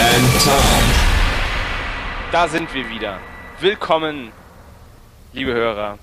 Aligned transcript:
and 0.00 0.44
Tom. 0.44 0.82
Da 2.30 2.46
sind 2.46 2.72
wir 2.72 2.88
wieder. 2.88 3.18
Willkommen, 3.60 4.30
liebe 5.32 5.52
Hörer. 5.52 5.98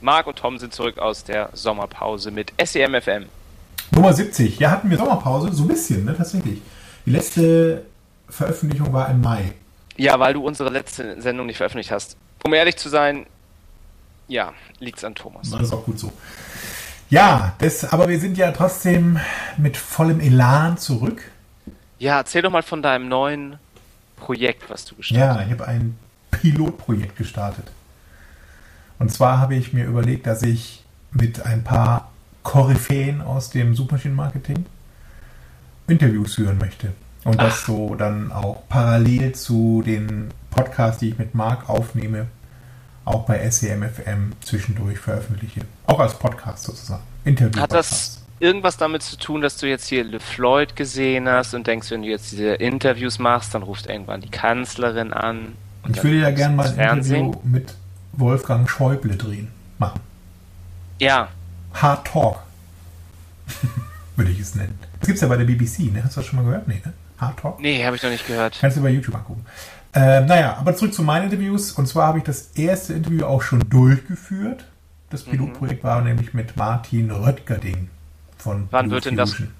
Marc 0.00 0.26
und 0.26 0.36
Tom 0.36 0.58
sind 0.58 0.74
zurück 0.74 0.98
aus 0.98 1.24
der 1.24 1.48
Sommerpause 1.54 2.30
mit 2.30 2.52
SEMFM. 2.62 3.26
Nummer 3.92 4.12
70. 4.12 4.58
Ja, 4.58 4.72
hatten 4.72 4.90
wir 4.90 4.98
Sommerpause, 4.98 5.52
so 5.52 5.64
ein 5.64 5.68
bisschen, 5.68 6.04
ne, 6.04 6.14
tatsächlich. 6.16 6.60
Die 7.06 7.10
letzte 7.10 7.86
Veröffentlichung 8.28 8.92
war 8.92 9.08
im 9.10 9.22
Mai. 9.22 9.52
Ja, 9.96 10.20
weil 10.20 10.34
du 10.34 10.46
unsere 10.46 10.68
letzte 10.68 11.20
Sendung 11.20 11.46
nicht 11.46 11.56
veröffentlicht 11.56 11.90
hast. 11.90 12.16
Um 12.44 12.52
ehrlich 12.52 12.76
zu 12.76 12.90
sein, 12.90 13.26
ja, 14.28 14.52
liegt's 14.80 15.02
an 15.02 15.14
Thomas. 15.14 15.50
Das 15.50 15.72
auch 15.72 15.84
gut 15.84 15.98
so. 15.98 16.12
Ja, 17.08 17.54
das, 17.58 17.90
aber 17.90 18.06
wir 18.08 18.20
sind 18.20 18.36
ja 18.36 18.52
trotzdem 18.52 19.18
mit 19.56 19.78
vollem 19.78 20.20
Elan 20.20 20.76
zurück. 20.76 21.22
Ja, 21.98 22.18
erzähl 22.18 22.42
doch 22.42 22.50
mal 22.50 22.62
von 22.62 22.82
deinem 22.82 23.08
neuen 23.08 23.58
Projekt, 24.16 24.70
was 24.70 24.84
du 24.84 24.94
gestartet 24.96 25.36
Ja, 25.36 25.44
ich 25.44 25.50
habe 25.52 25.66
ein 25.66 25.98
Pilotprojekt 26.30 27.16
gestartet. 27.16 27.70
Und 28.98 29.12
zwar 29.12 29.38
habe 29.38 29.54
ich 29.54 29.72
mir 29.72 29.84
überlegt, 29.84 30.26
dass 30.26 30.42
ich 30.42 30.84
mit 31.12 31.44
ein 31.46 31.64
paar 31.64 32.10
Koryphäen 32.42 33.20
aus 33.20 33.50
dem 33.50 33.74
Suchmaschinenmarketing 33.74 34.66
Interviews 35.86 36.34
führen 36.34 36.58
möchte. 36.58 36.92
Und 37.24 37.40
das 37.40 37.64
so 37.64 37.94
dann 37.94 38.32
auch 38.32 38.62
parallel 38.68 39.34
zu 39.34 39.82
den 39.84 40.30
Podcasts, 40.50 41.00
die 41.00 41.10
ich 41.10 41.18
mit 41.18 41.34
Marc 41.34 41.68
aufnehme, 41.68 42.26
auch 43.04 43.24
bei 43.26 43.48
SEMFM 43.50 44.32
zwischendurch 44.40 44.98
veröffentliche. 44.98 45.62
Auch 45.86 45.98
als 45.98 46.18
Podcast 46.18 46.64
sozusagen. 46.64 47.02
Interview 47.24 47.60
Hat 47.60 47.72
das 47.72 48.22
irgendwas 48.40 48.76
damit 48.76 49.02
zu 49.02 49.16
tun, 49.16 49.40
dass 49.40 49.56
du 49.56 49.66
jetzt 49.66 49.88
hier 49.88 50.04
LeFloid 50.04 50.76
gesehen 50.76 51.28
hast 51.28 51.54
und 51.54 51.66
denkst, 51.66 51.90
wenn 51.90 52.02
du 52.02 52.08
jetzt 52.08 52.32
diese 52.32 52.54
Interviews 52.54 53.18
machst, 53.18 53.54
dann 53.54 53.62
ruft 53.62 53.86
irgendwann 53.86 54.20
die 54.20 54.30
Kanzlerin 54.30 55.12
an? 55.12 55.54
und 55.84 55.96
Ich 55.96 56.02
würde 56.04 56.18
ja 56.20 56.30
gerne 56.30 56.56
mal 56.56 56.66
ein 56.66 56.74
Fernsehen? 56.74 57.26
Interview 57.26 57.40
mit 57.48 57.74
Wolfgang 58.12 58.68
Schäuble 58.68 59.16
drehen. 59.16 59.48
Machen. 59.78 60.00
Ja, 60.98 61.28
Hard 61.74 62.06
Talk. 62.06 62.38
würde 64.16 64.30
ich 64.30 64.40
es 64.40 64.54
nennen. 64.54 64.78
Das 65.00 65.06
gibt 65.06 65.16
es 65.16 65.22
ja 65.22 65.28
bei 65.28 65.36
der 65.36 65.44
BBC, 65.44 65.92
ne? 65.92 66.02
Hast 66.04 66.16
du 66.16 66.20
das 66.20 66.26
schon 66.26 66.38
mal 66.38 66.44
gehört? 66.44 66.66
Nee, 66.68 66.82
ne? 66.84 66.92
Hard 67.18 67.38
Talk? 67.38 67.60
nee, 67.60 67.84
habe 67.84 67.96
ich 67.96 68.02
noch 68.02 68.10
nicht 68.10 68.26
gehört. 68.26 68.58
Kannst 68.60 68.76
du 68.76 68.82
bei 68.82 68.90
YouTube 68.90 69.14
angucken. 69.14 69.44
Ähm, 69.94 70.26
naja, 70.26 70.56
aber 70.58 70.74
zurück 70.76 70.92
zu 70.94 71.02
meinen 71.02 71.24
Interviews. 71.24 71.72
Und 71.72 71.86
zwar 71.86 72.08
habe 72.08 72.18
ich 72.18 72.24
das 72.24 72.50
erste 72.56 72.92
Interview 72.94 73.24
auch 73.24 73.42
schon 73.42 73.60
durchgeführt. 73.70 74.64
Das 75.10 75.26
Mhm. 75.26 75.30
Pilotprojekt 75.30 75.82
war 75.84 76.02
nämlich 76.02 76.34
mit 76.34 76.56
Martin 76.56 77.10
Röttgerding 77.10 77.88
von 78.48 78.68
Wann 78.70 78.86
Blue 78.86 78.94
wird 78.96 79.04
denn 79.06 79.16
das 79.16 79.30
Fusion. 79.32 79.52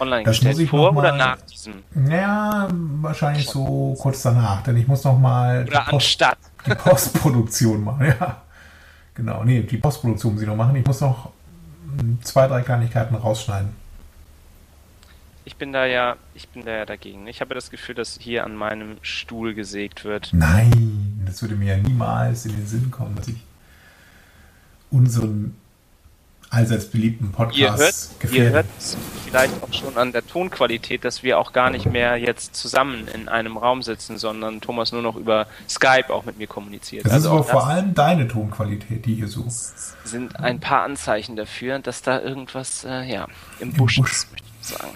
Online 0.00 0.24
Das 0.24 0.40
gestellt? 0.40 0.68
Vor 0.68 0.90
noch 0.92 0.98
oder 0.98 1.12
mal- 1.12 1.18
nach 1.18 1.42
diesem? 1.42 1.74
Ja, 2.10 2.66
wahrscheinlich 2.72 3.46
so 3.46 3.96
kurz 4.00 4.22
danach, 4.22 4.62
denn 4.62 4.76
ich 4.76 4.88
muss 4.88 5.04
noch 5.04 5.18
mal 5.18 5.62
Oder 5.66 5.84
die, 5.84 5.90
Post, 5.90 5.92
anstatt? 6.22 6.38
die 6.66 6.74
Postproduktion 6.74 7.84
machen. 7.84 8.06
Ja, 8.20 8.42
genau. 9.14 9.44
Nee, 9.44 9.62
die 9.62 9.76
Postproduktion 9.76 10.32
muss 10.32 10.42
ich 10.42 10.48
noch 10.48 10.56
machen. 10.56 10.74
Ich 10.76 10.84
muss 10.86 11.00
noch 11.00 11.30
zwei, 12.22 12.48
drei 12.48 12.62
Kleinigkeiten 12.62 13.14
rausschneiden. 13.14 13.70
Ich 15.44 15.56
bin 15.56 15.72
da 15.72 15.84
ja, 15.86 16.16
ich 16.34 16.48
bin 16.48 16.64
da 16.64 16.70
ja 16.72 16.84
dagegen. 16.86 17.26
Ich 17.26 17.40
habe 17.40 17.54
das 17.54 17.70
Gefühl, 17.70 17.94
dass 17.94 18.16
hier 18.20 18.44
an 18.44 18.54
meinem 18.56 18.96
Stuhl 19.02 19.54
gesägt 19.54 20.04
wird. 20.04 20.30
Nein, 20.32 21.22
das 21.26 21.42
würde 21.42 21.54
mir 21.56 21.76
ja 21.76 21.82
niemals 21.82 22.46
in 22.46 22.56
den 22.56 22.66
Sinn 22.66 22.90
kommen, 22.90 23.14
dass 23.16 23.28
ich 23.28 23.44
unseren 24.90 25.56
allseits 26.52 26.86
beliebten 26.86 27.32
Podcast 27.32 27.58
Ihr 27.58 27.74
hört, 27.76 28.32
ihr 28.32 28.50
hört 28.50 28.66
es 28.78 28.96
vielleicht 29.24 29.54
auch 29.62 29.72
schon 29.72 29.96
an 29.96 30.12
der 30.12 30.26
Tonqualität, 30.26 31.04
dass 31.04 31.22
wir 31.22 31.38
auch 31.38 31.52
gar 31.52 31.70
nicht 31.70 31.86
mehr 31.86 32.16
jetzt 32.18 32.54
zusammen 32.54 33.08
in 33.08 33.28
einem 33.28 33.56
Raum 33.56 33.82
sitzen, 33.82 34.18
sondern 34.18 34.60
Thomas 34.60 34.92
nur 34.92 35.00
noch 35.00 35.16
über 35.16 35.46
Skype 35.68 36.10
auch 36.12 36.24
mit 36.26 36.38
mir 36.38 36.46
kommuniziert. 36.46 37.06
Das 37.06 37.12
also 37.12 37.28
ist 37.28 37.32
aber 37.32 37.40
auch 37.40 37.48
vor 37.48 37.66
allem 37.66 37.94
deine 37.94 38.28
Tonqualität, 38.28 39.06
die 39.06 39.14
hier 39.14 39.28
so 39.28 39.46
sind 40.04 40.38
ein 40.40 40.60
paar 40.60 40.82
Anzeichen 40.82 41.36
dafür, 41.36 41.78
dass 41.78 42.02
da 42.02 42.20
irgendwas 42.20 42.84
äh, 42.84 43.02
ja, 43.10 43.26
im 43.58 43.72
Busch, 43.72 43.96
Busch. 43.96 44.10
ist, 44.12 44.32
möchte 44.32 44.46
ich 44.60 44.68
sagen. 44.68 44.94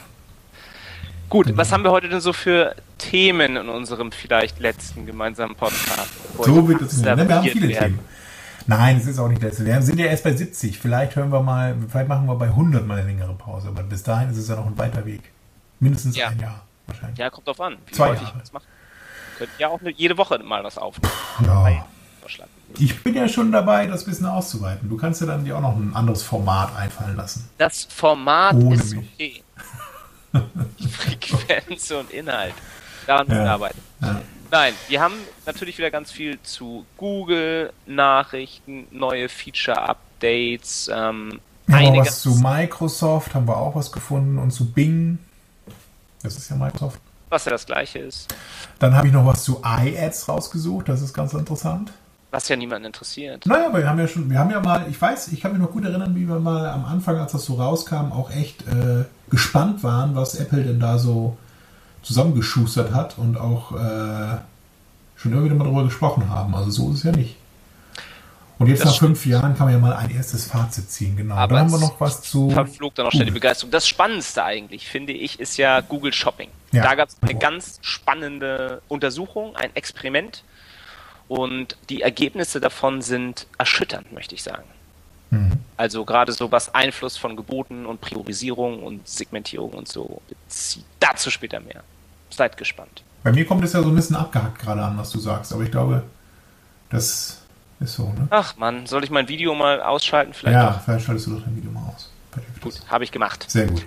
Gut, 1.28 1.46
Genau. 1.46 1.58
was 1.58 1.72
haben 1.72 1.82
wir 1.82 1.90
heute 1.90 2.08
denn 2.08 2.20
so 2.20 2.32
für 2.32 2.76
Themen 2.98 3.56
in 3.56 3.68
unserem 3.68 4.12
vielleicht 4.12 4.60
letzten 4.60 5.06
gemeinsamen 5.06 5.54
Podcast? 5.56 6.10
So 6.38 6.68
wird 6.68 6.82
es 6.82 6.98
nicht. 6.98 7.04
Ne? 7.16 7.28
Wir 7.28 7.34
haben 7.34 7.48
viele 7.48 7.68
werden. 7.68 7.84
Themen. 7.94 7.98
Nein, 8.66 8.96
es 8.96 9.06
ist 9.06 9.18
auch 9.18 9.28
nicht 9.28 9.42
das. 9.42 9.64
Wir 9.64 9.80
sind 9.82 9.98
ja 9.98 10.06
erst 10.06 10.24
bei 10.24 10.32
70. 10.34 10.78
Vielleicht 10.78 11.14
hören 11.16 11.30
wir 11.30 11.40
mal, 11.42 11.76
vielleicht 11.88 12.08
machen 12.08 12.26
wir 12.26 12.34
bei 12.34 12.46
100 12.46 12.86
mal 12.86 12.98
eine 12.98 13.06
längere 13.06 13.34
Pause. 13.34 13.68
Aber 13.68 13.82
bis 13.82 14.02
dahin 14.02 14.30
ist 14.30 14.38
es 14.38 14.48
ja 14.48 14.56
noch 14.56 14.66
ein 14.66 14.76
weiter 14.78 15.04
Weg. 15.06 15.22
Mindestens 15.80 16.16
Ja. 16.16 16.28
ein 16.28 16.40
Jahr 16.40 16.62
wahrscheinlich. 16.86 17.18
Ja, 17.18 17.30
kommt 17.30 17.46
drauf 17.46 17.60
an, 17.60 17.76
wie 17.86 17.92
Zwei 17.92 18.08
Jahre. 18.14 18.32
machen. 18.52 18.66
Könnt 19.38 19.50
ja 19.58 19.68
auch 19.68 19.80
jede 19.94 20.16
Woche 20.16 20.38
mal 20.42 20.64
was 20.64 20.78
aufnehmen. 20.78 21.12
Ja. 21.44 21.84
Ich 22.78 23.02
bin 23.04 23.14
ja 23.14 23.28
schon 23.28 23.52
dabei, 23.52 23.86
das 23.86 24.04
bisschen 24.04 24.26
auszuweiten. 24.26 24.88
Du 24.88 24.96
kannst 24.96 25.20
ja 25.20 25.28
dann 25.28 25.44
dir 25.44 25.56
auch 25.56 25.60
noch 25.60 25.76
ein 25.76 25.94
anderes 25.94 26.22
Format 26.24 26.74
einfallen 26.76 27.14
lassen. 27.16 27.48
Das 27.58 27.84
Format 27.84 28.54
Ohne 28.56 28.74
ist 28.74 28.96
mich. 28.96 29.44
okay. 30.34 30.42
Frequenz 30.90 31.90
und 31.92 32.10
Inhalt. 32.10 32.54
Daran 33.06 33.28
müssen 33.28 33.38
wir 33.40 33.46
Ja. 33.46 33.54
arbeiten. 33.54 33.78
Ja. 34.02 34.20
Nein, 34.50 34.74
wir 34.88 35.00
haben 35.00 35.14
natürlich 35.44 35.76
wieder 35.78 35.90
ganz 35.90 36.10
viel 36.12 36.38
zu 36.42 36.86
Google, 36.96 37.72
Nachrichten, 37.86 38.86
neue 38.90 39.28
Feature-Updates, 39.28 40.88
ähm, 40.92 41.40
Wir 41.66 41.76
haben 41.76 41.86
auch 41.86 41.96
was 42.06 42.20
zu 42.20 42.30
Microsoft, 42.36 43.34
haben 43.34 43.48
wir 43.48 43.56
auch 43.56 43.74
was 43.74 43.90
gefunden 43.90 44.38
und 44.38 44.52
zu 44.52 44.70
Bing. 44.70 45.18
Das 46.22 46.36
ist 46.36 46.48
ja 46.48 46.56
Microsoft. 46.56 47.00
was 47.28 47.44
ja 47.44 47.50
das 47.50 47.66
gleiche 47.66 47.98
ist, 47.98 48.28
Dann 48.78 48.94
habe 48.94 49.08
ich 49.08 49.12
noch 49.12 49.26
was 49.26 49.42
zu 49.42 49.60
iAds 49.64 50.28
rausgesucht, 50.28 50.88
das 50.88 51.02
ist 51.02 51.12
ganz 51.12 51.32
interessant. 51.34 51.90
was 52.30 52.48
ja 52.48 52.54
niemanden 52.56 52.86
interessiert. 52.86 53.46
Naja, 53.46 53.66
aber 53.66 53.78
wir 53.78 53.88
haben 53.88 53.98
ja 53.98 54.06
schon, 54.06 54.30
wir 54.30 54.38
haben 54.38 54.50
ja 54.50 54.60
mal, 54.60 54.86
ich 54.88 55.00
weiß, 55.00 55.28
ich 55.32 55.40
kann 55.40 55.52
mich 55.52 55.60
noch 55.60 55.72
gut 55.72 55.84
erinnern, 55.84 56.14
wie 56.14 56.28
wir 56.28 56.38
mal 56.38 56.68
am 56.68 56.84
Anfang, 56.84 57.18
als 57.18 57.32
das 57.32 57.44
so 57.46 57.54
rauskam, 57.54 58.12
auch 58.12 58.30
echt 58.30 58.62
äh, 58.68 59.04
gespannt 59.30 59.82
waren, 59.82 60.14
was 60.14 60.34
Apple 60.36 60.62
denn 60.62 60.78
da 60.78 60.98
so 60.98 61.36
zusammengeschustert 62.06 62.94
hat 62.94 63.18
und 63.18 63.36
auch 63.36 63.72
äh, 63.72 64.38
schon 65.16 65.44
wieder 65.44 65.54
mal 65.54 65.64
darüber 65.64 65.84
gesprochen 65.84 66.30
haben. 66.30 66.54
Also 66.54 66.70
so 66.70 66.90
ist 66.90 66.98
es 66.98 67.02
ja 67.02 67.12
nicht. 67.12 67.36
Und 68.58 68.68
jetzt 68.68 68.84
Das 68.84 68.92
nach 68.92 68.98
fünf 69.00 69.26
Jahren 69.26 69.54
kann 69.56 69.66
man 69.66 69.74
ja 69.74 69.80
mal 69.80 69.92
ein 69.92 70.10
erstes 70.10 70.46
Fazit 70.46 70.90
ziehen, 70.90 71.16
genau. 71.16 71.34
Aber 71.34 71.56
dann 71.56 71.64
haben 71.64 71.72
wir 71.72 71.78
noch 71.86 72.00
was 72.00 72.22
zu. 72.22 72.50
Verflog 72.50 72.94
dann 72.94 73.06
auch 73.06 73.12
schnell 73.12 73.26
die 73.26 73.32
Begeisterung. 73.32 73.70
Das 73.70 73.86
Spannendste 73.86 74.44
eigentlich, 74.44 74.88
finde 74.88 75.12
ich, 75.12 75.40
ist 75.40 75.58
ja 75.58 75.80
Google 75.80 76.12
Shopping. 76.12 76.48
Ja. 76.72 76.82
Da 76.82 76.94
gab 76.94 77.08
es 77.08 77.16
eine 77.20 77.34
ganz 77.34 77.78
spannende 77.82 78.80
Untersuchung, 78.88 79.56
ein 79.56 79.74
Experiment. 79.74 80.42
Und 81.28 81.76
die 81.90 82.02
Ergebnisse 82.02 82.60
davon 82.60 83.02
sind 83.02 83.46
erschütternd, 83.58 84.12
möchte 84.12 84.34
ich 84.36 84.44
sagen. 84.44 84.64
Mhm. 85.30 85.58
Also 85.76 86.04
gerade 86.04 86.32
so 86.32 86.50
was 86.52 86.74
Einfluss 86.74 87.16
von 87.16 87.36
Geboten 87.36 87.84
und 87.84 88.00
Priorisierung 88.00 88.82
und 88.82 89.06
Segmentierung 89.08 89.72
und 89.72 89.88
so 89.88 90.22
bezieht. 90.28 90.84
Dazu 91.00 91.30
später 91.30 91.60
mehr. 91.60 91.82
Seid 92.30 92.56
gespannt. 92.56 93.02
Bei 93.22 93.32
mir 93.32 93.44
kommt 93.46 93.64
es 93.64 93.72
ja 93.72 93.82
so 93.82 93.88
ein 93.88 93.94
bisschen 93.94 94.16
abgehackt 94.16 94.58
gerade 94.58 94.82
an, 94.82 94.96
was 94.98 95.10
du 95.10 95.18
sagst, 95.18 95.52
aber 95.52 95.62
ich 95.62 95.70
glaube, 95.70 96.02
das 96.90 97.40
ist 97.80 97.94
so, 97.94 98.04
ne? 98.12 98.28
Ach 98.30 98.56
man, 98.56 98.86
soll 98.86 99.04
ich 99.04 99.10
mein 99.10 99.28
Video 99.28 99.54
mal 99.54 99.82
ausschalten? 99.82 100.32
Vielleicht 100.32 100.54
Ja, 100.54 100.70
doch. 100.70 100.80
vielleicht 100.82 101.06
schaltest 101.06 101.26
du 101.26 101.34
doch 101.36 101.42
dein 101.44 101.56
Video 101.56 101.70
mal 101.70 101.92
aus. 101.94 102.10
Gut, 102.60 102.80
habe 102.88 103.04
ich 103.04 103.10
gemacht. 103.12 103.46
Sehr 103.48 103.66
gut. 103.66 103.84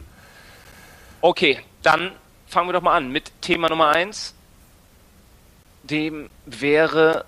Okay, 1.22 1.60
dann 1.84 2.12
fangen 2.48 2.68
wir 2.70 2.74
doch 2.74 2.82
mal 2.82 2.96
an 2.98 3.12
mit 3.12 3.32
Thema 3.42 3.70
Nummer 3.70 3.90
eins. 3.90 4.34
Dem 5.84 6.30
wäre, 6.46 7.26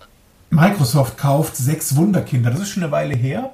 Microsoft 0.49 1.17
kauft 1.17 1.55
sechs 1.55 1.95
Wunderkinder. 1.95 2.51
Das 2.51 2.59
ist 2.59 2.69
schon 2.69 2.83
eine 2.83 2.91
Weile 2.91 3.15
her. 3.15 3.53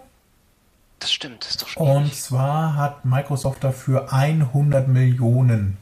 das 1.00 1.12
stimmt, 1.12 1.44
das 1.44 1.52
ist 1.52 1.62
doch 1.62 1.68
schon. 1.68 1.88
Und 1.88 2.16
zwar 2.16 2.76
hat 2.76 3.06
Microsoft 3.06 3.64
dafür 3.64 4.12
100 4.12 4.88
Millionen 4.88 5.78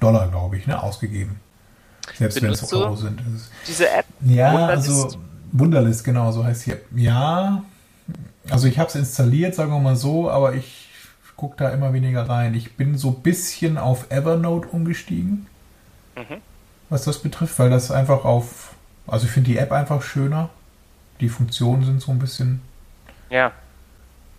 Dollar, 0.00 0.28
glaube 0.28 0.56
ich, 0.58 0.66
ne, 0.66 0.82
ausgegeben. 0.82 1.40
Selbst 2.14 2.40
wenn 2.40 2.50
es 2.50 2.72
Euro 2.72 2.96
sind. 2.96 3.20
Diese 3.66 3.88
App. 3.90 4.04
ja, 4.24 4.52
Wunderlist? 4.52 4.88
also 4.88 5.18
Wunderlist, 5.52 6.04
genau, 6.04 6.32
so 6.32 6.44
heißt 6.44 6.62
sie. 6.62 6.74
Ja, 6.94 7.62
also 8.50 8.68
ich 8.68 8.78
habe 8.78 8.88
es 8.88 8.94
installiert, 8.94 9.54
sagen 9.54 9.72
wir 9.72 9.80
mal 9.80 9.96
so, 9.96 10.30
aber 10.30 10.54
ich 10.54 10.88
gucke 11.36 11.56
da 11.58 11.70
immer 11.70 11.92
weniger 11.92 12.28
rein. 12.28 12.54
Ich 12.54 12.76
bin 12.76 12.96
so 12.96 13.08
ein 13.08 13.22
bisschen 13.22 13.78
auf 13.78 14.10
Evernote 14.10 14.68
umgestiegen. 14.68 15.46
mhm. 16.16 16.40
was 16.88 17.04
das 17.04 17.18
betrifft, 17.18 17.58
weil 17.58 17.70
das 17.70 17.90
einfach 17.90 18.24
auf, 18.24 18.74
also 19.06 19.26
ich 19.26 19.32
finde 19.32 19.50
die 19.50 19.58
App 19.58 19.72
einfach 19.72 20.02
schöner. 20.02 20.50
Die 21.20 21.28
Funktionen 21.28 21.84
sind 21.84 22.00
so 22.00 22.12
ein 22.12 22.18
bisschen. 22.18 22.60
Ja. 23.30 23.52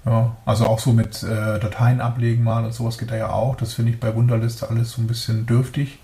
Ja, 0.07 0.38
also 0.45 0.65
auch 0.65 0.80
so 0.80 0.94
mit 0.94 1.21
äh, 1.24 1.59
Dateien 1.59 2.00
ablegen 2.00 2.44
mal 2.44 2.63
und 2.63 2.74
sowas 2.74 2.98
geht 2.98 3.12
da 3.12 3.18
ja 3.18 3.30
auch. 3.30 3.57
Das 3.57 3.74
finde 3.74 3.92
ich 3.92 4.00
bei 4.00 4.15
Wunderliste 4.15 4.69
alles 4.69 4.92
so 4.92 5.01
ein 5.01 5.07
bisschen 5.07 5.45
dürftig. 5.45 6.00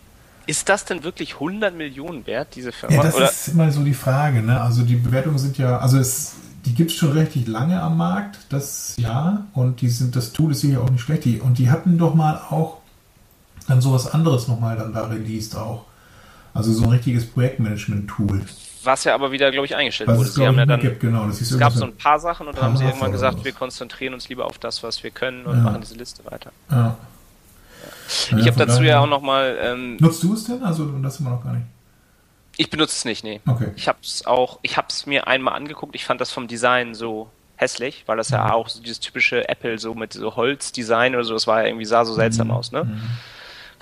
Ist 0.46 0.68
das 0.68 0.84
denn 0.84 1.04
wirklich 1.04 1.36
100 1.36 1.74
Millionen 1.74 2.28
wert, 2.28 2.50
diese 2.56 2.74
Firma? 2.74 2.96
Ja, 2.96 3.04
das 3.04 3.16
Oder? 3.16 3.30
ist 3.30 3.48
immer 3.48 3.72
so 3.72 3.82
die 3.82 3.94
Frage. 3.94 4.42
Ne? 4.42 4.60
Also 4.60 4.84
die 4.84 4.98
Bewertungen 4.98 5.38
sind 5.38 5.58
ja, 5.58 5.78
also 5.78 5.98
es, 5.98 6.34
die 6.66 6.74
gibt 6.74 6.92
es 6.92 6.98
schon 6.98 7.14
richtig 7.14 7.48
lange 7.48 7.82
am 7.82 7.96
Markt, 7.96 8.40
das 8.50 8.96
ja. 8.98 9.46
Und 9.54 9.80
die 9.80 9.88
sind, 9.88 10.18
das 10.18 10.34
Tool 10.34 10.52
ist 10.52 10.60
sicher 10.60 10.82
auch 10.82 10.90
nicht 10.90 11.02
schlecht. 11.02 11.24
Die, 11.24 11.40
und 11.40 11.58
die 11.58 11.70
hatten 11.70 11.98
doch 11.98 12.14
mal 12.14 12.36
auch 12.50 12.80
dann 13.70 13.80
sowas 13.80 14.14
anderes 14.14 14.50
nochmal 14.50 14.76
dann 14.76 14.94
da 14.94 15.06
released 15.06 15.56
auch. 15.56 15.86
Also 16.54 16.72
so 16.74 16.84
ein 16.84 16.90
richtiges 16.90 17.26
Projektmanagement-Tool. 17.26 18.42
Was 18.84 19.06
ja 19.06 19.16
aber 19.16 19.32
wieder, 19.32 19.50
glaube 19.52 19.66
ich, 19.66 19.76
eingestellt 19.76 20.10
Was 20.10 20.18
wurde. 20.18 20.30
es, 20.30 20.36
Sie 20.36 20.46
haben 20.46 20.58
ja 20.58 20.66
dann, 20.66 20.80
gibt, 20.80 21.00
genau. 21.00 21.26
Das 21.26 21.40
es 21.40 21.58
gab 21.58 21.72
so 21.74 21.86
ein 21.86 21.96
paar 21.96 22.20
Sachen 22.20 22.48
und 22.48 22.58
dann 22.58 22.66
haben 22.66 22.78
sie 22.78 22.84
irgendwann 22.84 23.12
gesagt, 23.14 23.44
wir 23.46 23.54
konzentrieren 23.54 24.14
uns 24.14 24.28
lieber 24.30 24.46
auf 24.46 24.58
das, 24.60 24.84
was 24.84 25.04
wir 25.04 25.12
können 25.12 25.46
und 25.46 25.56
Ja. 25.58 25.64
machen 25.64 25.82
diese 25.82 25.96
Liste 25.96 26.24
weiter. 26.26 26.52
mit- 26.70 26.78
Ja. 26.78 26.98
Ich 28.38 28.46
Ja, 28.46 28.52
habe 28.54 28.66
dazu 28.66 28.84
ja 28.84 29.00
auch 29.00 29.08
nochmal, 29.08 29.58
ähm, 29.62 29.98
Nutzt 30.00 30.22
du 30.24 30.34
es 30.34 30.44
denn? 30.46 30.62
Also 30.64 30.86
das 31.02 31.20
immer 31.20 31.32
noch 31.32 31.44
gar 31.44 31.54
nicht. 31.54 31.66
ich 32.58 32.70
benutze 32.70 32.92
es 32.98 33.06
nicht, 33.06 33.24
nee. 33.24 33.40
Okay. 33.48 33.70
Ich 33.76 33.88
habe 33.88 33.98
es 34.04 34.26
auch, 34.28 34.60
ich 34.62 34.78
habe 34.78 34.88
es 34.90 35.06
mir 35.06 35.28
einmal 35.28 35.56
angeguckt. 35.56 35.96
Ich 35.96 36.06
fand 36.06 36.20
das 36.22 36.32
vom 36.32 36.48
Design 36.48 36.94
so 36.94 37.30
hässlich, 37.56 38.04
weil 38.06 38.18
das 38.18 38.30
ja 38.30 38.52
auch 38.54 38.68
so 38.70 38.82
dieses 38.82 39.00
typische 39.00 39.48
Apple 39.50 39.80
so 39.80 39.96
mit 39.96 40.14
so 40.14 40.36
Holzdesign 40.36 41.16
oder 41.16 41.24
so, 41.24 41.34
das 41.34 41.48
war 41.48 41.62
ja 41.62 41.68
irgendwie 41.68 41.86
sah 41.86 42.04
so 42.06 42.14
seltsam 42.14 42.52
aus, 42.52 42.72
ne? 42.72 42.86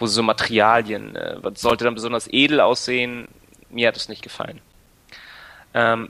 Wo 0.01 0.07
so 0.07 0.23
Materialien, 0.23 1.15
äh, 1.15 1.37
was 1.41 1.61
sollte 1.61 1.85
dann 1.85 1.93
besonders 1.93 2.27
edel 2.27 2.59
aussehen. 2.59 3.27
Mir 3.69 3.87
hat 3.87 3.95
es 3.95 4.09
nicht 4.09 4.23
gefallen. 4.23 4.59
Ähm, 5.73 6.09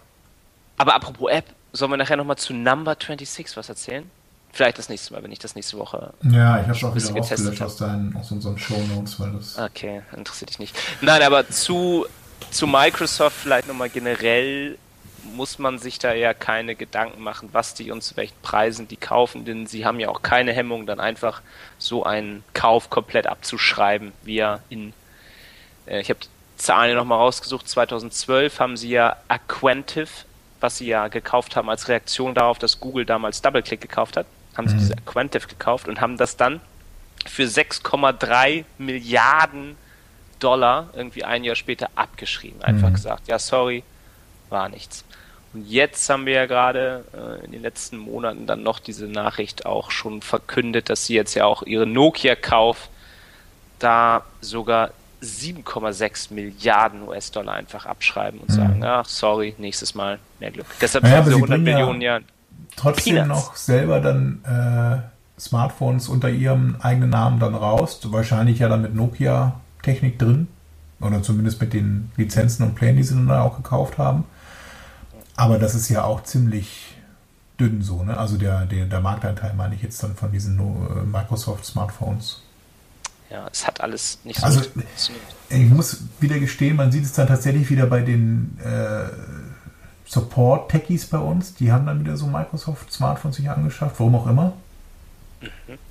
aber 0.78 0.96
apropos 0.96 1.30
App, 1.30 1.46
sollen 1.74 1.92
wir 1.92 1.98
nachher 1.98 2.18
nochmal 2.18 2.38
zu 2.38 2.54
Number 2.54 2.96
26 2.96 3.58
was 3.58 3.70
erzählen? 3.70 4.10
Vielleicht 4.54 4.78
das 4.78 4.90
nächste 4.90 5.14
Mal, 5.14 5.24
wenn 5.24 5.32
ich 5.32 5.40
das 5.40 5.56
nächste 5.56 5.78
Woche. 5.78 6.14
Ja, 6.24 6.60
ich 6.60 6.68
habe 6.68 6.72
es 6.72 6.84
auch 6.84 6.96
wieder 6.96 7.14
getestet 7.14 7.62
rausgelöscht 7.62 7.62
aus, 7.62 7.78
deinen, 7.78 8.16
aus 8.16 8.32
unseren 8.32 8.58
Show 8.58 8.82
Notes, 8.94 9.20
weil 9.20 9.32
das. 9.32 9.58
Okay, 9.58 10.02
interessiert 10.16 10.50
dich 10.50 10.60
nicht. 10.60 10.78
Nein, 11.02 11.22
aber 11.22 11.48
zu, 11.50 12.06
zu 12.50 12.68
Microsoft 12.68 13.36
vielleicht 13.36 13.68
nochmal 13.68 13.90
generell 13.90 14.78
muss 15.24 15.60
man 15.60 15.78
sich 15.78 16.00
da 16.00 16.14
ja 16.14 16.34
keine 16.34 16.76
Gedanken 16.76 17.22
machen, 17.22 17.50
was 17.52 17.74
die 17.74 17.92
und 17.92 18.02
zu 18.02 18.18
welchen 18.18 18.40
Preisen 18.42 18.88
die 18.88 18.98
kaufen, 18.98 19.46
denn 19.46 19.68
sie 19.68 19.86
haben 19.86 20.00
ja 20.00 20.10
auch 20.10 20.22
keine 20.22 20.54
Hemmung, 20.54 20.86
dann 20.86 21.00
einfach 21.00 21.42
so 21.78 22.04
einen 22.04 22.44
Kauf 22.54 22.90
komplett 22.90 23.28
abzuschreiben, 23.28 24.14
wie 24.24 24.40
er 24.40 24.62
in, 24.70 24.94
äh, 25.88 26.02
ich 26.02 26.10
habe 26.10 26.20
die 26.20 26.28
Zahlen 26.58 26.92
ja 26.92 26.96
nochmal 26.96 27.20
rausgesucht, 27.20 27.68
2012 27.68 28.60
haben 28.60 28.78
sie 28.78 28.90
ja 28.90 29.18
Aquantive, 29.28 30.10
was 30.60 30.78
sie 30.78 30.88
ja 30.88 31.08
gekauft 31.08 31.56
haben 31.56 31.70
als 31.70 31.88
Reaktion 31.88 32.34
darauf, 32.36 32.60
dass 32.60 32.80
Google 32.80 33.06
damals 33.06 33.42
DoubleClick 33.42 33.82
gekauft 33.82 34.18
hat, 34.18 34.26
haben 34.58 34.68
sie 34.68 34.78
diese 34.78 34.98
Aquantive 34.98 35.48
gekauft 35.48 35.88
und 35.88 36.02
haben 36.02 36.18
das 36.18 36.38
dann 36.38 36.62
für 37.26 37.44
6,3 37.48 38.66
Milliarden 38.78 39.76
Dollar 40.40 40.90
irgendwie 40.94 41.24
ein 41.24 41.44
Jahr 41.44 41.56
später 41.56 41.90
abgeschrieben. 41.96 42.62
Einfach 42.64 42.90
Mhm. 42.90 42.94
gesagt, 42.94 43.28
ja, 43.28 43.38
sorry, 43.40 43.84
war 44.50 44.70
nichts. 44.70 45.06
Und 45.54 45.68
jetzt 45.70 46.10
haben 46.10 46.26
wir 46.26 46.34
ja 46.34 46.46
gerade 46.46 47.04
äh, 47.14 47.46
in 47.46 47.52
den 47.52 47.62
letzten 47.62 47.98
Monaten 47.98 48.46
dann 48.48 48.64
noch 48.64 48.80
diese 48.80 49.06
Nachricht 49.08 49.66
auch 49.66 49.92
schon 49.92 50.22
verkündet, 50.22 50.90
dass 50.90 51.06
sie 51.06 51.14
jetzt 51.16 51.34
ja 51.36 51.46
auch 51.46 51.64
ihren 51.64 51.92
Nokia-Kauf 51.94 52.88
da 53.80 54.24
sogar 54.42 54.92
7,6 55.22 56.34
Milliarden 56.34 57.08
US-Dollar 57.08 57.54
einfach 57.54 57.86
abschreiben 57.86 58.40
und 58.40 58.52
sagen, 58.52 58.84
ach, 58.84 59.06
sorry, 59.06 59.54
nächstes 59.58 59.94
Mal 59.94 60.20
mehr 60.40 60.52
Glück. 60.52 60.66
Deshalb 60.80 61.04
Naja, 61.04 61.24
sind 61.24 61.34
aber 61.34 61.42
diese 61.42 61.48
sie 61.48 61.54
100 61.54 61.64
bringen 61.64 61.68
ja- 61.68 61.76
Millionen 61.86 62.02
ja 62.02 62.20
trotzdem 62.76 63.16
Peanuts. 63.16 63.28
noch 63.48 63.56
selber 63.56 64.00
dann 64.00 64.42
äh, 64.46 65.40
Smartphones 65.40 66.08
unter 66.08 66.30
ihrem 66.30 66.78
eigenen 66.82 67.10
Namen 67.10 67.40
dann 67.40 67.56
raus. 67.56 68.00
Wahrscheinlich 68.04 68.60
ja 68.60 68.70
dann 68.70 68.82
mit 68.84 68.96
Nokia-Technik 68.96 70.18
drin. 70.18 70.48
Oder 71.02 71.24
zumindest 71.24 71.60
mit 71.60 71.74
den 71.74 72.12
Lizenzen 72.16 72.64
und 72.64 72.76
Plänen, 72.76 72.98
die 72.98 73.04
sie 73.04 73.16
dann 73.16 73.30
auch 73.32 73.58
gekauft 73.58 73.98
haben. 73.98 74.24
Aber 75.36 75.60
das 75.60 75.76
ist 75.76 75.90
ja 75.90 76.04
auch 76.04 76.24
ziemlich 76.24 76.96
dünn 77.60 77.82
so, 77.82 78.04
ne? 78.04 78.18
Also 78.18 78.38
der, 78.38 78.66
der, 78.66 78.86
der 78.86 79.02
Marktanteil 79.02 79.54
meine 79.54 79.76
ich 79.76 79.82
jetzt 79.82 80.02
dann 80.04 80.16
von 80.16 80.32
diesen 80.32 80.60
äh, 80.60 81.04
Microsoft-Smartphones. 81.06 82.42
Ja, 83.30 83.48
es 83.52 83.66
hat 83.66 83.80
alles 83.80 84.20
nicht 84.24 84.40
so 84.40 84.46
Also-. 84.46 84.70
Ich 85.50 85.70
muss 85.70 86.04
wieder 86.20 86.40
gestehen, 86.40 86.76
man 86.76 86.92
sieht 86.92 87.06
es 87.06 87.14
dann 87.14 87.28
tatsächlich 87.28 87.70
wieder 87.70 87.86
bei 87.86 88.02
den 88.02 88.58
äh, 88.60 89.06
Support-Techies 90.06 91.06
bei 91.06 91.20
uns. 91.20 91.56
Die 91.56 91.72
haben 91.72 91.86
dann 91.86 92.02
wieder 92.02 92.18
so 92.18 92.28
Microsoft-Smartphones 92.28 93.38
sich 93.38 93.50
angeschafft, 93.50 93.96
warum 94.00 94.16
auch 94.16 94.28
immer. 94.28 94.54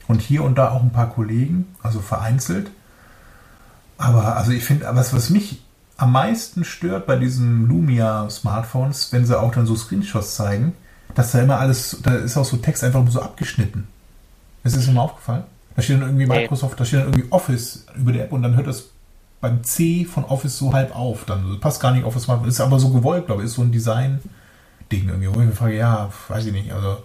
Und 0.06 0.20
hier 0.20 0.44
und 0.44 0.56
da 0.56 0.70
auch 0.70 0.82
ein 0.82 0.92
paar 0.92 1.10
Kollegen, 1.10 1.74
also 1.82 2.00
vereinzelt. 2.00 2.70
Aber 3.96 4.36
also 4.36 4.52
ich 4.52 4.64
finde, 4.64 4.86
was, 4.92 5.12
was 5.12 5.30
mich 5.30 5.62
am 6.00 6.12
meisten 6.12 6.64
stört 6.64 7.06
bei 7.06 7.16
diesen 7.16 7.68
Lumia-Smartphones, 7.68 9.12
wenn 9.12 9.26
sie 9.26 9.38
auch 9.38 9.52
dann 9.52 9.66
so 9.66 9.76
Screenshots 9.76 10.34
zeigen, 10.34 10.74
dass 11.14 11.32
da 11.32 11.42
immer 11.42 11.58
alles, 11.58 11.98
da 12.02 12.14
ist 12.14 12.38
auch 12.38 12.44
so 12.46 12.56
Text 12.56 12.82
einfach 12.82 13.06
so 13.08 13.20
abgeschnitten. 13.20 13.86
Ist 14.64 14.76
das 14.76 14.88
immer 14.88 15.02
aufgefallen? 15.02 15.44
Da 15.76 15.82
steht 15.82 16.00
dann 16.00 16.08
irgendwie. 16.08 16.24
Microsoft, 16.24 16.80
da 16.80 16.86
steht 16.86 17.00
dann 17.00 17.08
irgendwie 17.08 17.30
Office 17.30 17.84
über 17.96 18.12
der 18.12 18.24
App 18.24 18.32
und 18.32 18.42
dann 18.42 18.56
hört 18.56 18.66
das 18.66 18.88
beim 19.42 19.62
C 19.62 20.06
von 20.06 20.24
Office 20.24 20.56
so 20.56 20.72
halb 20.72 20.96
auf. 20.96 21.26
Dann 21.26 21.60
passt 21.60 21.82
gar 21.82 21.92
nicht 21.92 22.04
auf 22.04 22.14
das 22.14 22.22
Smartphone. 22.22 22.48
Ist 22.48 22.60
aber 22.62 22.78
so 22.78 22.88
gewollt, 22.88 23.26
glaube 23.26 23.42
ich. 23.42 23.48
Ist 23.48 23.56
so 23.56 23.62
ein 23.62 23.70
Design-Ding 23.70 25.06
irgendwie. 25.06 25.28
Wo 25.28 25.40
ich 25.40 25.46
mir 25.46 25.52
frage, 25.52 25.76
ja, 25.76 26.10
weiß 26.28 26.46
ich 26.46 26.52
nicht. 26.52 26.72
Also, 26.72 27.02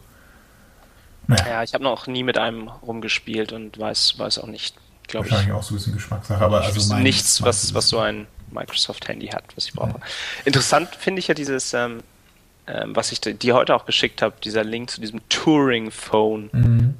naja, 1.27 1.47
Ja, 1.47 1.63
ich 1.63 1.73
habe 1.73 1.83
noch 1.83 2.07
nie 2.07 2.23
mit 2.23 2.37
einem 2.37 2.69
rumgespielt 2.69 3.51
und 3.51 3.77
weiß, 3.77 4.19
weiß 4.19 4.39
auch 4.39 4.47
nicht, 4.47 4.75
glaube 5.07 5.25
ich, 5.25 5.33
wahrscheinlich 5.33 5.55
auch 5.55 5.63
so 5.63 5.73
ein 5.73 5.77
bisschen 5.77 5.93
Geschmackssache. 5.93 6.43
Aber 6.43 6.61
also 6.61 6.95
nichts, 6.95 7.41
was, 7.41 7.73
was 7.73 7.89
so 7.89 7.99
ein 7.99 8.27
Microsoft-Handy 8.51 9.27
hat, 9.27 9.43
was 9.55 9.65
ich 9.65 9.73
brauche. 9.73 9.99
Interessant 10.45 10.89
finde 10.95 11.19
ich 11.19 11.27
ja 11.27 11.33
dieses, 11.33 11.73
ähm, 11.73 12.01
ähm, 12.67 12.95
was 12.95 13.11
ich 13.11 13.21
dir 13.21 13.53
heute 13.55 13.75
auch 13.75 13.85
geschickt 13.85 14.21
habe, 14.21 14.35
dieser 14.43 14.63
Link 14.63 14.89
zu 14.89 15.01
diesem 15.01 15.21
Touring-Phone, 15.29 16.49
Mhm. 16.51 16.93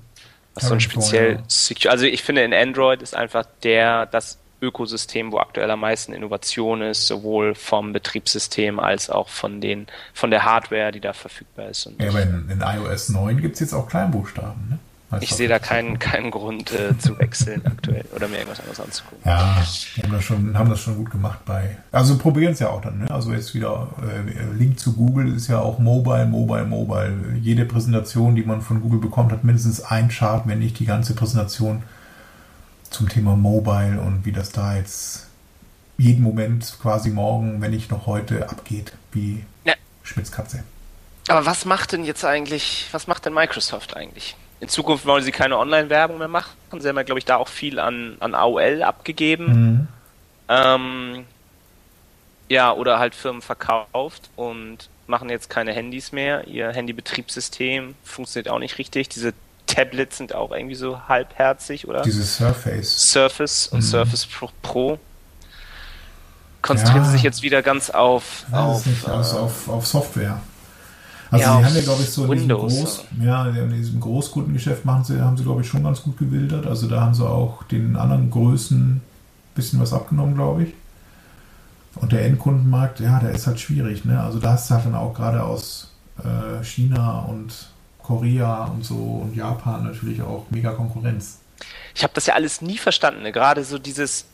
was 0.54 0.68
so 0.68 0.74
ein 0.74 0.80
Touring 0.80 0.92
Phone, 0.92 1.02
speziell, 1.04 1.32
ja. 1.36 1.42
secu- 1.50 1.90
also 1.90 2.06
ich 2.06 2.24
finde 2.24 2.44
in 2.44 2.54
Android 2.54 3.02
ist 3.02 3.16
einfach 3.16 3.46
der, 3.64 4.06
das 4.06 4.38
Ökosystem, 4.62 5.32
wo 5.32 5.38
aktuell 5.40 5.70
am 5.70 5.82
meisten 5.82 6.14
Innovation 6.14 6.82
ist, 6.82 7.08
sowohl 7.08 7.56
vom 7.56 7.94
Betriebssystem 7.94 8.80
als 8.80 9.10
auch 9.10 9.28
von 9.30 9.60
den, 9.62 9.88
von 10.14 10.32
der 10.32 10.46
Hardware, 10.46 10.92
die 10.92 11.02
da 11.02 11.14
verfügbar 11.14 11.70
ist. 11.70 11.90
Ja, 12.00 12.10
aber 12.10 12.22
in, 12.24 12.50
in 12.50 12.62
iOS 12.62 13.10
9 13.10 13.42
gibt 13.42 13.56
es 13.56 13.60
jetzt 13.60 13.74
auch 13.74 13.88
Kleinbuchstaben. 13.90 14.70
Ne? 14.70 14.80
Ich 15.22 15.34
sehe 15.34 15.48
da 15.48 15.60
keinen, 15.60 16.00
keinen 16.00 16.32
Grund 16.32 16.72
äh, 16.72 16.98
zu 16.98 17.18
wechseln 17.20 17.62
aktuell 17.66 18.06
oder 18.16 18.28
mir 18.28 18.38
irgendwas 18.38 18.60
anderes 18.60 18.80
anzugucken. 18.80 19.20
Ja, 19.26 19.64
die 19.96 20.04
haben 20.04 20.12
das 20.12 20.24
schon, 20.24 20.58
haben 20.58 20.70
das 20.70 20.80
schon 20.80 20.96
gut 20.96 21.12
gemacht 21.12 21.40
bei. 21.46 21.78
Also 21.92 22.18
probieren 22.18 22.54
es 22.54 22.60
ja 22.60 22.70
auch 22.70 22.82
dann, 22.82 23.00
ne? 23.00 23.12
Also 23.12 23.32
jetzt 23.34 23.54
wieder 23.54 23.90
äh, 24.02 24.56
Link 24.58 24.80
zu 24.80 24.94
Google 24.94 25.36
ist 25.36 25.48
ja 25.48 25.60
auch 25.60 25.80
Mobile, 25.80 26.26
Mobile, 26.26 26.66
Mobile. 26.66 27.14
Jede 27.42 27.66
Präsentation, 27.66 28.36
die 28.36 28.44
man 28.44 28.62
von 28.62 28.82
Google 28.82 29.00
bekommt, 29.00 29.32
hat 29.32 29.44
mindestens 29.44 29.82
ein 29.82 30.10
Chart, 30.10 30.48
wenn 30.48 30.60
nicht 30.60 30.80
die 30.80 30.86
ganze 30.86 31.16
Präsentation 31.16 31.84
zum 32.90 33.10
Thema 33.10 33.36
Mobile 33.36 34.00
und 34.00 34.26
wie 34.26 34.32
das 34.32 34.52
da 34.52 34.76
jetzt 34.76 35.28
jeden 35.98 36.24
Moment 36.24 36.78
quasi 36.82 37.10
morgen, 37.10 37.62
wenn 37.62 37.72
nicht 37.72 37.92
noch 37.92 38.06
heute, 38.06 38.50
abgeht, 38.50 38.94
wie 39.12 39.46
Ja. 39.64 39.74
Schmitzkatze. 40.04 40.64
Aber 41.28 41.46
was 41.46 41.66
macht 41.66 41.92
denn 41.92 42.04
jetzt 42.04 42.24
eigentlich, 42.24 42.88
was 42.92 43.08
macht 43.08 43.26
denn 43.26 43.34
Microsoft 43.34 43.96
eigentlich? 43.96 44.36
In 44.62 44.70
Zukunft 44.70 45.06
wollen 45.06 45.24
sie 45.24 45.32
keine 45.32 45.58
Online-Werbung 45.58 46.18
mehr 46.18 46.28
machen. 46.28 46.52
Sie 46.80 46.88
haben 46.88 46.96
ja, 46.96 47.04
glaube 47.04 47.20
ich, 47.20 47.26
da 47.26 47.36
auch 47.38 47.48
viel 47.50 47.78
an, 47.80 48.16
an 48.20 48.34
AOL 48.36 48.84
abgegeben. 48.84 49.46
Mhm. 49.48 49.88
Ähm, 50.48 51.26
ja, 52.50 52.72
oder 52.74 53.00
halt 53.00 53.16
Firmen 53.16 53.42
verkauft 53.42 54.30
und 54.36 54.90
machen 55.08 55.30
jetzt 55.30 55.50
keine 55.50 55.74
Handys 55.74 56.12
mehr. 56.12 56.48
Ihr 56.48 56.72
Handybetriebssystem 56.72 57.96
funktioniert 58.04 58.50
auch 58.50 58.60
nicht 58.60 58.78
richtig. 58.78 59.10
Diese 59.10 59.34
Tablets 59.68 60.18
sind 60.18 60.34
auch 60.34 60.52
irgendwie 60.52 60.76
so 60.76 61.08
halbherzig, 61.08 61.88
oder? 61.88 62.02
Dieses 62.04 62.38
Surface. 62.38 63.12
Surface 63.12 63.68
und 63.68 63.80
Mhm. 63.80 63.84
Surface 63.84 64.28
Pro-. 64.62 65.00
Konzentrieren 66.62 67.04
Ja. 67.04 67.06
sie 67.06 67.12
sich 67.14 67.24
jetzt 67.24 67.42
wieder 67.44 67.62
ganz 67.62 67.90
auf, 67.90 68.46
auf, 68.52 68.84
also 69.08 69.38
äh, 69.38 69.40
auf, 69.40 69.68
auf 69.70 69.86
Software. 69.86 70.40
Also 71.36 71.46
Ja, 71.46 71.60
sie 71.60 71.66
haben 71.66 71.76
ja, 71.76 71.82
glaube 71.82 72.04
ich, 72.04 72.10
so 72.10 72.24
in 72.26 72.32
diesem, 72.32 72.50
Windows, 72.50 72.74
Groß, 72.74 73.04
ja, 73.24 73.46
in 73.48 73.70
diesem 73.72 74.00
Großkundengeschäft 74.00 74.86
machen 74.86 75.04
sie, 75.04 75.22
haben 75.22 75.38
sie, 75.38 75.44
glaube 75.44 75.62
ich, 75.62 75.68
schon 75.68 75.84
ganz 75.84 76.02
gut 76.02 76.18
gewildert. 76.18 76.66
Also 76.66 76.88
da 76.88 77.02
haben 77.02 77.14
sie 77.14 77.28
auch 77.28 77.64
den 77.64 77.96
anderen 77.96 78.30
Größen 78.30 78.80
ein 78.80 79.02
bisschen 79.56 79.80
was 79.80 79.94
abgenommen, 79.94 80.36
glaube 80.36 80.64
ich. 80.64 80.74
Und 81.96 82.12
der 82.12 82.26
Endkundenmarkt, 82.26 83.00
ja, 83.00 83.20
der 83.20 83.32
ist 83.32 83.48
halt 83.48 83.60
schwierig. 83.60 84.06
Ne? 84.06 84.22
Also 84.22 84.40
da 84.40 84.54
hast 84.54 84.70
du 84.70 84.76
halt 84.76 84.86
dann 84.86 84.96
auch 84.96 85.14
gerade 85.14 85.44
aus 85.44 85.92
äh, 86.20 86.64
China 86.64 87.20
und 87.22 87.70
Korea 88.04 88.66
und 88.66 88.84
so 88.86 88.96
und 88.96 89.36
Japan 89.36 89.84
natürlich 89.84 90.22
auch 90.22 90.46
mega 90.50 90.72
Konkurrenz. 90.72 91.40
Ich 91.96 92.04
habe 92.04 92.14
das 92.14 92.26
ja 92.26 92.34
alles 92.34 92.62
nie 92.62 92.78
verstanden. 92.78 93.24
Ne? 93.24 93.32
Gerade 93.32 93.64
so 93.64 93.80
dieses, 93.80 94.26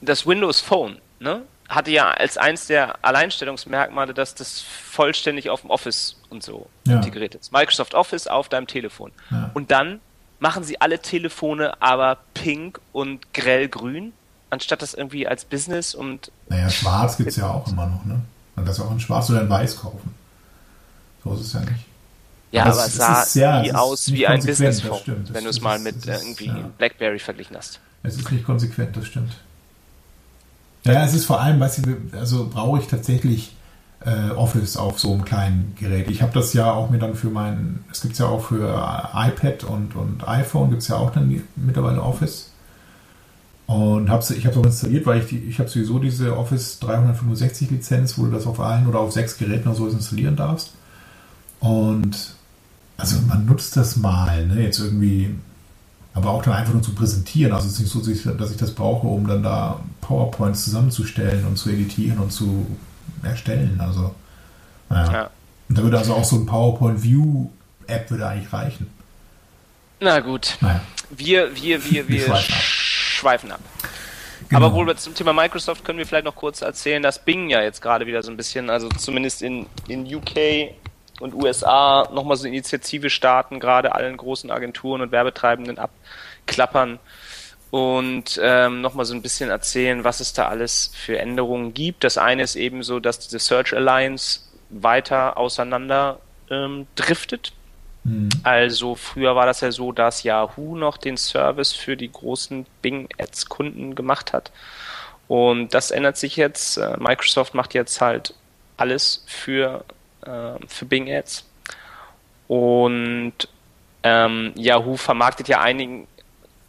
das 0.00 0.26
Windows 0.26 0.60
Phone, 0.60 0.98
ne? 1.20 1.42
Hatte 1.68 1.90
ja 1.90 2.10
als 2.10 2.38
eins 2.38 2.66
der 2.66 2.96
Alleinstellungsmerkmale, 3.04 4.14
dass 4.14 4.34
das 4.34 4.60
vollständig 4.62 5.50
auf 5.50 5.60
dem 5.60 5.70
Office 5.70 6.16
und 6.30 6.42
so 6.42 6.68
Ja. 6.86 6.96
integriert 6.96 7.34
ist. 7.34 7.52
Microsoft 7.52 7.94
Office 7.94 8.26
auf 8.26 8.48
deinem 8.48 8.66
Telefon. 8.66 9.12
Ja. 9.30 9.50
Und 9.54 9.70
dann 9.70 10.00
machen 10.40 10.64
sie 10.64 10.80
alle 10.80 10.98
Telefone 11.00 11.80
aber 11.82 12.18
pink 12.32 12.80
und 12.92 13.34
grellgrün, 13.34 14.12
anstatt 14.50 14.80
das 14.80 14.94
irgendwie 14.94 15.26
als 15.28 15.44
Business 15.44 15.94
und 15.94 16.30
Naja, 16.48 16.70
schwarz 16.70 17.16
gibt 17.18 17.28
es 17.28 17.36
ja 17.36 17.48
auch 17.50 17.66
immer 17.68 17.86
noch, 17.86 18.04
ne? 18.04 18.14
Man 18.54 18.64
kann 18.64 18.66
das 18.66 18.80
auch 18.80 18.90
in 18.90 18.98
schwarz 19.00 19.28
oder 19.28 19.42
in 19.42 19.50
weiß 19.50 19.78
kaufen. 19.80 20.14
So 21.24 21.34
ist 21.34 21.40
es 21.40 21.52
ja 21.52 21.60
nicht. 21.60 21.84
ja, 22.50 22.62
Aber 22.62 22.72
aber, 22.72 22.80
es- 22.82 22.86
es 22.86 22.92
es 22.94 22.98
sah 22.98 23.22
ist 23.22 23.32
sehr- 23.34 23.54
es 23.56 23.62
nie 23.62 23.68
ist 23.68 23.74
aus 23.74 24.12
wie 24.12 24.26
ein 24.26 24.42
Business 24.44 24.82
wenn 24.84 25.44
du 25.44 25.50
es 25.50 25.60
mal 25.60 25.76
ist- 25.76 25.82
mit 25.84 25.96
das 25.96 26.06
äh, 26.06 26.12
ist, 26.14 26.22
irgendwie 26.22 26.46
ja. 26.46 26.70
BlackBerry 26.78 27.18
verglichen 27.18 27.56
hast. 27.56 27.78
Es 28.04 28.16
ist 28.16 28.30
nicht 28.32 28.46
konsequent, 28.46 28.96
das 28.96 29.06
stimmt. 29.06 29.32
Ja, 30.84 31.04
es 31.04 31.14
ist 31.14 31.26
vor 31.26 31.40
allem, 31.40 31.60
weißt 31.60 31.86
du, 31.86 31.96
also 32.16 32.48
brauche 32.48 32.78
ich 32.78 32.86
tatsächlich 32.86 33.56
äh, 34.04 34.30
Office 34.30 34.76
auf 34.76 34.98
so 34.98 35.12
einem 35.12 35.24
kleinen 35.24 35.74
Gerät. 35.78 36.10
Ich 36.10 36.22
habe 36.22 36.32
das 36.32 36.52
ja 36.52 36.72
auch 36.72 36.90
mir 36.90 36.98
dann 36.98 37.14
für 37.14 37.30
mein, 37.30 37.80
es 37.90 38.00
gibt 38.00 38.18
ja 38.18 38.26
auch 38.26 38.46
für 38.46 38.68
iPad 39.14 39.64
und, 39.64 39.96
und 39.96 40.26
iPhone 40.26 40.70
gibt 40.70 40.82
es 40.82 40.88
ja 40.88 40.96
auch 40.96 41.10
dann 41.10 41.42
mittlerweile 41.56 42.02
Office. 42.02 42.52
Und 43.66 44.08
hab's, 44.08 44.30
ich 44.30 44.46
habe 44.46 44.54
es 44.54 44.60
auch 44.60 44.64
installiert, 44.66 45.04
weil 45.04 45.22
ich, 45.22 45.32
ich 45.32 45.58
habe 45.58 45.68
sowieso 45.68 45.98
diese 45.98 46.36
Office 46.36 46.78
365 46.78 47.70
Lizenz, 47.70 48.16
wo 48.16 48.24
du 48.24 48.30
das 48.30 48.46
auf 48.46 48.60
allen 48.60 48.86
oder 48.86 49.00
auf 49.00 49.12
sechs 49.12 49.36
Geräten 49.36 49.68
oder 49.68 49.76
so 49.76 49.88
installieren 49.88 50.36
darfst. 50.36 50.72
Und 51.60 52.34
also 52.96 53.20
man 53.28 53.44
nutzt 53.44 53.76
das 53.76 53.96
mal, 53.96 54.46
ne? 54.46 54.62
Jetzt 54.62 54.78
irgendwie, 54.78 55.34
aber 56.18 56.30
auch 56.30 56.42
dann 56.42 56.54
einfach 56.54 56.72
nur 56.72 56.82
zu 56.82 56.94
präsentieren. 56.94 57.52
Also 57.52 57.66
es 57.66 57.74
ist 57.74 57.80
nicht 57.80 57.90
so, 58.22 58.32
dass 58.32 58.50
ich- 58.50 58.56
das 58.58 58.72
brauche, 58.74 59.06
um 59.06 59.26
dann 59.26 59.42
da 59.42 59.80
PowerPoints 60.02 60.64
zusammenzustellen 60.64 61.44
und 61.46 61.56
zu 61.56 61.70
editieren 61.70 62.18
und 62.18 62.30
zu 62.30 62.66
erstellen. 63.22 63.80
Also, 63.80 64.14
naja. 64.90 65.12
Ja. 65.12 65.30
Und 65.68 65.78
da 65.78 65.82
würde 65.82 65.98
also 65.98 66.14
auch 66.14 66.24
so 66.24 66.36
ein 66.36 66.46
PowerPoint 66.46 67.02
View 67.02 67.48
App 67.86 68.10
würde 68.10 68.26
eigentlich 68.26 68.52
reichen. 68.52 68.86
Na 70.00 70.20
gut. 70.20 70.56
Naja. 70.60 70.80
Wir, 71.10 71.54
wir, 71.56 71.82
wir, 71.84 71.90
Wir 71.90 72.08
wir 72.08 72.20
schweifen 72.26 72.54
ab. 72.54 72.60
schweifen 72.60 73.52
ab. 73.52 73.60
Genau. 74.48 74.66
Aber 74.66 74.74
wohl 74.74 74.96
zum 74.96 75.14
Thema 75.14 75.32
Microsoft 75.32 75.84
können 75.84 75.98
wir 75.98 76.06
vielleicht 76.06 76.24
noch 76.24 76.36
kurz 76.36 76.62
erzählen, 76.62 77.02
dass 77.02 77.22
Bing 77.24 77.50
ja 77.50 77.60
jetzt 77.62 77.82
gerade 77.82 78.06
wieder 78.06 78.22
so 78.22 78.30
ein 78.30 78.36
bisschen, 78.36 78.70
also 78.70 78.88
zumindest 78.90 79.42
in, 79.42 79.66
in 79.88 80.06
UK 80.14 80.70
und 81.20 81.34
USA 81.34 82.08
nochmal 82.12 82.36
so 82.36 82.46
eine 82.46 82.54
Initiative 82.56 83.10
starten, 83.10 83.60
gerade 83.60 83.94
allen 83.94 84.16
großen 84.16 84.50
Agenturen 84.50 85.00
und 85.00 85.12
Werbetreibenden 85.12 85.78
abklappern 85.78 86.98
und 87.70 88.40
ähm, 88.42 88.80
nochmal 88.80 89.04
so 89.04 89.14
ein 89.14 89.22
bisschen 89.22 89.50
erzählen, 89.50 90.04
was 90.04 90.20
es 90.20 90.32
da 90.32 90.48
alles 90.48 90.90
für 90.94 91.18
Änderungen 91.18 91.74
gibt. 91.74 92.04
Das 92.04 92.16
eine 92.16 92.42
ist 92.42 92.56
eben 92.56 92.82
so, 92.82 92.98
dass 92.98 93.18
diese 93.18 93.38
Search 93.38 93.74
Alliance 93.74 94.40
weiter 94.70 95.36
auseinander 95.36 96.18
ähm, 96.50 96.86
driftet. 96.94 97.52
Hm. 98.04 98.30
Also 98.42 98.94
früher 98.94 99.36
war 99.36 99.44
das 99.44 99.60
ja 99.60 99.70
so, 99.70 99.92
dass 99.92 100.22
Yahoo 100.22 100.76
noch 100.76 100.96
den 100.96 101.16
Service 101.18 101.72
für 101.72 101.96
die 101.96 102.10
großen 102.10 102.66
Bing 102.80 103.08
Ads 103.18 103.48
Kunden 103.48 103.94
gemacht 103.94 104.32
hat. 104.32 104.50
Und 105.26 105.74
das 105.74 105.90
ändert 105.90 106.16
sich 106.16 106.36
jetzt. 106.36 106.78
Äh, 106.78 106.96
Microsoft 106.98 107.54
macht 107.54 107.74
jetzt 107.74 108.00
halt 108.00 108.34
alles 108.78 109.24
für, 109.26 109.84
äh, 110.28 110.66
für 110.66 110.84
Bing 110.84 111.10
Ads. 111.10 111.44
Und 112.46 113.34
ähm, 114.02 114.52
Yahoo 114.56 114.96
vermarktet 114.96 115.48
ja 115.48 115.60
einigen 115.60 116.06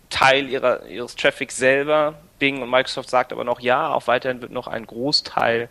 Teil 0.10 0.50
ihrer, 0.50 0.86
ihres 0.88 1.16
Traffics 1.16 1.58
selber. 1.58 2.16
Bing 2.40 2.62
und 2.62 2.70
Microsoft 2.70 3.10
sagt 3.10 3.32
aber 3.32 3.44
noch, 3.44 3.60
ja, 3.60 3.94
auch 3.94 4.08
weiterhin 4.08 4.42
wird 4.42 4.52
noch 4.52 4.68
ein 4.68 4.86
Großteil, 4.86 5.70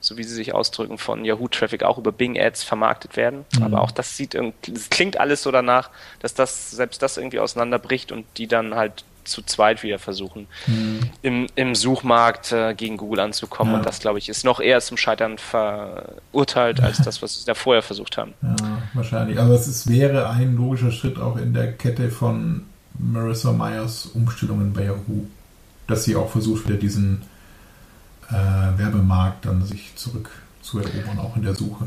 so 0.00 0.16
wie 0.16 0.22
sie 0.22 0.34
sich 0.34 0.54
ausdrücken, 0.54 0.98
von 0.98 1.24
Yahoo-Traffic 1.24 1.82
auch 1.82 1.98
über 1.98 2.12
Bing 2.12 2.38
Ads 2.38 2.62
vermarktet 2.62 3.16
werden. 3.16 3.44
Mhm. 3.56 3.62
Aber 3.62 3.80
auch 3.82 3.90
das 3.90 4.16
sieht 4.16 4.34
das 4.34 4.90
klingt 4.90 5.18
alles 5.18 5.42
so 5.42 5.50
danach, 5.50 5.90
dass 6.20 6.34
das, 6.34 6.70
selbst 6.70 7.02
das 7.02 7.16
irgendwie 7.16 7.40
auseinanderbricht 7.40 8.12
und 8.12 8.26
die 8.36 8.46
dann 8.46 8.74
halt 8.74 9.04
zu 9.30 9.42
zweit 9.42 9.82
wieder 9.82 9.98
versuchen, 9.98 10.46
im, 11.22 11.46
im 11.54 11.74
Suchmarkt 11.74 12.52
äh, 12.52 12.74
gegen 12.74 12.96
Google 12.96 13.20
anzukommen. 13.20 13.72
Ja. 13.72 13.78
Und 13.78 13.86
das, 13.86 14.00
glaube 14.00 14.18
ich, 14.18 14.28
ist 14.28 14.44
noch 14.44 14.60
eher 14.60 14.80
zum 14.80 14.96
Scheitern 14.96 15.38
verurteilt 15.38 16.80
als 16.80 16.98
das, 16.98 17.22
was 17.22 17.40
sie 17.40 17.46
da 17.46 17.54
vorher 17.54 17.82
versucht 17.82 18.18
haben. 18.18 18.34
Ja, 18.42 18.56
wahrscheinlich. 18.94 19.38
Aber 19.38 19.54
es 19.54 19.66
ist, 19.66 19.88
wäre 19.88 20.28
ein 20.30 20.56
logischer 20.56 20.90
Schritt 20.90 21.18
auch 21.18 21.36
in 21.36 21.54
der 21.54 21.72
Kette 21.72 22.10
von 22.10 22.62
Marissa 22.98 23.52
Meyers 23.52 24.06
Umstellungen 24.06 24.72
bei 24.72 24.84
Yahoo, 24.84 25.26
dass 25.86 26.04
sie 26.04 26.16
auch 26.16 26.30
versucht, 26.30 26.68
wieder 26.68 26.76
diesen 26.76 27.22
äh, 28.28 28.78
Werbemarkt 28.78 29.46
dann 29.46 29.64
sich 29.64 29.94
zurück 29.96 30.30
zu 30.62 30.78
erobern, 30.78 31.18
auch 31.18 31.36
in 31.36 31.42
der 31.42 31.54
Suche. 31.54 31.86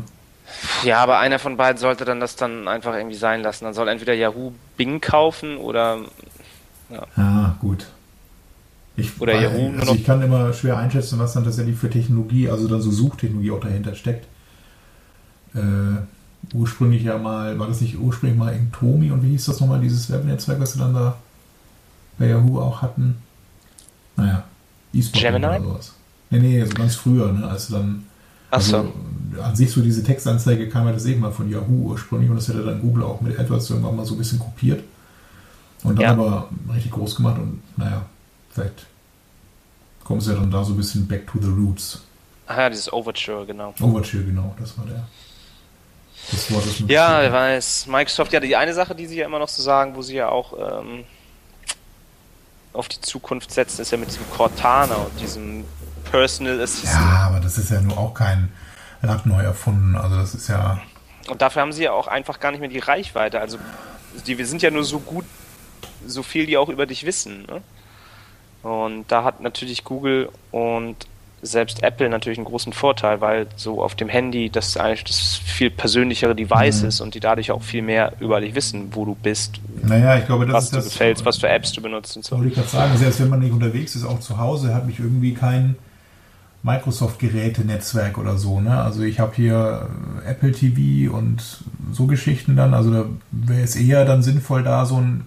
Ja, 0.84 1.02
aber 1.02 1.20
einer 1.20 1.40
von 1.40 1.58
beiden 1.58 1.78
sollte 1.78 2.06
dann 2.06 2.20
das 2.20 2.36
dann 2.36 2.68
einfach 2.68 2.96
irgendwie 2.96 3.16
sein 3.16 3.42
lassen. 3.42 3.66
Dann 3.66 3.74
soll 3.74 3.88
entweder 3.88 4.14
Yahoo 4.14 4.52
Bing 4.78 5.00
kaufen 5.02 5.58
oder 5.58 6.00
Ja, 7.18 7.56
gut. 7.60 7.88
Ich, 8.96 9.20
Oder 9.20 9.34
weil- 9.34 9.44
Yahoo 9.44 9.80
also 9.80 9.96
ich 9.96 10.04
kann 10.06 10.22
immer 10.22 10.54
schwer 10.54 10.78
einschätzen, 10.78 11.18
was 11.20 11.34
dann 11.34 11.44
tatsächlich 11.44 11.76
für 11.76 11.90
Technologie, 11.90 12.50
also 12.50 12.68
dann 12.68 12.82
so 12.82 12.92
Suchtechnologie 12.92 13.52
auch 13.52 13.60
dahinter 13.60 13.96
steckt. 13.96 14.28
Äh, 15.56 15.60
ursprünglich 16.54 17.04
ja 17.04 17.18
mal, 17.18 17.58
war 17.58 17.68
das 17.68 17.82
nicht 17.82 17.98
ursprünglich 17.98 18.38
mal 18.38 18.54
Inktomi 18.54 19.12
und 19.12 19.24
wie 19.24 19.30
hieß 19.32 19.46
das 19.46 19.60
nochmal, 19.60 19.80
dieses 19.82 20.12
Webnetzwerk, 20.12 20.60
was 20.60 20.74
sie 20.74 20.80
dann 20.80 20.94
da 20.94 21.16
bei 22.20 22.28
Yahoo 22.28 22.60
auch 22.60 22.82
hatten? 22.82 23.16
Naja, 24.16 24.44
eSport 24.94 25.24
Gemini? 25.24 25.46
oder 25.46 25.62
sowas. 25.62 25.94
Nee, 26.30 26.40
nee, 26.40 26.66
so 26.66 26.74
ganz 26.74 26.96
früher, 26.96 27.32
ne, 27.32 27.48
als 27.48 27.68
dann 27.70 28.04
Ach 28.52 28.62
so. 28.62 28.78
also, 28.78 28.94
an 29.42 29.56
sich 29.56 29.72
so 29.72 29.82
diese 29.82 30.04
Textanzeige 30.04 30.70
kam 30.70 30.86
ja 30.86 30.94
das 30.94 31.06
eben 31.06 31.22
mal 31.22 31.32
von 31.32 31.50
Yahoo 31.50 31.90
ursprünglich 31.92 32.30
und 32.30 32.36
das 32.36 32.48
hätte 32.48 32.64
dann 32.64 32.82
Google 32.82 33.04
auch 33.04 33.22
mit 33.22 33.40
AdWords 33.40 33.70
irgendwann 33.72 33.96
mal 33.96 34.06
so 34.06 34.14
ein 34.14 34.20
bisschen 34.20 34.38
kopiert. 34.40 34.84
Und 35.84 35.96
dann 35.98 36.04
Ja. 36.04 36.12
aber 36.12 36.50
richtig 36.74 36.92
groß 36.92 37.16
gemacht 37.18 37.38
und 37.38 37.62
naja, 37.78 38.06
vielleicht 38.52 38.86
kommen 40.04 40.22
sie 40.22 40.32
ja 40.34 40.40
dann 40.40 40.52
da 40.52 40.64
so 40.64 40.74
ein 40.74 40.78
bisschen 40.78 41.08
back 41.08 41.28
to 41.28 41.40
the 41.42 41.50
roots. 41.50 42.02
Ach 42.48 42.58
ja, 42.58 42.70
dieses 42.70 42.92
Overture, 42.92 43.46
genau. 43.46 43.74
Overture, 43.82 44.24
genau, 44.24 44.54
das 44.60 44.78
war 44.78 44.86
der. 44.86 45.04
Das 46.32 46.52
Wort 46.52 46.66
ist 46.66 46.80
Ja, 46.82 47.22
wer 47.22 47.34
weiß. 47.34 47.88
Microsoft, 47.88 48.32
ja, 48.32 48.40
die 48.40 48.56
eine 48.56 48.74
Sache, 48.74 48.96
die 48.96 49.08
sie 49.08 49.18
ja 49.18 49.26
immer 49.26 49.40
noch 49.40 49.50
so 49.50 49.62
sagen, 49.62 49.96
wo 49.96 50.02
sie 50.02 50.16
ja 50.16 50.30
auch 50.30 50.54
ähm, 50.58 51.04
auf 52.72 52.88
die 52.88 53.02
Zukunft 53.02 53.52
setzen, 53.52 53.82
ist 53.82 53.92
ja 53.92 53.98
mit 53.98 54.10
diesem 54.10 54.30
Cortana 54.32 54.96
und 54.96 55.20
diesem 55.20 55.66
Personal 56.12 56.62
Assistant. 56.62 56.94
Ja, 56.94 57.28
aber 57.28 57.40
das 57.40 57.58
ist 57.58 57.72
ja 57.72 57.82
nur 57.82 57.98
auch 57.98 58.14
kein 58.14 58.52
Rad 59.02 59.26
neu 59.26 59.42
erfunden. 59.44 59.96
Also 59.96 60.16
das 60.16 60.34
ist 60.34 60.48
ja. 60.48 60.80
Und 61.28 61.42
dafür 61.42 61.62
haben 61.62 61.74
sie 61.74 61.84
ja 61.84 61.92
auch 61.92 62.08
einfach 62.08 62.40
gar 62.40 62.52
nicht 62.52 62.60
mehr 62.62 62.70
die 62.70 62.80
Reichweite. 62.80 63.40
Also, 63.40 63.58
die, 64.28 64.38
wir 64.38 64.46
sind 64.48 64.62
ja 64.62 64.72
nur 64.72 64.84
so 64.84 65.00
gut, 65.00 65.26
so 66.08 66.24
viel 66.24 66.46
die 66.46 66.58
auch 66.58 66.70
über 66.70 66.86
dich 66.86 67.06
wissen. 67.06 67.46
Ne? 67.48 67.62
Und 68.70 69.06
da 69.12 69.24
hat 69.24 69.42
natürlich 69.42 69.84
Google 69.84 70.30
und 70.52 70.96
selbst 71.42 71.84
Apple 71.84 72.08
natürlich 72.08 72.38
einen 72.40 72.46
großen 72.48 72.72
Vorteil, 72.72 73.20
weil 73.20 73.48
so 73.58 73.84
auf 73.84 73.96
dem 73.96 74.08
Handy 74.08 74.50
das 74.50 74.78
eigentlich 74.78 75.04
das 75.04 75.36
viel 75.44 75.70
persönlichere 75.70 76.34
Device 76.34 76.84
Mhm. 76.84 76.88
ist 76.88 77.02
und 77.02 77.16
die 77.16 77.20
dadurch 77.20 77.52
auch 77.52 77.62
viel 77.62 77.82
mehr 77.82 78.14
über 78.22 78.40
dich 78.40 78.56
wissen, 78.56 78.88
wo 78.96 79.04
du 79.04 79.14
bist, 79.16 79.60
Naja, 79.82 80.18
ich 80.18 80.26
glaube, 80.26 80.46
das 80.46 80.54
was 80.56 80.64
ist 80.66 80.72
du 80.72 80.76
das. 80.78 80.86
gefällst, 80.86 81.26
was 81.26 81.38
für 81.40 81.50
Apps 81.50 81.74
du 81.74 81.82
benutzt 81.82 82.16
und 82.16 82.24
so. 82.24 82.38
Wollte 82.38 82.48
ich 82.48 82.56
gerade 82.56 82.70
sagen, 82.70 82.98
selbst 82.98 83.20
wenn 83.20 83.28
man 83.28 83.42
nicht 83.42 83.52
unterwegs 83.52 83.94
ist, 83.96 84.06
auch 84.06 84.22
zu 84.22 84.38
Hause, 84.38 84.74
hat 84.74 84.86
mich 84.88 85.00
irgendwie 85.00 85.34
kein 85.34 85.76
Microsoft-Geräte-Netzwerk 86.64 88.18
oder 88.18 88.38
so. 88.38 88.62
Ne? 88.62 88.82
Also 88.82 89.02
ich 89.04 89.20
habe 89.20 89.36
hier 89.36 89.90
äh, 90.26 90.30
Apple 90.30 90.52
TV 90.54 91.14
und 91.14 91.44
so 91.92 92.06
Geschichten 92.06 92.56
dann. 92.56 92.74
Also 92.74 92.92
da 92.92 93.06
wäre 93.32 93.62
es 93.64 93.76
eher 93.76 94.06
dann 94.06 94.24
sinnvoll, 94.24 94.64
da 94.64 94.86
so 94.86 94.96
ein 94.98 95.26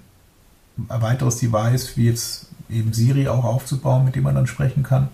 weiteres 0.77 1.39
Device 1.39 1.97
wie 1.97 2.09
jetzt 2.09 2.47
eben 2.69 2.93
Siri 2.93 3.29
auch 3.29 3.45
aufzubauen, 3.45 4.05
mit 4.05 4.15
dem 4.17 4.25
man 4.25 4.35
dann 4.35 4.47
sprechen 4.47 4.83
kann. 4.83 5.09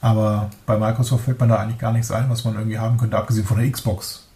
Aber 0.00 0.50
bei 0.66 0.76
Microsoft 0.76 1.24
fällt 1.24 1.38
man 1.38 1.48
da 1.48 1.56
eigentlich 1.56 1.78
gar 1.78 1.92
nichts 1.92 2.10
ein, 2.10 2.28
was 2.28 2.44
man 2.44 2.54
irgendwie 2.54 2.78
haben 2.78 2.98
könnte, 2.98 3.16
abgesehen 3.16 3.46
von 3.46 3.58
der 3.58 3.70
Xbox, 3.70 4.26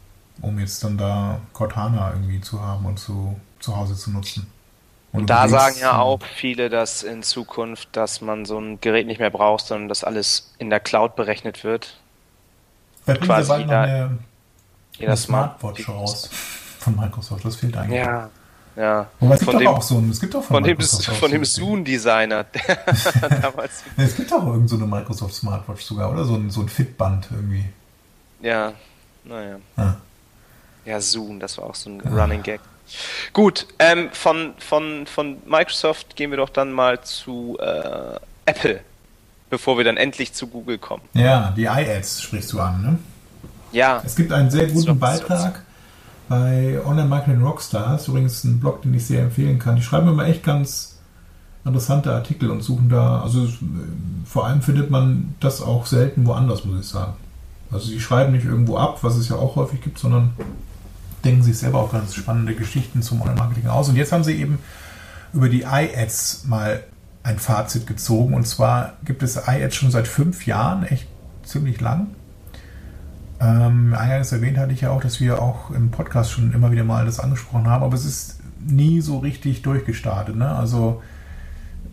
um 0.40 0.58
jetzt 0.60 0.82
dann 0.84 0.96
da 0.96 1.40
Cortana 1.52 2.12
irgendwie 2.12 2.40
zu 2.40 2.62
haben 2.62 2.86
und 2.86 2.98
zu, 3.00 3.38
zu 3.58 3.76
Hause 3.76 3.96
zu 3.96 4.10
nutzen. 4.10 4.46
Und 5.12 5.28
da 5.30 5.44
unterwegs- 5.44 5.62
sagen 5.62 5.76
ja 5.80 5.98
auch 5.98 6.20
viele, 6.22 6.68
dass 6.68 7.02
in 7.02 7.22
Zukunft, 7.22 7.88
dass 7.92 8.20
man 8.20 8.44
so 8.44 8.58
ein 8.58 8.80
Gerät 8.80 9.06
nicht 9.06 9.18
mehr 9.18 9.30
braucht, 9.30 9.66
sondern 9.66 9.88
dass 9.88 10.04
alles 10.04 10.52
in 10.58 10.70
der 10.70 10.78
Cloud 10.78 11.16
berechnet 11.16 11.64
wird. 11.64 11.98
Vielleicht 13.04 13.20
bringen 13.20 13.32
quasi 13.32 13.48
bald 13.48 13.60
noch 13.66 13.72
jeder- 13.72 13.82
eine, 13.82 14.18
Jeder 14.98 15.08
eine 15.08 15.16
Smart 15.16 15.58
Smartwatch 15.60 15.88
raus 15.88 16.30
von 16.78 16.94
Microsoft. 16.96 17.44
Das 17.44 17.56
fehlt 17.56 17.76
eigentlich. 17.76 17.98
Ja, 17.98 18.30
ja. 18.76 19.08
Wobei 19.20 19.34
es 19.34 19.40
gibt 19.40 19.50
Von 19.50 19.54
doch 19.54 19.60
dem, 19.60 19.68
auch 19.68 19.82
so 19.82 19.98
ein, 19.98 20.10
es 20.10 20.20
gibt 20.20 20.34
doch 20.34 20.42
von 20.44 20.62
dem, 20.62 20.76
Microsoft 20.76 21.08
auch 21.10 21.14
von 21.14 21.30
dem 21.30 21.44
so- 21.44 21.60
Zoom-Designer, 21.62 22.44
damals. 23.42 23.82
Es 23.96 24.16
gibt 24.16 24.30
doch 24.30 24.46
irgend 24.46 24.68
so 24.68 24.76
eine 24.76 24.86
Microsoft 24.86 25.34
Smartwatch 25.34 25.82
sogar, 25.82 26.12
oder? 26.12 26.24
So 26.24 26.34
ein, 26.34 26.50
so 26.50 26.60
ein 26.60 26.68
Fitband 26.68 27.28
irgendwie. 27.30 27.64
Ja, 28.40 28.72
naja. 29.24 29.56
Ah. 29.76 29.94
Ja, 30.84 31.00
Zoom, 31.00 31.40
das 31.40 31.58
war 31.58 31.64
auch 31.66 31.74
so 31.74 31.90
ein 31.90 32.00
Running 32.02 32.42
Gag. 32.42 32.60
Gut, 33.32 33.66
ähm, 33.80 34.10
von, 34.12 34.54
von, 34.58 35.06
von 35.06 35.38
Microsoft 35.46 36.14
gehen 36.14 36.30
wir 36.30 36.36
doch 36.36 36.50
dann 36.50 36.70
mal 36.70 37.00
zu 37.02 37.58
äh, 37.60 38.20
Apple. 38.44 38.80
bevor 39.50 39.76
wir 39.78 39.84
dann 39.84 39.96
endlich 39.96 40.32
zu 40.34 40.46
Google 40.46 40.78
kommen. 40.78 41.02
Ja, 41.14 41.52
die 41.56 41.64
iAds 41.64 42.22
sprichst 42.22 42.52
du 42.52 42.60
an, 42.60 42.82
ne? 42.82 42.98
Ja. 43.72 44.00
Es 44.06 44.14
gibt 44.14 44.32
einen 44.32 44.50
sehr 44.50 44.68
guten 44.68 44.96
Beitrag 44.98 45.62
bei 46.28 46.78
Online 46.84 47.08
Marketing 47.08 47.42
Rockstars, 47.42 48.08
übrigens 48.08 48.44
ein 48.44 48.60
Blog, 48.60 48.82
den 48.82 48.94
ich 48.94 49.06
sehr 49.06 49.22
empfehlen 49.22 49.58
kann. 49.58 49.76
Die 49.76 49.82
schreiben 49.82 50.08
immer 50.08 50.26
echt 50.26 50.42
ganz 50.42 50.98
interessante 51.64 52.12
Artikel 52.12 52.50
und 52.50 52.62
suchen 52.62 52.88
da, 52.88 53.20
also 53.20 53.48
vor 54.24 54.46
allem 54.46 54.62
findet 54.62 54.90
man 54.90 55.34
das 55.40 55.60
auch 55.62 55.86
selten 55.86 56.26
woanders, 56.26 56.64
muss 56.64 56.80
ich 56.80 56.86
sagen. 56.86 57.14
Also 57.70 57.88
sie 57.88 58.00
schreiben 58.00 58.32
nicht 58.32 58.44
irgendwo 58.44 58.76
ab, 58.76 58.98
was 59.02 59.16
es 59.16 59.28
ja 59.28 59.36
auch 59.36 59.56
häufig 59.56 59.80
gibt, 59.80 59.98
sondern 59.98 60.30
denken 61.24 61.42
sich 61.42 61.58
selber 61.58 61.80
auch 61.80 61.92
ganz 61.92 62.14
spannende 62.14 62.54
Geschichten 62.54 63.02
zum 63.02 63.20
Online-Marketing 63.20 63.66
aus. 63.66 63.88
Und 63.88 63.96
jetzt 63.96 64.12
haben 64.12 64.24
sie 64.24 64.34
eben 64.34 64.58
über 65.32 65.48
die 65.48 65.62
iAds 65.62 66.44
mal 66.46 66.82
ein 67.24 67.38
Fazit 67.38 67.86
gezogen. 67.86 68.34
Und 68.34 68.46
zwar 68.46 68.94
gibt 69.04 69.22
es 69.24 69.36
iAds 69.36 69.74
schon 69.74 69.90
seit 69.90 70.06
fünf 70.06 70.46
Jahren, 70.46 70.84
echt 70.84 71.08
ziemlich 71.42 71.80
lang. 71.80 72.08
Ähm, 73.38 73.94
eingangs 73.94 74.32
erwähnt 74.32 74.58
hatte 74.58 74.72
ich 74.72 74.80
ja 74.82 74.90
auch, 74.90 75.02
dass 75.02 75.20
wir 75.20 75.42
auch 75.42 75.70
im 75.70 75.90
Podcast 75.90 76.32
schon 76.32 76.52
immer 76.52 76.70
wieder 76.70 76.84
mal 76.84 77.04
das 77.04 77.20
angesprochen 77.20 77.68
haben, 77.68 77.84
aber 77.84 77.94
es 77.94 78.04
ist 78.04 78.40
nie 78.66 79.00
so 79.00 79.18
richtig 79.18 79.62
durchgestartet. 79.62 80.36
Ne? 80.36 80.48
Also 80.48 81.02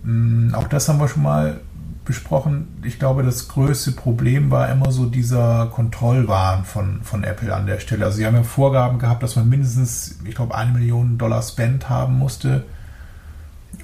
mh, 0.03 0.57
auch 0.57 0.67
das 0.67 0.87
haben 0.87 0.99
wir 0.99 1.07
schon 1.07 1.23
mal 1.23 1.59
besprochen. 2.05 2.67
Ich 2.83 2.99
glaube, 2.99 3.23
das 3.23 3.47
größte 3.47 3.93
Problem 3.93 4.51
war 4.51 4.69
immer 4.69 4.91
so 4.91 5.05
dieser 5.05 5.67
Kontrollwahn 5.67 6.65
von, 6.65 7.01
von 7.01 7.23
Apple 7.23 7.53
an 7.53 7.65
der 7.65 7.79
Stelle. 7.79 8.05
Also 8.05 8.17
sie 8.17 8.25
haben 8.25 8.35
ja 8.35 8.43
Vorgaben 8.43 8.99
gehabt, 8.99 9.23
dass 9.23 9.35
man 9.35 9.47
mindestens, 9.47 10.19
ich 10.25 10.35
glaube, 10.35 10.55
eine 10.55 10.71
Million 10.71 11.17
Dollar 11.17 11.41
Spend 11.41 11.89
haben 11.89 12.17
musste 12.17 12.65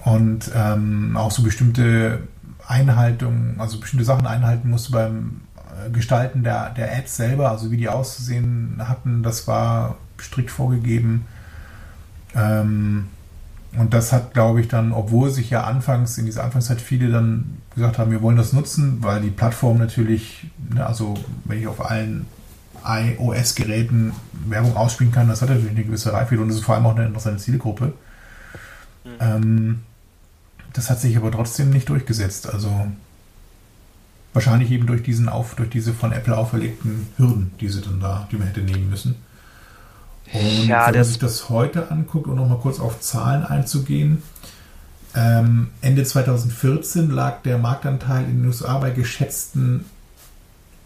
und 0.04 0.52
ähm, 0.54 1.16
auch 1.16 1.32
so 1.32 1.44
bestimmte 1.44 2.20
Einhaltungen, 2.68 3.56
also 3.60 3.80
bestimmte 3.80 4.06
Sachen 4.06 4.28
einhalten 4.28 4.70
musste 4.70 4.92
beim 4.92 5.42
Gestalten 5.92 6.44
der, 6.44 6.72
der 6.72 6.96
Ads 6.98 7.18
selber, 7.18 7.52
also 7.52 7.72
wie 7.72 7.78
die 7.78 7.90
auszusehen 7.90 8.82
hatten, 8.88 9.24
das 9.24 9.48
war 9.48 9.98
strikt 10.20 10.52
vorgegeben. 10.52 11.26
Ähm, 12.36 13.08
und 13.78 13.94
das 13.94 14.12
hat, 14.12 14.34
glaube 14.34 14.62
ich, 14.62 14.68
dann, 14.68 14.92
obwohl 14.92 15.30
sich 15.30 15.52
ja 15.52 15.64
anfangs, 15.64 16.18
in 16.18 16.26
dieser 16.26 16.44
Anfangszeit 16.44 16.82
viele 16.82 17.12
dann 17.12 17.58
gesagt 17.76 18.00
haben, 18.00 18.12
wir 18.12 18.22
wollen 18.22 18.38
das 18.38 18.52
nutzen, 18.52 18.98
weil 19.02 19.22
die 19.22 19.30
Plattform 19.30 19.78
natürlich, 19.78 20.48
ne, 20.74 20.86
also 20.86 21.14
wenn 21.46 21.60
ich 21.60 21.68
auf 21.68 21.86
allen 21.86 22.26
iOS-Geräten 22.84 24.14
Werbung 24.48 24.76
ausspielen 24.76 25.12
kann, 25.12 25.28
das 25.28 25.42
hat 25.42 25.50
natürlich 25.50 25.72
eine 25.72 25.84
gewisse 25.84 26.14
Reichweite 26.14 26.42
und 26.42 26.48
das 26.48 26.58
ist 26.58 26.64
vor 26.64 26.76
allem 26.76 26.86
auch 26.86 26.96
eine 26.96 27.06
interessante 27.06 27.40
Zielgruppe. 27.40 27.94
Mhm. 29.04 29.12
Ähm, 29.20 29.80
das 30.74 30.90
hat 30.90 31.00
sich 31.00 31.18
aber 31.18 31.32
trotzdem 31.32 31.70
nicht 31.70 31.90
durchgesetzt. 31.90 32.52
Also 32.52 32.88
wahrscheinlich 34.34 34.72
eben 34.72 34.86
durch 34.86 35.04
diesen 35.04 35.30
auf, 35.30 35.56
durch 35.56 35.70
diese 35.70 35.94
von 35.94 36.12
Apple 36.12 36.38
auferlegten 36.38 37.08
Hürden, 37.18 37.52
die 37.60 37.70
sie 37.70 37.82
dann 37.82 38.00
da, 38.00 38.28
die 38.32 38.38
man 38.38 38.48
hätte 38.48 38.62
nehmen 38.62 38.90
müssen. 38.90 39.16
Und 40.32 40.68
ja, 40.68 40.88
wenn 40.88 40.96
man 40.96 41.04
sich 41.04 41.20
das 41.20 41.50
heute 41.50 41.90
anguckt, 41.92 42.28
um 42.28 42.36
nochmal 42.36 42.60
kurz 42.60 42.80
auf 42.80 43.00
Zahlen 43.00 43.44
einzugehen, 43.44 44.22
ähm, 45.16 45.70
Ende 45.82 46.04
2014 46.04 47.10
lag 47.10 47.42
der 47.42 47.58
Marktanteil 47.58 48.26
in 48.26 48.42
den 48.42 48.46
USA 48.46 48.78
bei 48.78 48.92
geschätzten 48.92 49.86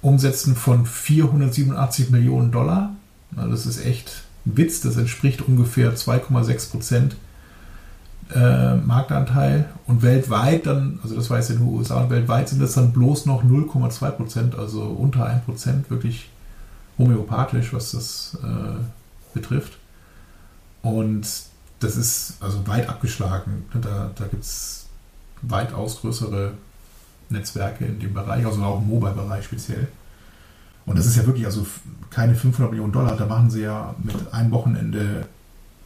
Umsätzen 0.02 0.56
von 0.56 0.86
487 0.86 2.10
Millionen 2.10 2.52
Dollar. 2.52 2.96
Also 3.36 3.50
das 3.50 3.66
ist 3.66 3.86
echt 3.86 4.24
ein 4.46 4.58
Witz, 4.58 4.82
das 4.82 4.96
entspricht 4.96 5.42
ungefähr 5.42 5.96
2,6 5.96 6.72
Prozent 6.72 7.16
äh, 8.34 8.76
Marktanteil. 8.76 9.70
Und 9.88 10.02
weltweit 10.02 10.66
dann, 10.66 11.00
also 11.04 11.16
das 11.16 11.30
war 11.30 11.38
jetzt 11.38 11.50
in 11.50 11.58
den 11.58 11.68
USA, 11.68 12.02
und 12.02 12.10
weltweit 12.10 12.50
sind 12.50 12.62
das 12.62 12.74
dann 12.74 12.92
bloß 12.92 13.26
noch 13.26 13.44
0,2 13.44 14.12
Prozent, 14.12 14.56
also 14.56 14.84
unter 14.84 15.26
1 15.26 15.46
Prozent, 15.46 15.90
wirklich 15.90 16.30
homöopathisch, 16.98 17.74
was 17.74 17.92
das 17.92 18.38
äh, 18.44 18.84
betrifft. 19.34 19.78
Und 20.82 21.28
das 21.80 21.98
ist 21.98 22.38
also 22.40 22.66
weit 22.68 22.90
abgeschlagen. 22.90 23.66
Da, 23.74 24.12
da 24.16 24.28
gibt 24.28 24.44
es 24.44 24.86
weitaus 25.42 26.02
größere 26.02 26.54
Netzwerke 27.30 27.86
in 27.86 28.00
dem 28.00 28.14
Bereich, 28.14 28.46
also 28.46 28.62
auch 28.64 28.80
im 28.80 28.88
Mobile-Bereich 28.88 29.46
speziell. 29.46 29.88
Und 30.86 30.98
das 30.98 31.06
ist 31.06 31.16
ja 31.16 31.26
wirklich 31.26 31.46
also 31.46 31.66
keine 32.10 32.36
500 32.36 32.72
Millionen 32.72 32.94
Dollar. 32.94 33.16
Da 33.16 33.26
machen 33.26 33.50
sie 33.50 33.62
ja 33.62 33.96
mit 34.04 34.16
einem 34.34 34.52
Wochenende 34.52 35.26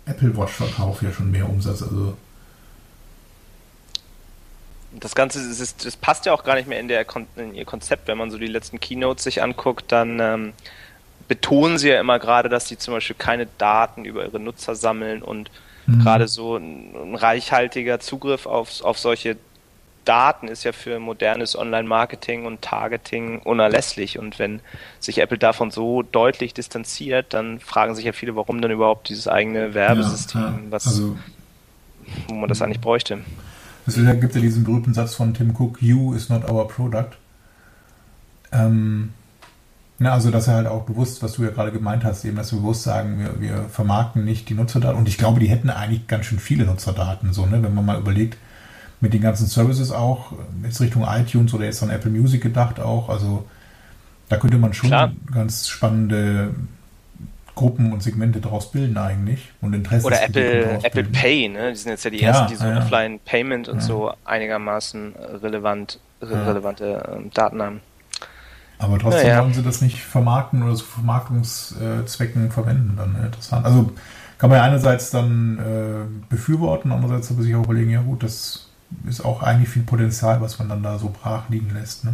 Apple 0.05 0.35
Watch-Verkauf 0.35 1.01
ja 1.01 1.11
schon 1.11 1.31
mehr 1.31 1.49
Umsatz. 1.49 1.83
Also 1.83 2.17
das 4.99 5.15
Ganze 5.15 5.39
ist, 5.39 5.85
das 5.85 5.97
passt 5.97 6.25
ja 6.25 6.33
auch 6.33 6.43
gar 6.43 6.55
nicht 6.55 6.67
mehr 6.67 6.79
in, 6.79 6.87
der, 6.87 7.05
in 7.35 7.55
ihr 7.55 7.65
Konzept. 7.65 8.07
Wenn 8.07 8.17
man 8.17 8.31
so 8.31 8.37
die 8.37 8.47
letzten 8.47 8.79
Keynotes 8.79 9.23
sich 9.23 9.41
anguckt, 9.41 9.91
dann 9.91 10.19
ähm, 10.19 10.53
betonen 11.27 11.77
sie 11.77 11.89
ja 11.89 11.99
immer 11.99 12.19
gerade, 12.19 12.49
dass 12.49 12.67
sie 12.67 12.77
zum 12.77 12.93
Beispiel 12.93 13.15
keine 13.17 13.47
Daten 13.57 14.05
über 14.05 14.25
ihre 14.25 14.39
Nutzer 14.39 14.75
sammeln 14.75 15.21
und 15.21 15.51
mhm. 15.85 15.99
gerade 15.99 16.27
so 16.27 16.57
ein, 16.57 16.95
ein, 16.95 17.15
reichhaltiger 17.15 17.99
Zugriff 17.99 18.45
auf, 18.45 18.81
auf 18.83 18.97
solche 18.97 19.37
Daten 20.05 20.47
ist 20.47 20.63
ja 20.63 20.71
für 20.71 20.99
modernes 20.99 21.57
Online-Marketing 21.57 22.45
und 22.45 22.61
Targeting 22.61 23.39
unerlässlich. 23.39 24.17
Und 24.17 24.39
wenn 24.39 24.61
sich 25.01 25.17
Apple 25.17 25.37
davon 25.37 25.69
so 25.69 26.01
deutlich 26.01 26.53
distanziert, 26.53 27.33
dann 27.33 27.59
fragen 27.59 27.93
sich 27.93 28.05
ja 28.05 28.13
viele, 28.13 28.35
warum 28.37 28.61
dann 28.61 28.71
überhaupt 28.71 29.09
dieses 29.09 29.27
eigene 29.27 29.73
Werbesystem, 29.73 30.41
ja, 30.41 30.47
ja. 30.47 30.59
Was, 30.69 30.87
also, 30.87 31.17
wo 32.29 32.35
man 32.35 32.47
das 32.47 32.61
eigentlich 32.61 32.79
bräuchte. 32.79 33.19
Es 33.87 33.95
gibt 33.95 34.35
ja 34.35 34.41
diesen 34.41 34.65
berühmten 34.65 34.93
Satz 34.93 35.15
von 35.15 35.33
Tim 35.33 35.55
Cook, 35.57 35.81
You 35.81 36.13
is 36.13 36.29
not 36.29 36.49
our 36.49 36.67
product. 36.67 37.17
Ähm, 38.51 39.13
na, 39.99 40.13
also, 40.13 40.29
dass 40.29 40.47
er 40.47 40.55
halt 40.55 40.67
auch 40.67 40.83
bewusst, 40.83 41.23
was 41.23 41.33
du 41.33 41.43
ja 41.43 41.49
gerade 41.49 41.71
gemeint 41.71 42.03
hast, 42.03 42.23
eben, 42.25 42.35
dass 42.35 42.51
wir 42.51 42.59
bewusst 42.59 42.83
sagen, 42.83 43.19
wir, 43.19 43.41
wir 43.41 43.65
vermarkten 43.69 44.25
nicht 44.25 44.47
die 44.49 44.53
Nutzerdaten. 44.53 44.97
Und 44.97 45.07
ich 45.07 45.17
glaube, 45.17 45.39
die 45.39 45.47
hätten 45.47 45.69
eigentlich 45.69 46.05
ganz 46.07 46.25
schön 46.25 46.37
viele 46.37 46.65
Nutzerdaten, 46.65 47.33
so, 47.33 47.45
ne, 47.45 47.63
wenn 47.63 47.73
man 47.73 47.85
mal 47.85 47.99
überlegt, 47.99 48.37
mit 48.99 49.13
den 49.13 49.21
ganzen 49.21 49.47
Services 49.47 49.91
auch, 49.91 50.33
jetzt 50.63 50.81
Richtung 50.81 51.05
iTunes 51.07 51.53
oder 51.53 51.65
jetzt 51.65 51.81
an 51.81 51.89
Apple 51.89 52.11
Music 52.11 52.41
gedacht 52.43 52.79
auch. 52.79 53.09
Also, 53.09 53.45
da 54.29 54.37
könnte 54.37 54.57
man 54.57 54.73
schon 54.73 54.89
Klar. 54.89 55.13
ganz 55.31 55.67
spannende 55.67 56.53
Gruppen 57.57 57.91
und 57.91 58.01
Segmente 58.01 58.39
daraus 58.39 58.71
bilden 58.71 58.97
eigentlich 58.97 59.51
und 59.59 59.73
Interessen. 59.73 60.05
Oder 60.05 60.23
Apple, 60.23 60.79
Apple 60.83 61.03
Pay, 61.03 61.49
ne? 61.49 61.71
Die 61.71 61.75
sind 61.75 61.91
jetzt 61.91 62.05
ja 62.05 62.11
die 62.11 62.21
ersten, 62.21 62.43
ja, 62.43 62.49
die 62.49 62.55
so 62.55 62.65
ja. 62.65 62.77
Offline-Payment 62.77 63.67
und 63.67 63.79
ja. 63.79 63.81
so 63.81 64.13
einigermaßen 64.23 65.15
relevant, 65.41 65.99
relevante 66.21 67.03
ähm, 67.13 67.31
Daten 67.33 67.61
haben. 67.61 67.81
Aber 68.79 68.99
trotzdem 68.99 69.27
ja, 69.27 69.41
wollen 69.41 69.53
sie 69.53 69.63
das 69.63 69.81
nicht 69.81 69.99
vermarkten 69.99 70.61
oder 70.63 70.75
zu 70.75 70.85
Vermarktungszwecken 70.85 72.51
verwenden. 72.51 72.93
Dann 72.95 73.13
ne? 73.13 73.25
interessant. 73.25 73.65
Also 73.65 73.91
kann 74.37 74.49
man 74.49 74.59
ja 74.59 74.63
einerseits 74.65 75.09
dann 75.09 75.57
äh, 75.57 76.29
befürworten, 76.29 76.91
andererseits 76.91 77.31
aber 77.31 77.41
sich 77.41 77.55
auch 77.55 77.63
überlegen, 77.63 77.89
ja 77.89 78.01
gut, 78.01 78.21
das 78.21 78.69
ist 79.09 79.25
auch 79.25 79.41
eigentlich 79.41 79.69
viel 79.69 79.81
Potenzial, 79.81 80.41
was 80.41 80.59
man 80.59 80.69
dann 80.69 80.83
da 80.83 80.99
so 80.99 81.09
brach 81.09 81.49
liegen 81.49 81.73
lässt. 81.73 82.05
Ne? 82.05 82.13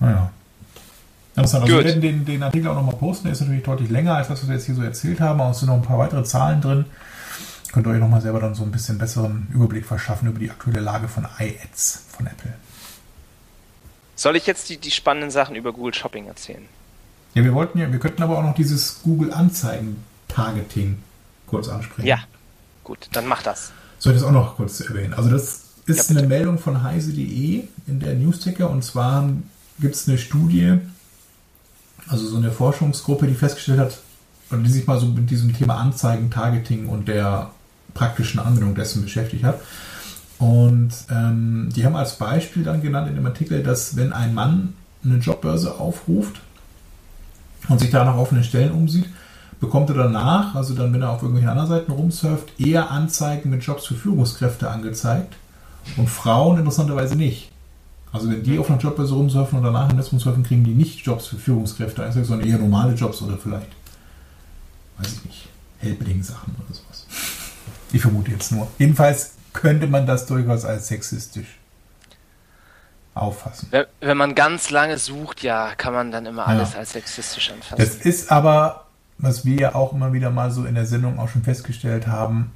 Naja. 0.00 0.30
Also 1.36 1.64
wir 1.66 1.84
werden 1.84 2.00
den, 2.00 2.24
den 2.24 2.42
Artikel 2.42 2.68
auch 2.68 2.74
nochmal 2.74 2.96
posten. 2.96 3.24
Der 3.24 3.32
ist 3.32 3.40
natürlich 3.40 3.62
deutlich 3.62 3.90
länger 3.90 4.16
als 4.16 4.28
das, 4.28 4.42
was 4.42 4.48
wir 4.48 4.56
jetzt 4.56 4.66
hier 4.66 4.74
so 4.74 4.82
erzählt 4.82 5.20
haben. 5.20 5.40
Aber 5.40 5.50
es 5.50 5.60
sind 5.60 5.68
noch 5.68 5.76
ein 5.76 5.82
paar 5.82 5.98
weitere 5.98 6.24
Zahlen 6.24 6.60
drin. 6.60 6.84
Könnt 7.72 7.86
ihr 7.86 7.90
euch 7.90 8.00
nochmal 8.00 8.20
selber 8.20 8.40
dann 8.40 8.54
so 8.54 8.64
ein 8.64 8.72
bisschen 8.72 8.98
besseren 8.98 9.46
Überblick 9.54 9.86
verschaffen 9.86 10.28
über 10.28 10.40
die 10.40 10.50
aktuelle 10.50 10.80
Lage 10.80 11.06
von 11.06 11.26
iAds 11.38 12.04
von 12.10 12.26
Apple. 12.26 12.52
Soll 14.16 14.36
ich 14.36 14.46
jetzt 14.46 14.68
die, 14.68 14.76
die 14.76 14.90
spannenden 14.90 15.30
Sachen 15.30 15.54
über 15.54 15.72
Google 15.72 15.94
Shopping 15.94 16.26
erzählen? 16.26 16.64
Ja, 17.34 17.44
wir 17.44 17.54
wollten 17.54 17.78
ja, 17.78 17.90
wir 17.90 18.00
könnten 18.00 18.22
aber 18.22 18.38
auch 18.38 18.42
noch 18.42 18.54
dieses 18.54 19.02
Google 19.02 19.32
Anzeigen 19.32 20.04
Targeting 20.26 20.98
kurz 21.46 21.68
ansprechen. 21.68 22.06
Ja, 22.06 22.18
gut, 22.84 23.08
dann 23.12 23.26
mach 23.26 23.42
das. 23.42 23.72
Soll 23.98 24.14
ich 24.14 24.18
das 24.18 24.28
auch 24.28 24.32
noch 24.32 24.56
kurz 24.56 24.80
erwähnen? 24.80 25.14
Also 25.14 25.30
das 25.30 25.62
ist 25.86 26.10
ja, 26.10 26.18
eine 26.18 26.26
Meldung 26.26 26.58
von 26.58 26.82
heise.de 26.82 27.64
in 27.86 28.00
der 28.00 28.14
Newsticker 28.14 28.68
und 28.68 28.82
zwar 28.84 29.28
gibt 29.78 29.94
es 29.94 30.08
eine 30.08 30.18
Studie, 30.18 30.78
also 32.10 32.26
so 32.26 32.36
eine 32.36 32.50
Forschungsgruppe, 32.50 33.26
die 33.26 33.34
festgestellt 33.34 33.78
hat, 33.78 33.98
oder 34.50 34.62
die 34.62 34.70
sich 34.70 34.86
mal 34.86 34.98
so 34.98 35.06
mit 35.06 35.30
diesem 35.30 35.56
Thema 35.56 35.76
Anzeigen, 35.76 36.30
Targeting 36.30 36.88
und 36.88 37.06
der 37.06 37.50
praktischen 37.94 38.40
Anwendung 38.40 38.74
dessen 38.74 39.02
beschäftigt 39.02 39.44
hat. 39.44 39.60
Und 40.38 40.90
ähm, 41.10 41.68
die 41.74 41.84
haben 41.84 41.96
als 41.96 42.16
Beispiel 42.16 42.64
dann 42.64 42.82
genannt 42.82 43.08
in 43.08 43.14
dem 43.14 43.26
Artikel, 43.26 43.62
dass 43.62 43.96
wenn 43.96 44.12
ein 44.12 44.34
Mann 44.34 44.74
eine 45.04 45.18
Jobbörse 45.18 45.78
aufruft 45.78 46.40
und 47.68 47.78
sich 47.78 47.90
da 47.90 48.04
nach 48.04 48.16
offenen 48.16 48.42
Stellen 48.42 48.72
umsieht, 48.72 49.06
bekommt 49.60 49.90
er 49.90 49.96
danach, 49.96 50.54
also 50.54 50.74
dann, 50.74 50.92
wenn 50.92 51.02
er 51.02 51.10
auf 51.10 51.22
irgendwelchen 51.22 51.50
anderen 51.50 51.68
Seiten 51.68 51.92
rumsurft, 51.92 52.58
eher 52.58 52.90
Anzeigen 52.90 53.50
mit 53.50 53.62
Jobs 53.62 53.86
für 53.86 53.94
Führungskräfte 53.94 54.70
angezeigt 54.70 55.34
und 55.96 56.08
Frauen 56.08 56.58
interessanterweise 56.58 57.16
nicht. 57.16 57.52
Also 58.12 58.28
wenn 58.28 58.42
die 58.42 58.58
auf 58.58 58.68
einer 58.68 58.78
Jobbörse 58.78 59.14
rumsurfen 59.14 59.58
und 59.58 59.64
danach 59.64 59.90
im 59.90 59.96
Netz 59.96 60.10
rumsurfen, 60.10 60.42
kriegen 60.42 60.64
die 60.64 60.74
nicht 60.74 61.04
Jobs 61.06 61.28
für 61.28 61.36
Führungskräfte, 61.36 62.02
also, 62.02 62.22
sondern 62.24 62.48
eher 62.48 62.58
normale 62.58 62.94
Jobs 62.94 63.22
oder 63.22 63.38
vielleicht, 63.38 63.68
weiß 64.98 65.12
ich 65.12 65.24
nicht, 65.24 65.48
Helpling-Sachen 65.78 66.56
oder 66.56 66.74
sowas. 66.74 67.06
Ich 67.92 68.02
vermute 68.02 68.32
jetzt 68.32 68.50
nur. 68.52 68.66
Jedenfalls 68.78 69.32
könnte 69.52 69.86
man 69.86 70.06
das 70.06 70.26
durchaus 70.26 70.64
als 70.64 70.88
sexistisch 70.88 71.58
auffassen. 73.14 73.68
Wenn, 73.70 73.86
wenn, 74.00 74.16
man 74.16 74.34
ganz 74.34 74.70
lange 74.70 74.98
sucht, 74.98 75.42
ja, 75.42 75.74
kann 75.76 75.92
man 75.92 76.10
dann 76.10 76.26
immer 76.26 76.46
alles 76.46 76.72
ja. 76.72 76.80
als 76.80 76.92
sexistisch 76.92 77.50
anfassen. 77.50 77.76
Das 77.76 77.96
ist 77.96 78.30
aber, 78.30 78.86
was 79.18 79.44
wir 79.44 79.56
ja 79.56 79.74
auch 79.74 79.92
immer 79.92 80.12
wieder 80.12 80.30
mal 80.30 80.50
so 80.50 80.64
in 80.64 80.74
der 80.74 80.86
Sendung 80.86 81.18
auch 81.18 81.28
schon 81.28 81.42
festgestellt 81.42 82.06
haben, 82.06 82.52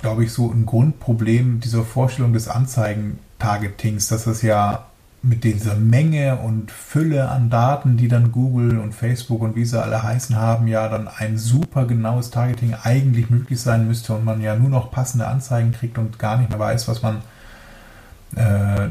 glaube 0.00 0.24
ich, 0.24 0.32
so 0.32 0.50
ein 0.50 0.66
Grundproblem 0.66 1.60
dieser 1.60 1.84
Vorstellung 1.84 2.32
des 2.32 2.48
Anzeigen-Targetings, 3.42 4.08
dass 4.08 4.24
das 4.24 4.42
ja 4.42 4.86
mit 5.24 5.44
dieser 5.44 5.76
Menge 5.76 6.36
und 6.36 6.72
Fülle 6.72 7.28
an 7.28 7.48
Daten, 7.48 7.96
die 7.96 8.08
dann 8.08 8.32
Google 8.32 8.78
und 8.78 8.92
Facebook 8.92 9.40
und 9.42 9.54
wie 9.54 9.64
sie 9.64 9.80
alle 9.80 10.02
heißen 10.02 10.36
haben, 10.36 10.66
ja 10.66 10.88
dann 10.88 11.06
ein 11.06 11.38
super 11.38 11.84
genaues 11.84 12.30
Targeting 12.30 12.74
eigentlich 12.82 13.30
möglich 13.30 13.60
sein 13.60 13.86
müsste 13.86 14.14
und 14.14 14.24
man 14.24 14.40
ja 14.40 14.56
nur 14.56 14.68
noch 14.68 14.90
passende 14.90 15.28
Anzeigen 15.28 15.72
kriegt 15.72 15.96
und 15.96 16.18
gar 16.18 16.38
nicht 16.38 16.50
mehr 16.50 16.58
weiß, 16.58 16.88
was 16.88 17.02
man 17.02 17.22
äh, 18.34 18.88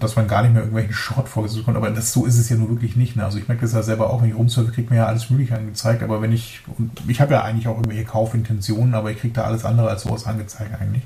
dass 0.00 0.16
man 0.16 0.26
gar 0.26 0.42
nicht 0.42 0.52
mehr 0.52 0.62
irgendwelchen 0.62 0.94
Schrott 0.94 1.28
vorgesetzt 1.28 1.60
bekommt. 1.60 1.76
Aber 1.76 1.90
das, 1.90 2.12
so 2.12 2.24
ist 2.24 2.38
es 2.38 2.48
ja 2.48 2.56
nur 2.56 2.70
wirklich 2.70 2.96
nicht. 2.96 3.14
Ne? 3.14 3.24
Also 3.24 3.38
ich 3.38 3.46
merke 3.46 3.62
das 3.62 3.74
ja 3.74 3.82
selber 3.82 4.10
auch, 4.10 4.22
wenn 4.22 4.30
ich 4.30 4.34
rumsurfe, 4.34 4.72
kriegt 4.72 4.90
mir 4.90 4.96
ja 4.96 5.06
alles 5.06 5.30
Mögliche 5.30 5.54
angezeigt. 5.54 6.02
Aber 6.02 6.22
wenn 6.22 6.32
ich, 6.32 6.62
ich 7.06 7.20
habe 7.20 7.34
ja 7.34 7.42
eigentlich 7.42 7.68
auch 7.68 7.76
irgendwelche 7.76 8.04
Kaufintentionen, 8.04 8.94
aber 8.94 9.12
ich 9.12 9.18
kriege 9.20 9.34
da 9.34 9.42
alles 9.42 9.64
andere 9.64 9.90
als 9.90 10.02
sowas 10.02 10.26
angezeigt 10.26 10.80
eigentlich. 10.80 11.02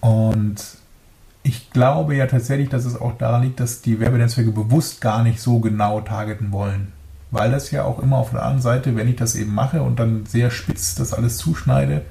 Und 0.00 0.56
ich 1.48 1.70
glaube 1.70 2.14
ja 2.14 2.26
tatsächlich, 2.26 2.68
dass 2.68 2.84
es 2.84 3.00
auch 3.00 3.16
daran 3.16 3.42
liegt, 3.42 3.58
dass 3.58 3.80
die 3.80 4.00
Werbenetzwerke 4.00 4.50
bewusst 4.50 5.00
gar 5.00 5.22
nicht 5.22 5.40
so 5.40 5.60
genau 5.60 6.02
targeten 6.02 6.52
wollen. 6.52 6.92
Weil 7.30 7.50
das 7.50 7.70
ja 7.70 7.84
auch 7.84 8.00
immer 8.00 8.18
auf 8.18 8.30
der 8.30 8.42
anderen 8.42 8.60
Seite, 8.60 8.96
wenn 8.96 9.08
ich 9.08 9.16
das 9.16 9.34
eben 9.34 9.54
mache 9.54 9.82
und 9.82 9.98
dann 9.98 10.26
sehr 10.26 10.50
spitz 10.50 10.94
das 10.94 11.14
alles 11.14 11.38
zuschneide, 11.38 12.02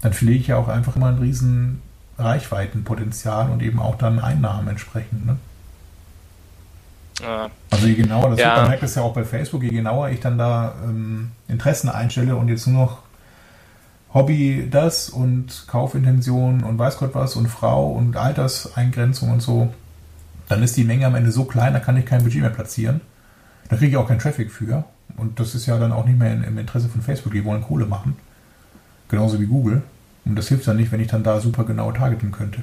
dann 0.00 0.12
verliere 0.12 0.38
ich 0.38 0.48
ja 0.48 0.56
auch 0.56 0.66
einfach 0.66 0.96
immer 0.96 1.06
einen 1.06 1.20
riesen 1.20 1.80
Reichweitenpotenzial 2.18 3.50
und 3.50 3.62
eben 3.62 3.78
auch 3.78 3.96
dann 3.96 4.18
Einnahmen 4.18 4.66
entsprechend. 4.68 5.26
Ne? 5.26 5.36
Ja. 7.20 7.50
Also 7.70 7.86
je 7.86 7.94
genauer, 7.94 8.30
das 8.30 8.40
ja. 8.40 8.56
man 8.56 8.68
merkt 8.68 8.82
das 8.82 8.96
ja 8.96 9.02
auch 9.02 9.14
bei 9.14 9.24
Facebook, 9.24 9.62
je 9.62 9.70
genauer 9.70 10.08
ich 10.08 10.18
dann 10.18 10.38
da 10.38 10.74
ähm, 10.84 11.30
Interessen 11.46 11.88
einstelle 11.88 12.34
und 12.34 12.48
jetzt 12.48 12.66
nur 12.66 12.82
noch 12.82 13.01
Hobby 14.14 14.68
das 14.70 15.08
und 15.08 15.64
Kaufintention 15.68 16.62
und 16.62 16.78
weiß 16.78 16.98
Gott 16.98 17.14
was 17.14 17.36
und 17.36 17.48
Frau 17.48 17.90
und 17.92 18.16
Alterseingrenzung 18.16 19.30
und 19.30 19.40
so, 19.40 19.72
dann 20.48 20.62
ist 20.62 20.76
die 20.76 20.84
Menge 20.84 21.06
am 21.06 21.14
Ende 21.14 21.32
so 21.32 21.44
klein, 21.44 21.72
da 21.72 21.80
kann 21.80 21.96
ich 21.96 22.04
kein 22.04 22.22
Budget 22.22 22.42
mehr 22.42 22.50
platzieren. 22.50 23.00
Da 23.68 23.76
kriege 23.76 23.92
ich 23.92 23.96
auch 23.96 24.08
keinen 24.08 24.18
Traffic 24.18 24.50
für. 24.50 24.84
Und 25.16 25.40
das 25.40 25.54
ist 25.54 25.66
ja 25.66 25.78
dann 25.78 25.92
auch 25.92 26.04
nicht 26.04 26.18
mehr 26.18 26.32
im 26.32 26.58
Interesse 26.58 26.88
von 26.88 27.00
Facebook. 27.00 27.32
Die 27.32 27.44
wollen 27.44 27.62
Kohle 27.62 27.86
machen. 27.86 28.16
Genauso 29.08 29.40
wie 29.40 29.46
Google. 29.46 29.82
Und 30.24 30.36
das 30.36 30.48
hilft 30.48 30.66
dann 30.66 30.76
nicht, 30.76 30.92
wenn 30.92 31.00
ich 31.00 31.08
dann 31.08 31.24
da 31.24 31.40
super 31.40 31.64
genau 31.64 31.90
targeten 31.92 32.32
könnte. 32.32 32.62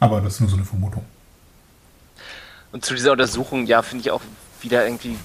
Aber 0.00 0.20
das 0.20 0.34
ist 0.34 0.40
nur 0.40 0.50
so 0.50 0.56
eine 0.56 0.64
Vermutung. 0.64 1.04
Und 2.72 2.84
zu 2.84 2.94
dieser 2.94 3.12
Untersuchung, 3.12 3.66
ja, 3.66 3.82
finde 3.82 4.02
ich 4.02 4.10
auch 4.10 4.22
wieder 4.60 4.84
irgendwie 4.84 5.16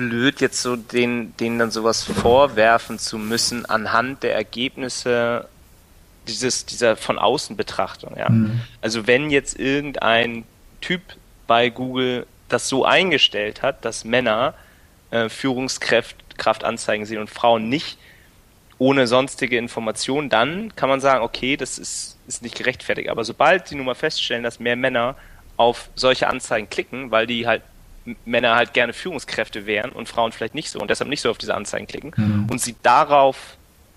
blöd, 0.00 0.40
jetzt 0.40 0.62
so 0.62 0.76
den, 0.76 1.36
denen 1.36 1.58
dann 1.58 1.70
sowas 1.70 2.04
vorwerfen 2.04 2.98
zu 2.98 3.18
müssen 3.18 3.66
anhand 3.66 4.22
der 4.22 4.34
Ergebnisse 4.34 5.46
dieses, 6.26 6.64
dieser 6.64 6.96
von 6.96 7.18
außen 7.18 7.54
Betrachtung, 7.54 8.16
ja. 8.16 8.30
Mhm. 8.30 8.62
Also 8.80 9.06
wenn 9.06 9.28
jetzt 9.28 9.58
irgendein 9.58 10.44
Typ 10.80 11.02
bei 11.46 11.68
Google 11.68 12.26
das 12.48 12.66
so 12.66 12.86
eingestellt 12.86 13.60
hat, 13.60 13.84
dass 13.84 14.04
Männer 14.04 14.54
äh, 15.10 15.28
Führungskraftanzeigen 15.28 17.04
sehen 17.04 17.18
und 17.18 17.28
Frauen 17.28 17.68
nicht, 17.68 17.98
ohne 18.78 19.06
sonstige 19.06 19.58
Informationen, 19.58 20.30
dann 20.30 20.74
kann 20.76 20.88
man 20.88 21.02
sagen, 21.02 21.22
okay, 21.22 21.58
das 21.58 21.76
ist, 21.76 22.16
ist 22.26 22.42
nicht 22.42 22.56
gerechtfertigt. 22.56 23.10
Aber 23.10 23.24
sobald 23.24 23.68
sie 23.68 23.74
nun 23.74 23.84
mal 23.84 23.94
feststellen, 23.94 24.42
dass 24.42 24.60
mehr 24.60 24.76
Männer 24.76 25.16
auf 25.58 25.90
solche 25.94 26.26
Anzeigen 26.26 26.70
klicken, 26.70 27.10
weil 27.10 27.26
die 27.26 27.46
halt 27.46 27.60
Männer 28.24 28.56
halt 28.56 28.72
gerne 28.72 28.92
Führungskräfte 28.92 29.66
wären 29.66 29.90
und 29.90 30.08
Frauen 30.08 30.32
vielleicht 30.32 30.54
nicht 30.54 30.70
so 30.70 30.80
und 30.80 30.90
deshalb 30.90 31.08
nicht 31.10 31.20
so 31.20 31.30
auf 31.30 31.38
diese 31.38 31.54
Anzeigen 31.54 31.86
klicken 31.86 32.12
mhm. 32.16 32.46
und 32.50 32.60
sie 32.60 32.76
darauf 32.82 33.56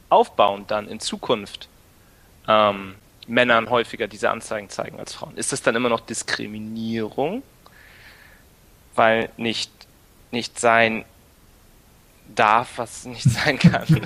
aufbauen 0.09 0.65
dann 0.67 0.87
in 0.87 0.99
Zukunft 0.99 1.67
ähm, 2.47 2.95
Männern 3.27 3.69
häufiger 3.69 4.07
diese 4.07 4.29
Anzeigen 4.29 4.69
zeigen 4.69 4.99
als 4.99 5.13
Frauen. 5.13 5.37
Ist 5.37 5.51
das 5.51 5.61
dann 5.61 5.75
immer 5.75 5.89
noch 5.89 6.01
Diskriminierung? 6.01 7.41
Weil 8.95 9.29
nicht, 9.37 9.71
nicht 10.31 10.59
sein 10.59 11.05
darf, 12.35 12.77
was 12.77 13.05
nicht 13.05 13.23
sein 13.23 13.59
kann. 13.59 13.85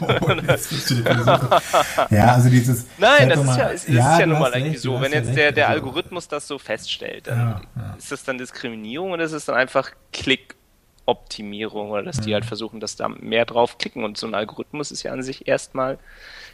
ja, 2.10 2.34
also 2.34 2.50
dieses. 2.50 2.86
Nein, 2.98 3.30
das 3.30 3.40
ist 3.40 3.58
ja, 3.58 3.72
es, 3.72 3.88
ja, 3.88 4.14
ist 4.14 4.20
ja 4.20 4.26
nun 4.26 4.40
mal 4.40 4.54
irgendwie 4.54 4.78
so. 4.78 5.00
Wenn 5.02 5.12
jetzt 5.12 5.36
der, 5.36 5.52
der 5.52 5.70
Algorithmus 5.70 6.28
das 6.28 6.48
so 6.48 6.58
feststellt, 6.58 7.28
dann 7.28 7.38
ja, 7.38 7.62
ja. 7.76 7.96
ist 7.98 8.12
das 8.12 8.24
dann 8.24 8.38
Diskriminierung 8.38 9.12
oder 9.12 9.24
ist 9.24 9.32
es 9.32 9.46
dann 9.46 9.56
einfach 9.56 9.92
Klickoptimierung 10.14 11.92
oder 11.92 12.04
dass 12.04 12.20
die 12.20 12.34
halt 12.34 12.46
versuchen, 12.46 12.80
dass 12.80 12.96
da 12.96 13.08
mehr 13.10 13.46
drauf 13.46 13.78
klicken 13.78 14.04
und 14.04 14.18
so 14.18 14.28
ein 14.28 14.36
Algorithmus 14.36 14.92
ist 14.92 15.04
ja 15.04 15.12
an 15.12 15.24
sich 15.24 15.48
erstmal 15.48 15.98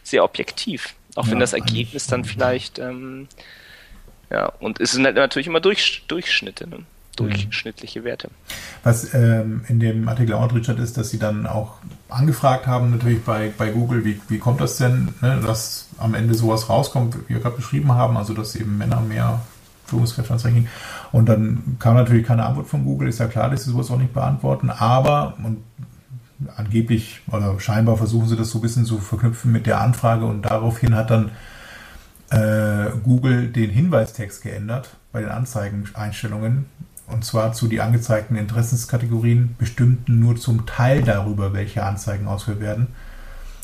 sehr 0.03 0.23
objektiv. 0.23 0.95
Auch 1.15 1.29
wenn 1.29 1.39
das 1.39 1.53
Ergebnis 1.53 2.07
dann 2.07 2.25
vielleicht, 2.25 2.79
ähm, 2.79 3.27
ja, 4.31 4.47
und 4.59 4.79
es 4.79 4.93
sind 4.93 5.05
halt 5.05 5.15
natürlich 5.15 5.47
immer 5.47 5.59
Durch, 5.59 6.05
Durchschnitte. 6.07 6.67
Ne? 6.67 6.85
Durchschnittliche 7.15 8.03
Werte. 8.03 8.29
Was 8.83 9.13
ähm, 9.13 9.61
in 9.67 9.79
dem 9.79 10.07
Artikel 10.07 10.33
auch 10.33 10.47
drin 10.47 10.77
ist, 10.77 10.97
dass 10.97 11.09
sie 11.09 11.19
dann 11.19 11.45
auch 11.45 11.75
angefragt 12.09 12.67
haben, 12.67 12.91
natürlich 12.91 13.23
bei, 13.23 13.51
bei 13.57 13.69
Google, 13.69 14.05
wie, 14.05 14.19
wie 14.29 14.39
kommt 14.39 14.61
das 14.61 14.77
denn, 14.77 15.09
ne, 15.21 15.39
dass 15.45 15.89
am 15.97 16.13
Ende 16.15 16.33
sowas 16.33 16.69
rauskommt, 16.69 17.15
wie 17.27 17.35
wir 17.35 17.41
gerade 17.41 17.55
beschrieben 17.55 17.93
haben, 17.93 18.17
also 18.17 18.33
dass 18.33 18.55
eben 18.55 18.77
Männer 18.77 19.01
mehr 19.01 19.41
Führungskräfte 19.85 20.33
anzeigen. 20.33 20.67
Und 21.11 21.27
dann 21.27 21.77
kam 21.79 21.95
natürlich 21.95 22.25
keine 22.25 22.45
Antwort 22.45 22.67
von 22.67 22.85
Google, 22.85 23.07
ist 23.07 23.19
ja 23.19 23.27
klar, 23.27 23.49
dass 23.49 23.63
sie 23.63 23.71
sowas 23.71 23.91
auch 23.91 23.97
nicht 23.97 24.13
beantworten, 24.13 24.69
aber 24.69 25.35
und 25.43 25.57
angeblich 26.55 27.21
oder 27.31 27.59
scheinbar 27.59 27.97
versuchen 27.97 28.27
sie 28.27 28.35
das 28.35 28.49
so 28.49 28.59
ein 28.59 28.61
bisschen 28.61 28.85
zu 28.85 28.97
verknüpfen 28.97 29.51
mit 29.51 29.65
der 29.65 29.79
Anfrage 29.79 30.25
und 30.25 30.43
daraufhin 30.43 30.95
hat 30.95 31.09
dann 31.09 31.31
äh, 32.31 32.89
Google 33.03 33.47
den 33.49 33.69
Hinweistext 33.69 34.41
geändert 34.41 34.89
bei 35.11 35.21
den 35.21 35.29
Anzeigeneinstellungen 35.29 36.65
und 37.13 37.23
zwar 37.23 37.53
zu 37.53 37.67
die 37.67 37.81
angezeigten 37.81 38.35
Interessenskategorien 38.35 39.55
bestimmten 39.57 40.19
nur 40.19 40.35
zum 40.35 40.65
Teil 40.65 41.03
darüber, 41.03 41.53
welche 41.53 41.83
Anzeigen 41.83 42.27
ausgeführt 42.27 42.61
werden. 42.61 42.87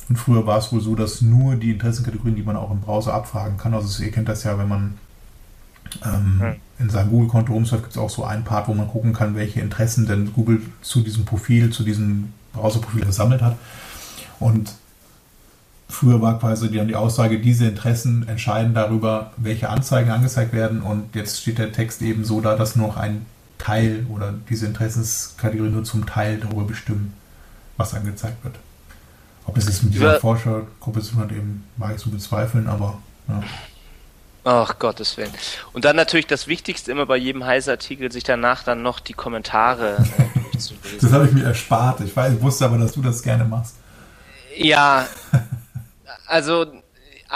Und 0.08 0.18
früher 0.18 0.46
war 0.46 0.58
es 0.58 0.72
wohl 0.72 0.82
so, 0.82 0.96
dass 0.96 1.22
nur 1.22 1.56
die 1.56 1.72
Interessenkategorien, 1.72 2.36
die 2.36 2.44
man 2.44 2.56
auch 2.56 2.72
im 2.72 2.82
Browser 2.82 3.14
abfragen 3.14 3.58
kann, 3.58 3.74
also 3.74 4.04
ihr 4.04 4.12
kennt 4.12 4.30
das 4.30 4.44
ja, 4.44 4.58
wenn 4.58 4.68
man 4.68 4.98
ähm, 6.06 6.40
hm. 6.40 6.56
in 6.80 6.90
seinem 6.90 7.10
Google-Konto 7.10 7.54
rumsurft, 7.54 7.84
gibt 7.84 7.96
es 7.96 8.02
auch 8.02 8.10
so 8.10 8.24
einen 8.24 8.44
Part, 8.44 8.68
wo 8.68 8.74
man 8.74 8.88
gucken 8.88 9.14
kann, 9.14 9.36
welche 9.36 9.60
Interessen 9.60 10.06
denn 10.06 10.34
Google 10.34 10.62
zu 10.82 11.02
diesem 11.02 11.26
Profil, 11.26 11.72
zu 11.72 11.84
diesem 11.84 12.34
Browserprofil 12.54 13.06
gesammelt 13.06 13.42
hat. 13.42 13.58
Und 14.40 14.74
Früher 15.92 16.22
war 16.22 16.38
quasi 16.38 16.72
dann 16.72 16.88
die 16.88 16.96
Aussage, 16.96 17.40
diese 17.40 17.66
Interessen 17.66 18.28
entscheiden 18.28 18.76
darüber, 18.76 19.32
welche 19.38 19.70
Anzeigen 19.70 20.12
angezeigt 20.12 20.54
werden 20.54 20.84
und 20.84 21.16
jetzt 21.16 21.42
steht 21.42 21.58
der 21.58 21.72
Text 21.72 22.04
eben 22.04 22.24
so 22.24 22.42
da, 22.42 22.56
dass 22.56 22.76
nur 22.76 22.90
noch 22.90 22.98
ein 22.98 23.26
Teil 23.60 24.08
oder 24.10 24.34
diese 24.50 24.66
Interessenskategorie 24.66 25.70
nur 25.70 25.84
zum 25.84 26.08
Teil 26.08 26.40
darüber 26.40 26.64
bestimmen, 26.64 27.14
was 27.78 27.94
angezeigt 27.94 28.44
wird. 28.44 28.56
Ob 29.46 29.58
es 29.58 29.66
jetzt 29.66 29.84
mit 29.84 29.94
dieser 29.94 30.14
ja. 30.14 30.20
Forschergruppe 30.20 31.02
zu 31.02 31.14
tun 31.14 31.22
hat, 31.22 31.32
eben 31.32 31.66
mag 31.78 31.96
ich 31.96 32.02
so 32.02 32.10
bezweifeln, 32.10 32.68
aber 32.68 32.98
ja. 33.28 33.44
Ach 34.46 34.80
Gottes 34.80 35.18
Willen. 35.18 35.34
Und 35.74 35.86
dann 35.86 35.96
natürlich 35.96 36.26
das 36.26 36.48
Wichtigste 36.48 36.92
immer 36.92 37.06
bei 37.06 37.18
jedem 37.18 37.46
Heißartikel, 37.46 38.12
sich 38.12 38.24
danach 38.24 38.64
dann 38.64 38.82
noch 38.82 39.00
die 39.00 39.14
Kommentare 39.14 39.98
äh, 40.18 40.40
durchzulesen. 40.40 41.00
Das 41.02 41.12
habe 41.12 41.26
ich 41.26 41.34
mir 41.34 41.44
erspart. 41.44 42.02
Ich, 42.02 42.16
weiß, 42.16 42.34
ich 42.34 42.42
wusste 42.42 42.66
aber, 42.66 42.78
dass 42.78 42.94
du 42.94 43.02
das 43.02 43.22
gerne 43.22 43.46
machst. 43.46 43.76
Ja, 44.56 45.08
also 46.26 46.66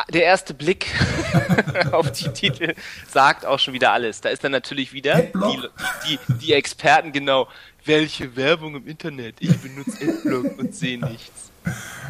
der 0.10 0.24
erste 0.24 0.54
Blick 0.54 0.88
auf 1.92 2.12
die 2.12 2.30
Titel 2.30 2.74
sagt 3.08 3.46
auch 3.46 3.60
schon 3.60 3.74
wieder 3.74 3.92
alles. 3.92 4.22
Da 4.22 4.30
ist 4.30 4.44
dann 4.44 4.52
natürlich 4.52 4.94
wieder 4.94 5.22
die, 5.22 5.70
die, 6.08 6.20
die, 6.36 6.54
Experten 6.54 7.12
genau, 7.12 7.48
welche 7.86 8.36
Werbung 8.36 8.76
im 8.76 8.88
Internet? 8.88 9.36
Ich 9.40 9.58
benutze 9.60 9.98
Adblock 10.08 10.58
und 10.58 10.76
sehe 10.76 11.00
nichts. 11.00 11.52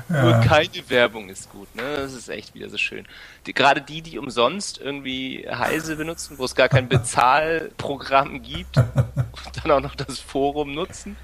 Ja. 0.10 0.24
Nur 0.24 0.39
keine 0.41 0.89
Werbung 0.89 1.30
ist 1.30 1.50
gut, 1.52 1.74
ne? 1.76 1.84
Das 1.98 2.13
ist 2.13 2.30
echt 2.30 2.54
wieder 2.54 2.69
so 2.69 2.78
schön. 2.78 3.06
Die, 3.46 3.54
gerade 3.54 3.82
die, 3.82 4.02
die 4.02 4.17
umsonst 4.17 4.80
irgendwie 4.80 5.48
Heise 5.50 5.96
benutzen, 5.96 6.38
wo 6.38 6.46
es 6.46 6.56
gar 6.56 6.69
kein 6.69 6.88
Bezahlprogramm 6.89 8.41
gibt 8.41 8.78
und 8.78 8.86
dann 9.63 9.72
auch 9.72 9.80
noch 9.80 9.96
das 9.96 10.19
Forum 10.19 10.74
nutzen 10.74 11.15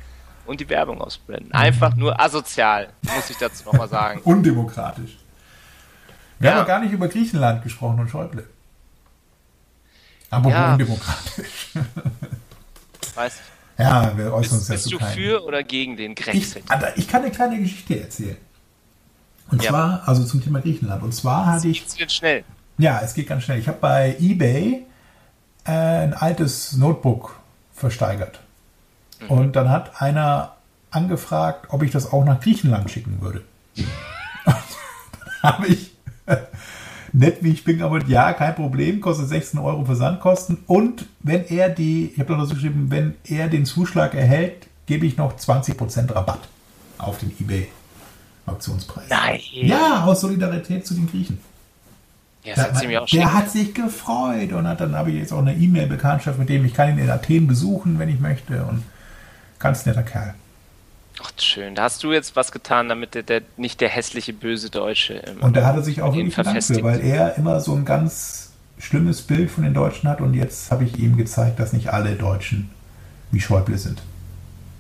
und 0.46 0.60
die 0.60 0.70
Werbung 0.70 1.02
ausblenden. 1.02 1.52
Einfach 1.54 1.96
nur 1.96 2.20
asozial, 2.20 2.90
muss 3.04 3.30
ich 3.30 3.38
dazu 3.38 3.66
nochmal 3.66 3.88
sagen. 3.88 4.22
Undemokratisch. 4.24 5.19
Wir 6.40 6.52
ja. 6.52 6.56
haben 6.58 6.68
gar 6.68 6.80
nicht 6.80 6.92
über 6.94 7.08
Griechenland 7.08 7.64
gesprochen 7.64 8.00
und 8.00 8.10
Schäuble. 8.10 8.48
Aber 10.30 10.50
ja. 10.50 10.74
undemokratisch. 10.74 11.70
Weiß 13.16 13.38
Ja, 13.78 14.18
wir 14.18 14.34
äußern 14.34 14.60
uns 14.60 14.68
ja 14.68 14.76
Bist 14.76 14.92
du 14.92 14.98
keinen. 14.98 15.14
für 15.14 15.44
oder 15.44 15.64
gegen 15.64 15.98
den 15.98 16.16
Grexit? 16.16 16.64
Ich, 16.66 16.98
ich 16.98 17.08
kann 17.08 17.24
eine 17.24 17.32
kleine 17.32 17.60
Geschichte 17.60 18.00
erzählen. 18.00 18.38
Und 19.52 19.64
ja. 19.64 19.72
zwar, 19.72 20.08
also 20.08 20.24
zum 20.24 20.44
Thema 20.44 20.62
Griechenland. 20.62 21.04
Und 21.04 21.14
zwar 21.14 21.48
hatte 21.48 21.68
ich. 21.68 21.86
Es 21.86 21.96
geht 21.96 22.12
schnell. 22.12 22.44
Ja, 22.78 23.02
es 23.04 23.14
geht 23.14 23.28
ganz 23.28 23.44
schnell. 23.44 23.60
Ich 23.60 23.68
habe 23.68 23.80
bei 23.82 24.16
eBay 24.20 24.86
äh, 25.66 25.72
ein 25.72 26.14
altes 26.14 26.74
Notebook 26.74 27.36
versteigert. 27.74 28.40
Und 29.28 29.56
dann 29.56 29.70
hat 29.70 30.02
einer 30.02 30.56
angefragt, 30.92 31.68
ob 31.70 31.84
ich 31.84 31.92
das 31.92 32.14
auch 32.14 32.24
nach 32.24 32.40
Griechenland 32.40 32.90
schicken 32.90 33.20
würde. 33.22 33.44
dann 34.46 34.56
habe 35.44 35.68
ich 35.68 35.89
nett 37.14 37.38
wie 37.42 37.52
ich 37.52 37.64
bin 37.64 37.78
geantwortet, 37.78 38.10
ja, 38.10 38.34
kein 38.34 38.56
Problem, 38.56 39.02
kostet 39.02 39.30
16 39.30 39.60
Euro 39.60 39.86
Versandkosten. 39.86 40.60
Und 40.68 41.06
wenn 41.22 41.46
er 41.46 41.70
die, 41.70 42.12
ich 42.14 42.20
habe 42.20 42.36
noch 42.36 42.46
so 42.46 42.54
geschrieben, 42.54 42.88
wenn 42.90 43.16
er 43.26 43.48
den 43.48 43.66
Zuschlag 43.66 44.14
erhält, 44.14 44.68
gebe 44.86 45.06
ich 45.06 45.18
noch 45.18 45.38
20% 45.38 46.14
Rabatt 46.14 46.48
auf 46.98 47.20
den 47.20 47.32
eBay 47.40 47.68
Auktionspreis. 48.46 49.06
Nein. 49.10 49.40
Ja, 49.52 50.06
aus 50.06 50.22
Solidarität 50.22 50.86
zu 50.86 50.96
den 50.96 51.08
Griechen. 51.10 51.40
Ja, 52.44 52.56
das 52.56 52.82
hat 52.82 53.12
der 53.12 53.34
hat 53.34 53.52
sich 53.52 53.74
gefreut 53.74 54.54
und 54.54 54.68
hat, 54.68 54.80
dann 54.80 54.96
habe 54.96 55.12
ich 55.12 55.18
jetzt 55.18 55.34
auch 55.34 55.40
eine 55.40 55.56
E-Mail-Bekanntschaft 55.56 56.40
mit 56.40 56.50
dem. 56.50 56.66
Ich 56.66 56.74
kann 56.74 56.90
ihn 56.90 56.98
in 56.98 57.10
Athen 57.10 57.48
besuchen, 57.48 58.00
wenn 58.00 58.10
ich 58.10 58.20
möchte. 58.20 58.64
Und 58.64 58.84
ganz 59.60 59.86
netter 59.86 60.04
Kerl. 60.04 60.34
Ach, 61.22 61.32
schön. 61.38 61.76
Da 61.76 61.84
hast 61.84 62.04
du 62.04 62.14
jetzt 62.14 62.36
was 62.36 62.52
getan, 62.52 62.90
damit 62.90 63.14
der, 63.14 63.24
der 63.24 63.42
nicht 63.58 63.82
der 63.82 63.90
hässliche 63.90 64.34
böse 64.34 64.70
Deutsche 64.70 65.16
im 65.16 65.42
Und 65.42 65.56
da 65.56 65.66
hat 65.66 65.76
er 65.76 65.84
sich 65.84 66.02
auch 66.02 66.16
wirklich 66.16 66.36
bedankt 66.36 66.64
für, 66.64 66.84
weil 66.84 67.02
er 67.02 67.36
immer 67.38 67.60
so 67.60 67.76
ein 67.76 67.86
ganz 67.86 68.52
schlimmes 68.78 69.22
Bild 69.22 69.52
von 69.52 69.64
den 69.64 69.74
Deutschen 69.74 70.10
hat. 70.10 70.22
Und 70.22 70.34
jetzt 70.34 70.72
habe 70.72 70.86
ich 70.86 70.98
ihm 70.98 71.18
gezeigt, 71.18 71.60
dass 71.60 71.74
nicht 71.74 71.92
alle 71.92 72.16
Deutschen 72.16 72.70
wie 73.32 73.42
Schäuble 73.42 73.78
sind. 73.78 74.02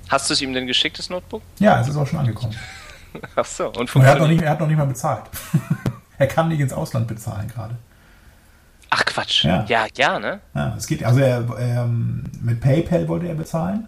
Hast 0.08 0.30
du 0.30 0.34
es 0.34 0.42
ihm 0.42 0.54
denn 0.54 0.66
geschickt, 0.66 0.98
das 0.98 1.10
Notebook? 1.10 1.42
Ja, 1.60 1.82
es 1.82 1.88
ist 1.88 1.98
auch 1.98 2.08
schon 2.08 2.20
angekommen. 2.20 2.56
Ach 3.36 3.46
so. 3.46 3.68
Und 3.68 3.94
Und 3.96 4.02
er 4.02 4.12
hat 4.12 4.20
noch 4.20 4.28
funktioniert. 4.28 4.30
nicht, 4.30 4.42
er 4.44 4.50
hat 4.52 4.60
noch 4.60 4.68
nicht 4.68 4.78
mal 4.78 4.86
bezahlt. 4.86 5.24
er 6.18 6.28
kann 6.28 6.48
nicht 6.48 6.60
ins 6.60 6.74
Ausland 6.74 7.08
bezahlen 7.08 7.48
gerade. 7.48 7.76
Ach 8.90 9.06
Quatsch. 9.06 9.44
Ja. 9.44 9.66
Ja, 9.68 9.86
ja, 9.96 10.20
ne? 10.20 10.40
Ja, 10.56 10.76
es 10.76 10.88
geht, 10.88 11.04
also 11.04 11.20
er, 11.20 11.46
ähm, 11.60 12.24
mit 12.42 12.60
PayPal 12.60 13.08
wollte 13.08 13.28
er 13.28 13.36
bezahlen. 13.36 13.88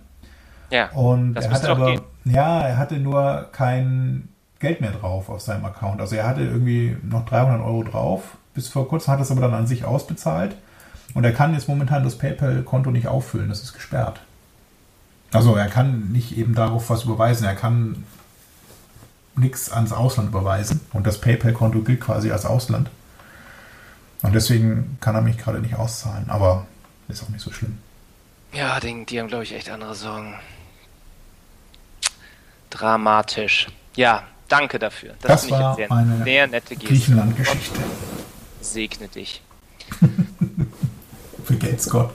Ja. 0.72 0.90
Und 0.92 1.36
Das 1.36 1.46
er 1.46 1.52
hatte 1.52 1.70
aber, 1.70 1.86
gehen. 1.92 2.02
ja, 2.26 2.62
er 2.62 2.78
hatte 2.78 2.98
nur 2.98 3.48
kein 3.52 4.30
Geld 4.60 4.82
mehr 4.82 4.92
drauf 4.92 5.30
auf 5.30 5.42
seinem 5.42 5.66
Account. 5.66 6.02
Also 6.02 6.16
er 6.16 6.28
hatte 6.28 6.42
irgendwie 6.42 6.98
noch 7.04 7.26
300 7.26 7.62
Euro 7.62 7.84
drauf. 7.84 8.22
Bis 8.54 8.68
vor 8.68 8.88
kurzem 8.88 9.14
hat 9.14 9.20
er 9.20 9.24
es 9.24 9.32
aber 9.32 9.42
dann 9.42 9.54
an 9.54 9.68
sich 9.68 9.86
ausbezahlt. 9.86 10.56
Und 11.14 11.24
er 11.24 11.34
kann 11.34 11.54
jetzt 11.54 11.68
momentan 11.68 12.04
das 12.04 12.18
PayPal-Konto 12.18 12.92
nicht 12.92 13.08
auffüllen. 13.08 13.50
Das 13.50 13.62
ist 13.64 13.74
gesperrt. 13.74 14.22
Also 15.34 15.56
er 15.56 15.68
kann 15.68 16.12
nicht 16.12 16.38
eben 16.38 16.56
darauf 16.56 16.90
was 16.90 17.04
überweisen. 17.04 17.46
Er 17.46 17.56
kann 17.56 18.04
nichts 19.36 19.72
ans 19.72 19.92
Ausland 19.94 20.30
überweisen. 20.30 20.82
Und 20.94 21.08
das 21.08 21.20
PayPal-Konto 21.20 21.82
gilt 21.82 22.02
quasi 22.02 22.32
als 22.32 22.46
Ausland. 22.46 22.90
Und 24.22 24.36
deswegen 24.36 24.98
kann 25.02 25.16
er 25.16 25.22
mich 25.22 25.38
gerade 25.38 25.60
nicht 25.60 25.76
auszahlen. 25.76 26.30
Aber 26.30 26.66
ist 27.08 27.24
auch 27.24 27.30
nicht 27.30 27.42
so 27.42 27.52
schlimm. 27.52 27.78
Ja, 28.54 28.80
die, 28.80 29.06
die 29.06 29.20
haben, 29.20 29.28
glaube 29.28 29.44
ich, 29.44 29.54
echt 29.56 29.70
andere 29.70 29.96
Sorgen. 29.96 30.36
Dramatisch. 32.72 33.68
Ja, 33.96 34.24
danke 34.48 34.80
dafür. 34.80 35.14
Das 35.22 35.46
ich 35.46 35.52
war 35.52 35.76
sehr, 35.76 35.88
meine 35.90 36.24
sehr 36.24 36.48
nette. 36.48 36.76
Griechenland-Geschichte. 36.76 37.80
Segne 38.62 39.08
dich. 39.08 39.42
Vergelt's 41.46 41.90
Gott. 41.90 42.12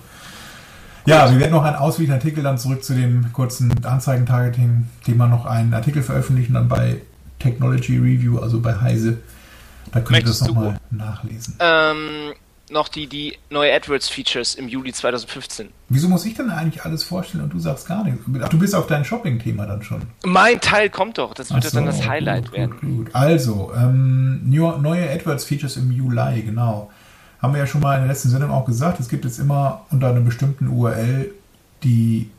Ja, 1.04 1.30
wir 1.30 1.38
werden 1.38 1.52
noch 1.52 1.62
einen 1.62 1.76
ausführlichen 1.76 2.14
Artikel 2.14 2.42
dann 2.42 2.58
zurück 2.58 2.82
zu 2.82 2.94
dem 2.94 3.32
kurzen 3.32 3.72
Anzeigentargeting-Thema 3.84 5.28
noch 5.28 5.46
einen 5.46 5.72
Artikel 5.72 6.02
veröffentlichen, 6.02 6.54
dann 6.54 6.68
bei 6.68 7.00
Technology 7.38 7.96
Review, 7.98 8.38
also 8.38 8.60
bei 8.60 8.80
Heise. 8.80 9.18
Da 9.92 10.00
könnt 10.00 10.20
ihr 10.20 10.26
das 10.26 10.40
nochmal 10.40 10.80
nachlesen. 10.90 11.54
Ähm, 11.60 12.32
noch 12.70 12.88
die, 12.88 13.06
die 13.06 13.38
neue 13.50 13.72
AdWords-Features 13.74 14.54
im 14.56 14.68
Juli 14.68 14.92
2015. 14.92 15.68
Wieso 15.88 16.08
muss 16.08 16.24
ich 16.24 16.34
denn 16.34 16.50
eigentlich 16.50 16.84
alles 16.84 17.04
vorstellen 17.04 17.44
und 17.44 17.52
du 17.52 17.58
sagst 17.58 17.86
gar 17.86 18.04
nichts? 18.04 18.22
Ach, 18.42 18.48
du 18.48 18.58
bist 18.58 18.74
auf 18.74 18.86
dein 18.86 19.04
Shopping-Thema 19.04 19.66
dann 19.66 19.82
schon. 19.82 20.02
Mein 20.24 20.60
Teil 20.60 20.90
kommt 20.90 21.18
doch. 21.18 21.34
Das 21.34 21.52
wird 21.52 21.64
doch 21.64 21.70
dann 21.70 21.84
so, 21.84 21.98
das 21.98 22.08
Highlight 22.08 22.46
gut, 22.46 22.52
werden. 22.52 22.70
Gut, 22.80 22.80
gut. 22.80 23.14
Also, 23.14 23.72
ähm, 23.76 24.40
neue 24.48 25.10
AdWords-Features 25.10 25.76
im 25.76 25.92
Juli, 25.92 26.42
genau. 26.42 26.90
Haben 27.40 27.52
wir 27.52 27.60
ja 27.60 27.66
schon 27.66 27.82
mal 27.82 27.94
in 27.94 28.00
der 28.00 28.08
letzten 28.08 28.30
Sendung 28.30 28.50
auch 28.50 28.64
gesagt, 28.64 28.98
es 28.98 29.08
gibt 29.08 29.24
jetzt 29.24 29.38
immer 29.38 29.86
unter 29.90 30.08
einer 30.08 30.20
bestimmten 30.20 30.68
URL 30.68 31.32
die 31.84 32.30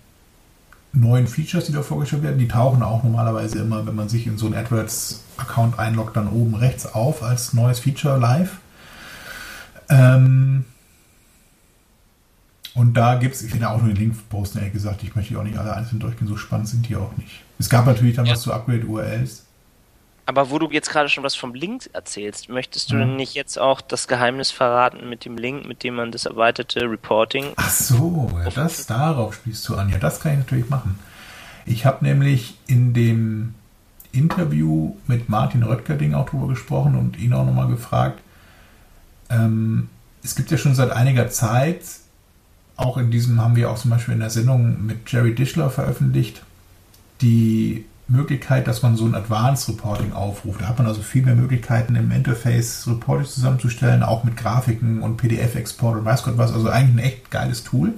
neuen 0.94 1.28
Features, 1.28 1.66
die 1.66 1.72
da 1.72 1.84
vorgestellt 1.84 2.24
werden. 2.24 2.40
Die 2.40 2.48
tauchen 2.48 2.82
auch 2.82 3.04
normalerweise 3.04 3.60
immer, 3.60 3.86
wenn 3.86 3.96
man 3.96 4.10
sich 4.10 4.28
in 4.28 4.38
so 4.38 4.48
einen 4.48 4.56
AdWords-Account 4.56 5.80
einloggt, 5.80 6.18
dann 6.18 6.28
oben 6.28 6.56
rechts 6.56 6.94
auf 6.94 7.24
als 7.24 7.54
neues 7.54 7.80
Feature 7.80 8.18
live. 8.18 8.58
Ähm, 9.90 10.66
und 12.74 12.94
da 12.94 13.16
gibt 13.16 13.36
es, 13.36 13.42
ich 13.42 13.52
werde 13.54 13.70
auch 13.70 13.80
nur 13.82 13.88
den 13.94 13.98
Link 13.98 14.30
posten, 14.30 14.60
ehrlich 14.60 14.74
gesagt, 14.74 15.02
ich 15.04 15.16
möchte 15.16 15.34
die 15.34 15.38
auch 15.40 15.44
nicht 15.44 15.58
alle 15.58 15.74
einzeln 15.74 16.00
durchgehen, 16.00 16.28
so 16.28 16.38
spannend 16.38 16.68
sind 16.68 16.88
die 16.88 16.96
auch 16.96 17.16
nicht. 17.18 17.44
Es 17.58 17.70
gab 17.70 17.86
natürlich 17.88 18.16
dann 18.16 18.26
Ja. 18.28 18.34
was 18.34 18.42
zu 18.42 18.54
Upgrade-URLs. 18.54 19.44
Aber 20.28 20.50
wo 20.52 20.60
du 20.60 20.70
jetzt 20.70 20.90
gerade 20.90 21.08
schon 21.10 21.24
was 21.24 21.36
vom 21.36 21.56
Link 21.56 21.90
erzählst, 21.94 22.50
möchtest 22.50 22.92
du 22.92 22.96
Ja. 22.96 23.00
denn 23.06 23.16
nicht 23.16 23.34
jetzt 23.34 23.58
auch 23.58 23.80
das 23.82 24.08
Geheimnis 24.08 24.52
verraten 24.52 25.10
mit 25.10 25.24
dem 25.26 25.38
Link, 25.38 25.66
mit 25.66 25.84
dem 25.84 25.96
man 25.96 26.12
das 26.12 26.26
erweiterte 26.26 26.82
Reporting 26.82 27.46
Ach 27.56 27.70
so, 27.70 28.30
ja, 28.44 28.50
das 28.52 28.86
darauf 28.86 29.36
spielst 29.36 29.68
du 29.70 29.76
an. 29.76 29.90
Ja, 29.90 29.98
das 29.98 30.20
kann 30.20 30.34
ich 30.34 30.38
natürlich 30.40 30.70
machen. 30.70 31.00
Ich 31.66 31.86
habe 31.86 32.04
nämlich 32.06 32.58
in 32.68 32.94
dem 32.94 33.56
Interview 34.12 34.96
mit 35.08 35.30
Martin 35.30 35.64
Röttgerding 35.64 36.14
auch 36.14 36.30
drüber 36.30 36.48
gesprochen 36.48 36.96
und 36.96 37.18
ihn 37.18 37.34
auch 37.34 37.46
nochmal 37.46 37.68
gefragt. 37.68 38.20
Ähm, 39.30 39.90
es 40.24 40.36
gibt 40.36 40.52
ja 40.52 40.58
schon 40.58 40.76
seit 40.76 40.92
einiger 40.92 41.30
Zeit, 41.30 41.82
auch 42.76 42.98
in 42.98 43.12
diesem 43.12 43.42
haben 43.42 43.56
wir 43.56 43.72
auch 43.72 43.78
zum 43.78 43.92
Beispiel 43.92 44.14
in 44.14 44.20
der 44.20 44.30
Sendung 44.30 44.86
mit 44.86 45.12
Jerry 45.12 45.34
Dischler 45.34 45.70
veröffentlicht, 45.70 46.44
die 47.22 47.86
Möglichkeit, 48.08 48.68
dass 48.68 48.84
man 48.84 48.96
so 48.96 49.06
ein 49.06 49.16
Advanced 49.16 49.68
Reporting 49.68 50.14
aufruft. 50.14 50.62
Da 50.62 50.68
hat 50.68 50.78
man 50.78 50.88
also 50.88 51.02
viel 51.02 51.24
mehr 51.24 51.36
Möglichkeiten 51.36 51.96
im 51.96 52.12
Interface 52.12 52.88
Reporting 52.88 53.26
zusammenzustellen, 53.26 54.04
auch 54.04 54.24
mit 54.24 54.38
Grafiken 54.38 55.02
und 55.02 55.18
PDF-Export 55.18 56.00
und 56.00 56.06
weiß 56.06 56.24
Gott 56.24 56.38
was. 56.38 56.54
Also 56.54 56.70
eigentlich 56.70 56.96
ein 56.96 57.12
echt 57.12 57.32
geiles 57.32 57.64
Tool, 57.64 57.94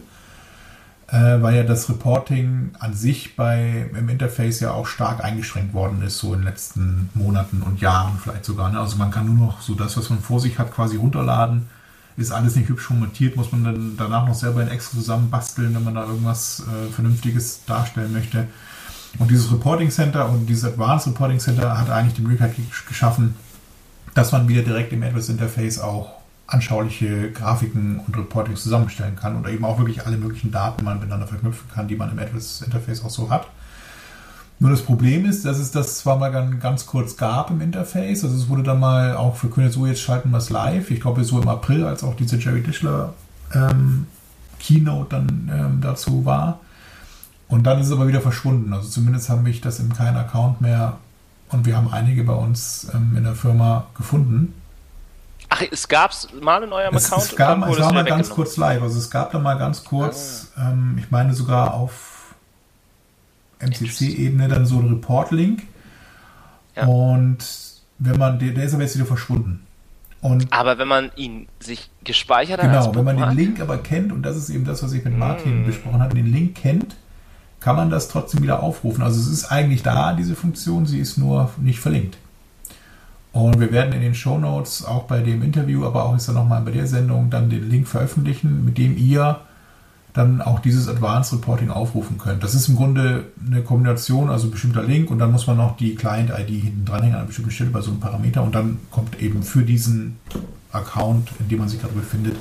äh, 1.11 1.41
weil 1.41 1.55
ja 1.55 1.63
das 1.63 1.89
Reporting 1.89 2.71
an 2.79 2.93
sich 2.93 3.35
bei 3.35 3.89
im 3.97 4.09
Interface 4.09 4.59
ja 4.59 4.71
auch 4.71 4.87
stark 4.87 5.23
eingeschränkt 5.23 5.73
worden 5.73 6.01
ist, 6.01 6.19
so 6.19 6.33
in 6.33 6.41
den 6.41 6.47
letzten 6.47 7.09
Monaten 7.13 7.61
und 7.61 7.81
Jahren 7.81 8.19
vielleicht 8.21 8.45
sogar. 8.45 8.71
Ne? 8.71 8.79
Also 8.79 8.97
man 8.97 9.11
kann 9.11 9.25
nur 9.25 9.47
noch 9.47 9.61
so 9.61 9.73
das, 9.73 9.97
was 9.97 10.09
man 10.09 10.19
vor 10.19 10.39
sich 10.39 10.59
hat, 10.59 10.73
quasi 10.73 10.97
runterladen. 10.97 11.67
Ist 12.17 12.31
alles 12.31 12.55
nicht 12.57 12.67
hübsch 12.67 12.83
formatiert, 12.83 13.37
muss 13.37 13.51
man 13.53 13.63
dann 13.63 13.93
danach 13.97 14.27
noch 14.27 14.35
selber 14.35 14.61
in 14.61 14.67
Excel 14.67 14.99
zusammenbasteln, 14.99 15.73
wenn 15.73 15.85
man 15.85 15.95
da 15.95 16.05
irgendwas 16.05 16.61
äh, 16.61 16.91
Vernünftiges 16.91 17.63
darstellen 17.65 18.11
möchte. 18.11 18.47
Und 19.17 19.31
dieses 19.31 19.51
Reporting 19.51 19.89
Center 19.89 20.29
und 20.29 20.45
dieses 20.45 20.65
Advanced 20.65 21.07
Reporting 21.07 21.39
Center 21.39 21.77
hat 21.79 21.89
eigentlich 21.89 22.15
die 22.15 22.21
Möglichkeit 22.21 22.55
gesch- 22.57 22.87
geschaffen, 22.87 23.35
dass 24.13 24.31
man 24.33 24.47
wieder 24.47 24.63
direkt 24.63 24.91
im 24.91 25.01
AdWords 25.01 25.29
Interface 25.29 25.79
auch 25.79 26.18
anschauliche 26.49 27.31
Grafiken 27.31 27.99
und 28.05 28.17
Reportings 28.17 28.63
zusammenstellen 28.63 29.15
kann 29.15 29.37
oder 29.37 29.49
eben 29.49 29.63
auch 29.65 29.77
wirklich 29.77 30.05
alle 30.05 30.17
möglichen 30.17 30.51
Daten 30.51 30.83
mal 30.83 30.95
miteinander 30.95 31.27
verknüpfen 31.27 31.69
kann, 31.73 31.87
die 31.87 31.95
man 31.95 32.11
im 32.11 32.19
AdWords 32.19 32.61
Interface 32.61 33.03
auch 33.03 33.09
so 33.09 33.29
hat. 33.29 33.47
Nur 34.61 34.71
das 34.71 34.81
Problem 34.81 35.25
ist, 35.25 35.45
dass 35.45 35.57
es 35.57 35.71
das 35.71 35.99
zwar 35.99 36.17
mal 36.17 36.31
ganz, 36.59 36.85
kurz 36.85 37.15
gab 37.15 37.49
im 37.49 37.61
Interface, 37.61 38.23
also 38.23 38.35
es 38.35 38.49
wurde 38.49 38.63
dann 38.63 38.79
mal 38.79 39.15
auch 39.15 39.37
verkündet, 39.37 39.71
so 39.71 39.85
jetzt 39.85 40.01
schalten 40.01 40.31
wir 40.31 40.37
es 40.37 40.49
live. 40.49 40.91
Ich 40.91 40.99
glaube 40.99 41.23
so 41.23 41.39
im 41.39 41.47
April, 41.47 41.85
als 41.85 42.03
auch 42.03 42.15
diese 42.15 42.37
Jerry 42.37 42.61
Dischler 42.61 43.13
ähm, 43.53 44.07
Keynote 44.59 45.09
dann 45.09 45.51
ähm, 45.53 45.81
dazu 45.81 46.25
war. 46.25 46.59
Und 47.47 47.63
dann 47.63 47.79
ist 47.79 47.87
es 47.87 47.93
aber 47.93 48.07
wieder 48.07 48.21
verschwunden. 48.21 48.73
Also 48.73 48.89
zumindest 48.89 49.29
habe 49.29 49.49
ich 49.49 49.61
das 49.61 49.79
in 49.79 49.93
keinem 49.93 50.17
Account 50.17 50.59
mehr 50.59 50.97
und 51.49 51.65
wir 51.65 51.77
haben 51.77 51.91
einige 51.91 52.23
bei 52.25 52.33
uns 52.33 52.87
ähm, 52.93 53.15
in 53.15 53.23
der 53.23 53.35
Firma 53.35 53.87
gefunden. 53.95 54.53
Ach, 55.59 55.65
es 55.71 55.87
gab's 55.87 56.27
mal 56.41 56.63
in 56.63 56.71
eurem 56.71 56.95
Es, 56.95 57.05
Account 57.05 57.29
es, 57.29 57.35
gab, 57.35 57.67
es 57.67 57.79
war 57.79 57.93
mal 57.93 58.05
ganz 58.05 58.29
kurz 58.29 58.57
live. 58.57 58.81
Also 58.81 58.97
es 58.97 59.09
gab 59.09 59.31
da 59.31 59.39
mal 59.39 59.57
ganz 59.57 59.83
kurz, 59.83 60.51
ähm, 60.57 60.97
ich 60.99 61.11
meine 61.11 61.33
sogar 61.33 61.73
auf 61.73 62.35
MCC-Ebene 63.59 64.47
dann 64.47 64.65
so 64.65 64.79
ein 64.79 64.87
Report-Link. 64.87 65.63
Ja. 66.75 66.85
Und 66.85 67.37
wenn 67.97 68.17
man, 68.17 68.39
der, 68.39 68.51
der 68.51 68.63
ist 68.63 68.73
aber 68.73 68.83
jetzt 68.83 68.95
wieder 68.95 69.05
verschwunden. 69.05 69.65
Und 70.21 70.51
Aber 70.51 70.77
wenn 70.77 70.87
man 70.87 71.11
ihn 71.15 71.47
sich 71.59 71.89
gespeichert 72.03 72.61
hat, 72.61 72.69
Genau, 72.69 72.95
wenn 72.95 73.05
man 73.05 73.17
den 73.17 73.37
Link 73.37 73.61
aber 73.61 73.77
kennt, 73.77 74.11
und 74.11 74.23
das 74.23 74.35
ist 74.35 74.49
eben 74.49 74.65
das, 74.65 74.83
was 74.83 74.91
ich 74.91 75.03
mit 75.05 75.15
Mm. 75.15 75.19
Martin 75.19 75.65
besprochen 75.65 76.01
habe, 76.01 76.15
den 76.15 76.31
Link 76.31 76.55
kennt, 76.55 76.97
kann 77.59 77.75
man 77.75 77.89
das 77.89 78.09
trotzdem 78.09 78.41
wieder 78.43 78.61
aufrufen. 78.61 79.01
Also 79.03 79.19
es 79.19 79.27
ist 79.27 79.45
eigentlich 79.51 79.83
da, 79.83 80.13
diese 80.13 80.35
Funktion, 80.35 80.85
sie 80.85 80.99
ist 80.99 81.17
nur 81.17 81.51
nicht 81.57 81.79
verlinkt. 81.79 82.17
Und 83.31 83.59
wir 83.59 83.71
werden 83.71 83.93
in 83.93 84.01
den 84.01 84.15
Show 84.15 84.37
Notes 84.37 84.83
auch 84.83 85.03
bei 85.03 85.21
dem 85.21 85.43
Interview, 85.43 85.85
aber 85.85 86.05
auch 86.05 86.15
ist 86.15 86.27
dann 86.27 86.35
nochmal 86.35 86.61
bei 86.61 86.71
der 86.71 86.87
Sendung 86.87 87.29
dann 87.29 87.49
den 87.49 87.69
Link 87.69 87.87
veröffentlichen, 87.87 88.65
mit 88.65 88.77
dem 88.77 88.97
ihr 88.97 89.41
dann 90.13 90.41
auch 90.41 90.59
dieses 90.59 90.87
Advanced 90.87 91.33
Reporting 91.33 91.69
aufrufen 91.69 92.17
könnt. 92.17 92.43
Das 92.43 92.55
ist 92.55 92.67
im 92.67 92.75
Grunde 92.75 93.25
eine 93.45 93.61
Kombination, 93.61 94.29
also 94.29 94.47
ein 94.47 94.51
bestimmter 94.51 94.81
Link 94.81 95.11
und 95.11 95.19
dann 95.19 95.31
muss 95.31 95.45
man 95.45 95.57
noch 95.57 95.77
die 95.77 95.95
Client-ID 95.95 96.49
hinten 96.49 96.85
dranhängen 96.85 97.13
an 97.13 97.19
einer 97.19 97.27
bestimmten 97.27 97.51
Stelle 97.51 97.69
bei 97.69 97.81
so 97.81 97.91
einem 97.91 97.99
Parameter 97.99 98.41
und 98.41 98.55
dann 98.55 98.79
kommt 98.89 99.21
eben 99.21 99.43
für 99.43 99.61
diesen 99.61 100.17
Account, 100.71 101.29
in 101.39 101.49
dem 101.49 101.59
man 101.59 101.69
sich 101.69 101.79
gerade 101.79 101.93
befindet, 101.93 102.35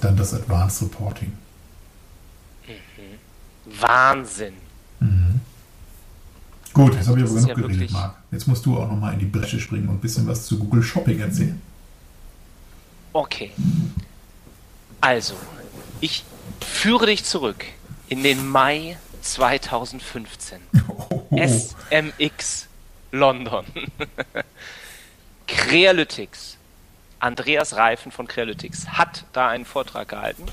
Dann 0.00 0.16
das 0.16 0.32
Advanced 0.32 0.82
Reporting. 0.82 1.32
Wahnsinn. 3.80 4.54
Mhm. 5.00 5.40
Gut, 6.84 6.94
jetzt 6.94 7.08
habe 7.08 7.18
ich 7.18 7.24
aber 7.24 7.34
genug 7.34 7.48
ja 7.48 7.54
geredet, 7.54 7.70
wirklich- 7.72 7.90
Marc. 7.90 8.14
Jetzt 8.30 8.46
musst 8.46 8.64
du 8.64 8.78
auch 8.78 8.88
nochmal 8.88 9.14
in 9.14 9.18
die 9.18 9.26
Bresche 9.26 9.58
springen 9.58 9.88
und 9.88 9.96
ein 9.96 10.00
bisschen 10.00 10.26
was 10.28 10.46
zu 10.46 10.58
Google 10.58 10.82
Shopping 10.82 11.18
erzählen. 11.18 11.60
Okay. 13.12 13.50
Also, 15.00 15.34
ich 16.00 16.24
führe 16.60 17.06
dich 17.06 17.24
zurück 17.24 17.64
in 18.08 18.22
den 18.22 18.46
Mai 18.46 18.96
2015. 19.22 20.58
Oh, 21.10 21.24
SMX 21.36 22.68
London. 23.10 23.64
Crealytics. 25.48 26.56
Andreas 27.18 27.74
Reifen 27.74 28.12
von 28.12 28.28
Crealytics 28.28 28.86
hat 28.90 29.24
da 29.32 29.48
einen 29.48 29.64
Vortrag 29.64 30.08
gehalten 30.08 30.44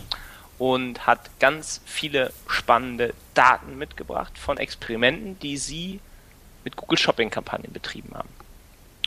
und 0.58 1.06
hat 1.06 1.30
ganz 1.40 1.82
viele 1.86 2.34
spannende 2.48 3.14
Daten 3.36 3.78
mitgebracht 3.78 4.38
von 4.40 4.58
Experimenten, 4.58 5.38
die 5.40 5.58
sie 5.58 6.00
mit 6.66 6.76
Google 6.76 6.98
Shopping 6.98 7.30
Kampagnen 7.30 7.72
betrieben 7.72 8.14
haben. 8.14 8.30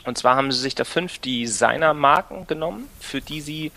Und 0.05 0.17
zwar 0.17 0.35
haben 0.35 0.51
sie 0.51 0.59
sich 0.59 0.73
da 0.73 0.85
fünf 0.85 1.19
Designer-Marken 1.19 2.47
genommen, 2.47 2.87
für 2.99 3.21
die 3.21 3.41
sie 3.41 3.71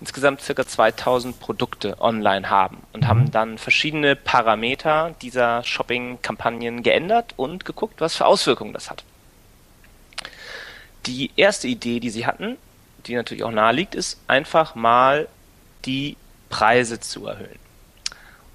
insgesamt 0.00 0.42
circa 0.42 0.66
2000 0.66 1.40
Produkte 1.40 1.98
online 2.00 2.50
haben 2.50 2.82
und 2.92 3.06
haben 3.06 3.30
dann 3.30 3.56
verschiedene 3.56 4.16
Parameter 4.16 5.14
dieser 5.22 5.62
Shopping-Kampagnen 5.64 6.82
geändert 6.82 7.32
und 7.36 7.64
geguckt, 7.64 8.00
was 8.00 8.16
für 8.16 8.26
Auswirkungen 8.26 8.74
das 8.74 8.90
hat. 8.90 9.04
Die 11.06 11.30
erste 11.36 11.68
Idee, 11.68 12.00
die 12.00 12.10
sie 12.10 12.26
hatten, 12.26 12.58
die 13.06 13.14
natürlich 13.14 13.44
auch 13.44 13.50
nahe 13.50 13.72
liegt, 13.72 13.94
ist 13.94 14.20
einfach 14.26 14.74
mal 14.74 15.28
die 15.84 16.16
Preise 16.50 17.00
zu 17.00 17.26
erhöhen. 17.26 17.58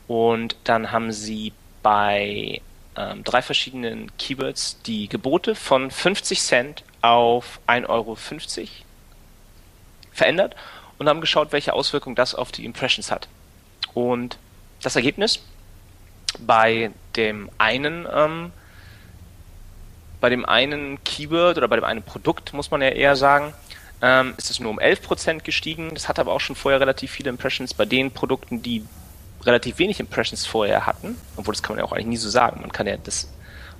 Und 0.07 0.55
dann 0.63 0.91
haben 0.91 1.11
sie 1.11 1.53
bei 1.81 2.61
ähm, 2.99 3.23
drei 3.23 3.41
verschiedenen 3.41 4.15
Keywords 4.17 4.81
die 4.85 5.07
Gebote 5.07 5.55
von 5.55 5.89
50 5.89 6.41
Cent 6.41 6.83
auf 7.01 7.61
1,50 7.65 7.89
Euro 7.89 8.17
verändert 10.11 10.55
und 10.97 11.07
haben 11.07 11.21
geschaut, 11.21 11.53
welche 11.53 11.73
Auswirkungen 11.73 12.17
das 12.17 12.35
auf 12.35 12.51
die 12.51 12.65
Impressions 12.65 13.09
hat. 13.09 13.29
Und 13.93 14.37
das 14.81 14.97
Ergebnis 14.97 15.41
bei 16.39 16.91
dem 17.15 17.49
einen 17.57 18.05
ähm, 18.13 18.51
bei 20.19 20.29
dem 20.29 20.45
einen 20.45 21.01
Keyword 21.05 21.57
oder 21.57 21.69
bei 21.69 21.77
dem 21.77 21.85
einen 21.85 22.03
Produkt, 22.03 22.51
muss 22.51 22.71
man 22.71 22.81
ja 22.81 22.89
eher 22.89 23.15
sagen, 23.15 23.53
ähm, 24.01 24.33
ist 24.37 24.49
es 24.49 24.59
nur 24.59 24.71
um 24.71 24.79
11% 24.79 25.43
gestiegen. 25.43 25.91
Das 25.93 26.09
hat 26.09 26.19
aber 26.19 26.33
auch 26.33 26.41
schon 26.41 26.57
vorher 26.57 26.81
relativ 26.81 27.11
viele 27.11 27.29
Impressions. 27.29 27.73
Bei 27.73 27.85
den 27.85 28.11
Produkten, 28.11 28.61
die 28.61 28.83
relativ 29.45 29.79
wenig 29.79 29.99
Impressions 29.99 30.45
vorher 30.45 30.85
hatten, 30.85 31.15
obwohl 31.35 31.53
das 31.53 31.63
kann 31.63 31.75
man 31.75 31.83
ja 31.83 31.89
auch 31.89 31.93
eigentlich 31.93 32.07
nie 32.07 32.17
so 32.17 32.29
sagen. 32.29 32.61
Man 32.61 32.71
kann 32.71 32.87
ja 32.87 32.97
das, 32.97 33.31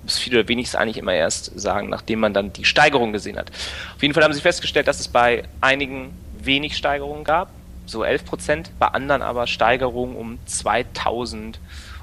ob 0.02 0.08
es 0.08 0.18
viel 0.18 0.36
oder 0.36 0.48
wenig 0.48 0.66
ist, 0.66 0.76
eigentlich 0.76 0.96
immer 0.96 1.12
erst 1.12 1.58
sagen, 1.58 1.88
nachdem 1.88 2.20
man 2.20 2.34
dann 2.34 2.52
die 2.52 2.64
Steigerung 2.64 3.12
gesehen 3.12 3.36
hat. 3.36 3.50
Auf 3.94 4.02
jeden 4.02 4.14
Fall 4.14 4.24
haben 4.24 4.32
sie 4.32 4.40
festgestellt, 4.40 4.88
dass 4.88 5.00
es 5.00 5.08
bei 5.08 5.44
einigen 5.60 6.12
wenig 6.38 6.76
Steigerungen 6.76 7.24
gab, 7.24 7.50
so 7.86 8.04
11%, 8.04 8.66
bei 8.78 8.86
anderen 8.88 9.22
aber 9.22 9.46
Steigerungen 9.46 10.16
um 10.16 10.38
2000 10.46 11.58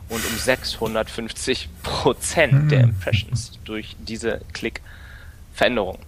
und 0.10 0.26
um 0.26 0.38
650 0.38 1.70
Prozent 1.84 2.72
der 2.72 2.82
Impressions 2.82 3.60
durch 3.66 3.96
diese 4.00 4.42
Klick-Veränderung. 4.54 6.00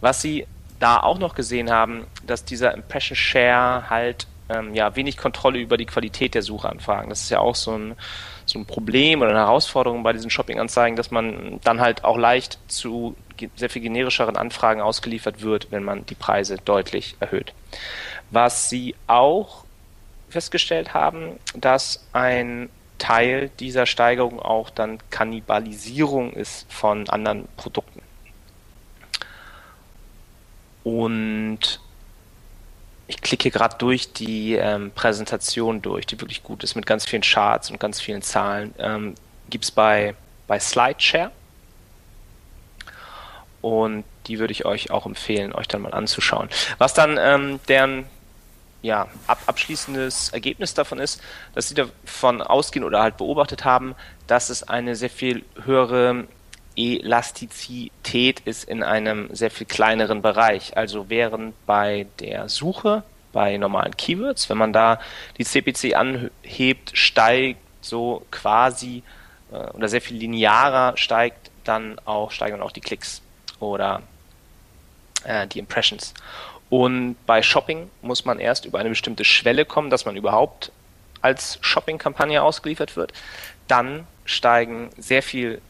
Was 0.00 0.22
sie 0.22 0.46
da 0.78 0.98
auch 1.00 1.18
noch 1.18 1.34
gesehen 1.34 1.70
haben, 1.70 2.04
dass 2.26 2.44
dieser 2.44 2.74
Impression 2.74 3.16
Share 3.16 3.88
halt 3.88 4.26
ähm, 4.48 4.74
ja 4.74 4.94
wenig 4.96 5.16
Kontrolle 5.16 5.58
über 5.58 5.76
die 5.76 5.86
Qualität 5.86 6.34
der 6.34 6.42
Suchanfragen. 6.42 7.10
Das 7.10 7.22
ist 7.22 7.30
ja 7.30 7.38
auch 7.38 7.54
so 7.54 7.72
ein, 7.72 7.94
so 8.46 8.58
ein 8.58 8.66
Problem 8.66 9.20
oder 9.20 9.30
eine 9.30 9.40
Herausforderung 9.40 10.02
bei 10.02 10.12
diesen 10.12 10.30
Shopping-Anzeigen, 10.30 10.96
dass 10.96 11.10
man 11.10 11.60
dann 11.64 11.80
halt 11.80 12.04
auch 12.04 12.16
leicht 12.16 12.58
zu 12.68 13.16
sehr 13.56 13.70
viel 13.70 13.82
generischeren 13.82 14.36
Anfragen 14.36 14.80
ausgeliefert 14.80 15.42
wird, 15.42 15.68
wenn 15.70 15.84
man 15.84 16.06
die 16.06 16.14
Preise 16.14 16.56
deutlich 16.64 17.16
erhöht. 17.20 17.52
Was 18.30 18.68
sie 18.68 18.94
auch 19.06 19.64
festgestellt 20.28 20.94
haben, 20.94 21.38
dass 21.54 22.06
ein 22.12 22.70
Teil 22.98 23.50
dieser 23.58 23.86
Steigerung 23.86 24.40
auch 24.40 24.70
dann 24.70 24.98
Kannibalisierung 25.10 26.32
ist 26.32 26.72
von 26.72 27.08
anderen 27.08 27.48
Produkten. 27.56 28.00
Und 30.84 31.80
ich 33.12 33.20
klicke 33.20 33.50
gerade 33.50 33.76
durch 33.76 34.14
die 34.14 34.54
ähm, 34.54 34.90
Präsentation 34.94 35.82
durch, 35.82 36.06
die 36.06 36.18
wirklich 36.18 36.42
gut 36.42 36.64
ist, 36.64 36.74
mit 36.76 36.86
ganz 36.86 37.04
vielen 37.04 37.20
Charts 37.20 37.70
und 37.70 37.78
ganz 37.78 38.00
vielen 38.00 38.22
Zahlen. 38.22 38.74
Ähm, 38.78 39.14
Gibt 39.50 39.64
es 39.64 39.70
bei, 39.70 40.14
bei 40.46 40.58
SlideShare. 40.58 41.30
Und 43.60 44.04
die 44.26 44.38
würde 44.38 44.52
ich 44.52 44.64
euch 44.64 44.90
auch 44.90 45.04
empfehlen, 45.04 45.52
euch 45.52 45.68
dann 45.68 45.82
mal 45.82 45.92
anzuschauen. 45.92 46.48
Was 46.78 46.94
dann 46.94 47.18
ähm, 47.20 47.60
deren 47.68 48.06
ja, 48.80 49.08
ab, 49.26 49.42
abschließendes 49.46 50.30
Ergebnis 50.30 50.72
davon 50.72 50.98
ist, 50.98 51.20
dass 51.54 51.68
sie 51.68 51.74
davon 51.74 52.40
ausgehen 52.40 52.82
oder 52.82 53.02
halt 53.02 53.18
beobachtet 53.18 53.64
haben, 53.64 53.94
dass 54.26 54.48
es 54.48 54.62
eine 54.62 54.96
sehr 54.96 55.10
viel 55.10 55.44
höhere 55.64 56.26
Elastizität 56.76 58.40
ist 58.40 58.64
in 58.64 58.82
einem 58.82 59.34
sehr 59.34 59.50
viel 59.50 59.66
kleineren 59.66 60.22
Bereich. 60.22 60.76
Also 60.76 61.08
während 61.08 61.54
bei 61.66 62.06
der 62.20 62.48
Suche, 62.48 63.02
bei 63.32 63.56
normalen 63.56 63.96
Keywords, 63.96 64.48
wenn 64.50 64.58
man 64.58 64.72
da 64.72 65.00
die 65.38 65.44
CPC 65.44 65.94
anhebt, 65.94 66.92
steigt 66.94 67.60
so 67.80 68.24
quasi 68.30 69.02
äh, 69.52 69.56
oder 69.72 69.88
sehr 69.88 70.00
viel 70.00 70.16
linearer 70.16 70.96
steigt 70.96 71.50
dann 71.64 71.98
auch, 72.04 72.30
steigen 72.30 72.58
dann 72.58 72.66
auch 72.66 72.72
die 72.72 72.80
Klicks 72.80 73.22
oder 73.60 74.02
äh, 75.24 75.46
die 75.46 75.58
Impressions. 75.58 76.14
Und 76.70 77.16
bei 77.26 77.42
Shopping 77.42 77.90
muss 78.00 78.24
man 78.24 78.38
erst 78.38 78.64
über 78.64 78.78
eine 78.78 78.88
bestimmte 78.88 79.24
Schwelle 79.24 79.64
kommen, 79.64 79.90
dass 79.90 80.06
man 80.06 80.16
überhaupt 80.16 80.72
als 81.20 81.58
Shopping-Kampagne 81.60 82.42
ausgeliefert 82.42 82.96
wird. 82.96 83.12
Dann 83.68 84.06
steigen 84.24 84.90
sehr 84.96 85.22
viel, 85.22 85.60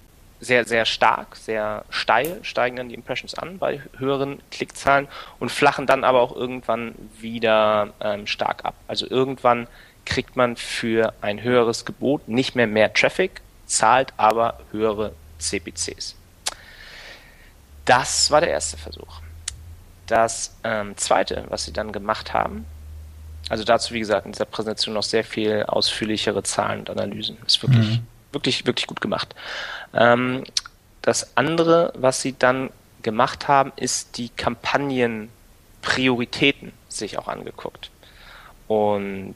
sehr, 0.43 0.65
sehr 0.65 0.85
stark, 0.85 1.37
sehr 1.37 1.85
steil 1.89 2.41
steigen 2.43 2.77
dann 2.77 2.89
die 2.89 2.97
Impressions 2.97 3.35
an 3.35 3.59
bei 3.59 3.81
höheren 3.97 4.43
Klickzahlen 4.51 5.07
und 5.39 5.51
flachen 5.53 5.87
dann 5.87 6.03
aber 6.03 6.21
auch 6.21 6.35
irgendwann 6.35 6.95
wieder 7.21 7.95
ähm, 8.01 8.27
stark 8.27 8.65
ab. 8.65 8.75
Also 8.89 9.09
irgendwann 9.09 9.69
kriegt 10.05 10.35
man 10.35 10.57
für 10.57 11.15
ein 11.21 11.43
höheres 11.43 11.85
Gebot 11.85 12.27
nicht 12.27 12.57
mehr 12.57 12.67
mehr 12.67 12.93
Traffic, 12.93 13.41
zahlt 13.67 14.13
aber 14.17 14.59
höhere 14.73 15.13
CPCs. 15.39 16.17
Das 17.85 18.31
war 18.33 18.41
der 18.41 18.51
erste 18.51 18.77
Versuch. 18.77 19.21
Das 20.09 20.57
ähm, 20.65 20.97
zweite, 20.97 21.45
was 21.49 21.65
sie 21.65 21.73
dann 21.73 21.93
gemacht 21.93 22.33
haben, 22.33 22.67
also 23.49 23.63
dazu, 23.65 23.95
wie 23.95 24.01
gesagt, 24.01 24.27
in 24.27 24.33
dieser 24.33 24.45
Präsentation 24.45 24.95
noch 24.95 25.03
sehr 25.05 25.25
viel 25.25 25.65
ausführlichere 25.67 26.43
Zahlen 26.43 26.81
und 26.81 26.91
Analysen. 26.91 27.37
Ist 27.47 27.63
wirklich, 27.63 27.99
Mhm. 27.99 28.07
Wirklich, 28.33 28.67
wirklich 28.67 28.87
gut 28.87 29.01
gemacht. 29.01 29.35
Ähm, 29.95 30.45
das 31.03 31.37
andere, 31.37 31.93
was 31.97 32.23
sie 32.23 32.39
dann 32.39 32.71
gemacht 33.03 33.49
haben, 33.49 33.73
ist 33.77 34.17
die 34.19 34.29
Kampagnenprioritäten 34.31 36.73
sich 36.89 37.19
auch 37.19 37.29
angeguckt. 37.29 37.91
Und 38.69 39.35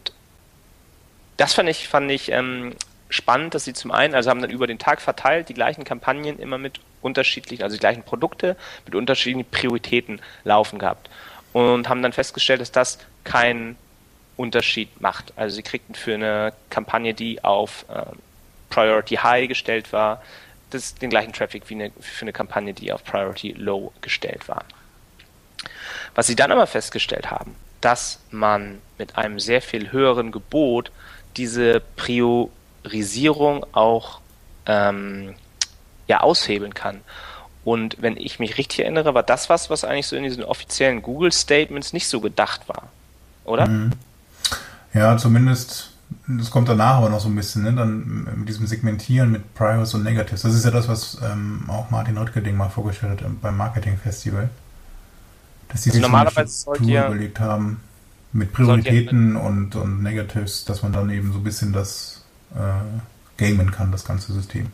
das 1.37 1.55
fand 1.55 1.69
ich, 1.69 1.89
fand 1.89 2.11
ich 2.11 2.31
ähm, 2.31 2.75
spannend, 3.11 3.55
dass 3.55 3.65
sie 3.65 3.75
zum 3.75 3.91
einen, 3.91 4.15
also 4.15 4.31
haben 4.31 4.41
dann 4.41 4.51
über 4.51 4.67
den 4.67 4.79
Tag 4.79 5.01
verteilt, 5.01 5.49
die 5.49 5.55
gleichen 5.55 5.85
Kampagnen 5.85 6.39
immer 6.39 6.59
mit 6.59 6.81
unterschiedlichen, 7.03 7.63
also 7.63 7.77
die 7.77 7.81
gleichen 7.81 8.03
Produkte 8.03 8.57
mit 8.85 8.95
unterschiedlichen 8.95 9.49
Prioritäten 9.51 10.21
laufen 10.45 10.79
gehabt. 10.79 11.11
Und 11.53 11.89
haben 11.89 12.03
dann 12.03 12.13
festgestellt, 12.13 12.61
dass 12.61 12.73
das 12.73 12.99
keinen 13.25 13.77
Unterschied 14.37 15.01
macht. 15.01 15.33
Also 15.37 15.57
sie 15.57 15.63
kriegten 15.63 15.95
für 15.95 16.15
eine 16.15 16.53
Kampagne, 16.69 17.15
die 17.15 17.43
auf 17.43 17.87
ähm, 17.91 18.19
Priority 18.71 19.17
High 19.17 19.49
gestellt 19.49 19.93
war, 19.93 20.23
das, 20.71 20.95
den 20.95 21.11
gleichen 21.11 21.33
Traffic 21.33 21.69
wie 21.69 21.75
eine, 21.75 21.91
für 22.01 22.23
eine 22.23 22.33
Kampagne, 22.33 22.75
die 22.75 22.93
auf 22.93 23.05
Priority 23.05 23.53
Low 23.53 23.93
gestellt 24.01 24.49
war. 24.49 24.65
Was 26.15 26.27
sie 26.27 26.37
dann 26.37 26.51
aber 26.51 26.67
festgestellt 26.67 27.31
haben, 27.31 27.55
dass 27.81 28.21
man 28.31 28.81
mit 28.99 29.17
einem 29.17 29.39
sehr 29.39 29.63
viel 29.63 29.93
höheren 29.93 30.33
Gebot 30.33 30.91
diese 31.37 31.81
Priorisierung 31.97 33.65
auch 33.73 34.21
ähm, 34.67 35.35
ja, 36.09 36.21
aushebeln 36.21 36.75
kann. 36.75 37.01
Und 37.65 37.97
wenn 38.01 38.17
ich 38.17 38.39
mich 38.39 38.59
richtig 38.59 38.81
erinnere, 38.81 39.15
war 39.15 39.23
das 39.23 39.51
was, 39.51 39.71
was 39.71 39.85
eigentlich 39.85 40.07
so 40.07 40.17
in 40.17 40.23
diesen 40.23 40.45
offiziellen 40.45 41.03
Google-Statements 41.03 41.93
nicht 41.93 42.09
so 42.09 42.21
gedacht 42.21 42.69
war. 42.69 42.89
Oder? 43.45 43.69
Ja, 44.95 45.17
zumindest, 45.17 45.91
das 46.29 46.51
kommt 46.51 46.69
danach 46.69 46.97
aber 46.97 47.09
noch 47.09 47.21
so 47.21 47.29
ein 47.29 47.37
bisschen, 47.37 47.63
ne? 47.63 47.73
Dann 47.73 48.29
mit 48.37 48.49
diesem 48.49 48.67
Segmentieren 48.67 49.31
mit 49.31 49.55
Priors 49.55 49.95
und 49.95 50.03
Negatives. 50.03 50.43
Das 50.43 50.55
ist 50.55 50.65
ja 50.65 50.71
das, 50.71 50.89
was 50.89 51.19
ähm, 51.23 51.65
auch 51.69 51.91
Martin 51.91 52.19
Röttgerding 52.19 52.57
mal 52.57 52.69
vorgestellt 52.69 53.23
hat 53.23 53.41
beim 53.41 53.57
Marketing 53.57 53.97
Festival. 53.97 54.51
Dass 55.69 55.83
die 55.83 55.91
sich 55.91 56.03
Normalerweise 56.03 56.53
so 56.53 56.71
eine 56.71 56.79
Struktur 56.79 57.07
überlegt 57.07 57.41
haben, 57.41 57.81
Mit 58.33 58.53
Prioritäten 58.53 59.37
und, 59.37 59.77
und 59.77 60.03
Negatives, 60.03 60.65
dass 60.65 60.83
man 60.83 60.93
dann 60.93 61.11
eben 61.11 61.33
so 61.33 61.39
ein 61.39 61.45
bisschen 61.45 61.73
das 61.73 62.25
äh, 62.55 63.43
gamen 63.43 63.71
kann, 63.71 63.93
das 63.93 64.05
ganze 64.05 64.33
System. 64.33 64.67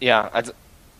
Ja, 0.00 0.28
also 0.28 0.52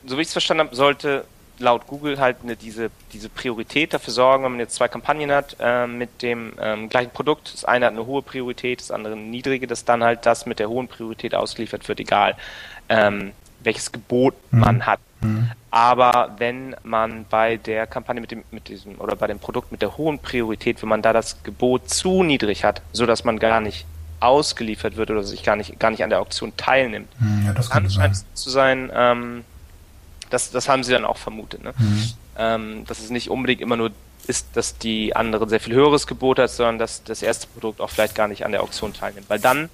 so 0.06 0.16
wie 0.16 0.22
ich 0.22 0.28
es 0.28 0.32
verstanden 0.32 0.66
habe, 0.66 0.76
sollte 0.76 1.24
laut 1.58 1.86
Google 1.86 2.18
halt 2.18 2.38
eine, 2.42 2.56
diese, 2.56 2.90
diese 3.12 3.28
Priorität 3.28 3.94
dafür 3.94 4.12
sorgen, 4.12 4.44
wenn 4.44 4.52
man 4.52 4.60
jetzt 4.60 4.74
zwei 4.74 4.88
Kampagnen 4.88 5.30
hat 5.30 5.56
äh, 5.60 5.86
mit 5.86 6.22
dem 6.22 6.52
ähm, 6.60 6.88
gleichen 6.88 7.10
Produkt. 7.10 7.52
Das 7.52 7.64
eine 7.64 7.86
hat 7.86 7.92
eine 7.92 8.06
hohe 8.06 8.22
Priorität, 8.22 8.80
das 8.80 8.90
andere 8.90 9.14
eine 9.14 9.22
niedrige, 9.22 9.66
dass 9.66 9.84
dann 9.84 10.02
halt 10.02 10.26
das 10.26 10.46
mit 10.46 10.58
der 10.58 10.68
hohen 10.68 10.88
Priorität 10.88 11.34
ausgeliefert 11.34 11.88
wird, 11.88 12.00
egal 12.00 12.36
ähm, 12.88 13.32
welches 13.64 13.92
Gebot 13.92 14.34
mhm. 14.50 14.60
man 14.60 14.86
hat. 14.86 15.00
Mhm. 15.20 15.50
Aber 15.70 16.34
wenn 16.38 16.76
man 16.82 17.24
bei 17.30 17.56
der 17.56 17.86
Kampagne 17.86 18.20
mit 18.20 18.30
dem, 18.30 18.44
mit 18.50 18.68
diesem 18.68 19.00
oder 19.00 19.16
bei 19.16 19.26
dem 19.26 19.38
Produkt 19.38 19.72
mit 19.72 19.82
der 19.82 19.96
hohen 19.96 20.18
Priorität, 20.18 20.82
wenn 20.82 20.88
man 20.88 21.02
da 21.02 21.12
das 21.12 21.42
Gebot 21.42 21.88
zu 21.88 22.22
niedrig 22.22 22.64
hat, 22.64 22.82
so 22.92 23.06
dass 23.06 23.24
man 23.24 23.38
gar 23.38 23.60
nicht 23.60 23.86
ausgeliefert 24.20 24.96
wird 24.96 25.10
oder 25.10 25.24
sich 25.24 25.42
gar 25.42 25.56
nicht, 25.56 25.78
gar 25.80 25.90
nicht 25.90 26.04
an 26.04 26.10
der 26.10 26.20
Auktion 26.20 26.52
teilnimmt, 26.56 27.08
mhm, 27.20 27.46
ja, 27.46 27.52
das 27.52 27.70
kann 27.70 27.88
scheint 27.90 28.14
es 28.14 28.24
zu 28.34 28.50
sein, 28.50 28.90
ähm, 28.94 29.44
das, 30.32 30.50
das 30.50 30.68
haben 30.68 30.84
sie 30.84 30.92
dann 30.92 31.04
auch 31.04 31.18
vermutet, 31.18 31.62
ne? 31.62 31.74
Mhm. 31.78 32.12
Ähm, 32.38 32.84
dass 32.86 33.00
es 33.00 33.10
nicht 33.10 33.28
unbedingt 33.28 33.60
immer 33.60 33.76
nur 33.76 33.90
ist, 34.26 34.48
dass 34.54 34.78
die 34.78 35.14
andere 35.16 35.48
sehr 35.48 35.60
viel 35.60 35.74
höheres 35.74 36.06
Gebot 36.06 36.38
hat, 36.38 36.50
sondern 36.50 36.78
dass 36.78 37.02
das 37.04 37.22
erste 37.22 37.46
Produkt 37.48 37.80
auch 37.80 37.90
vielleicht 37.90 38.14
gar 38.14 38.28
nicht 38.28 38.44
an 38.44 38.52
der 38.52 38.62
Auktion 38.62 38.92
teilnimmt. 38.92 39.28
Weil 39.28 39.40
dann 39.40 39.68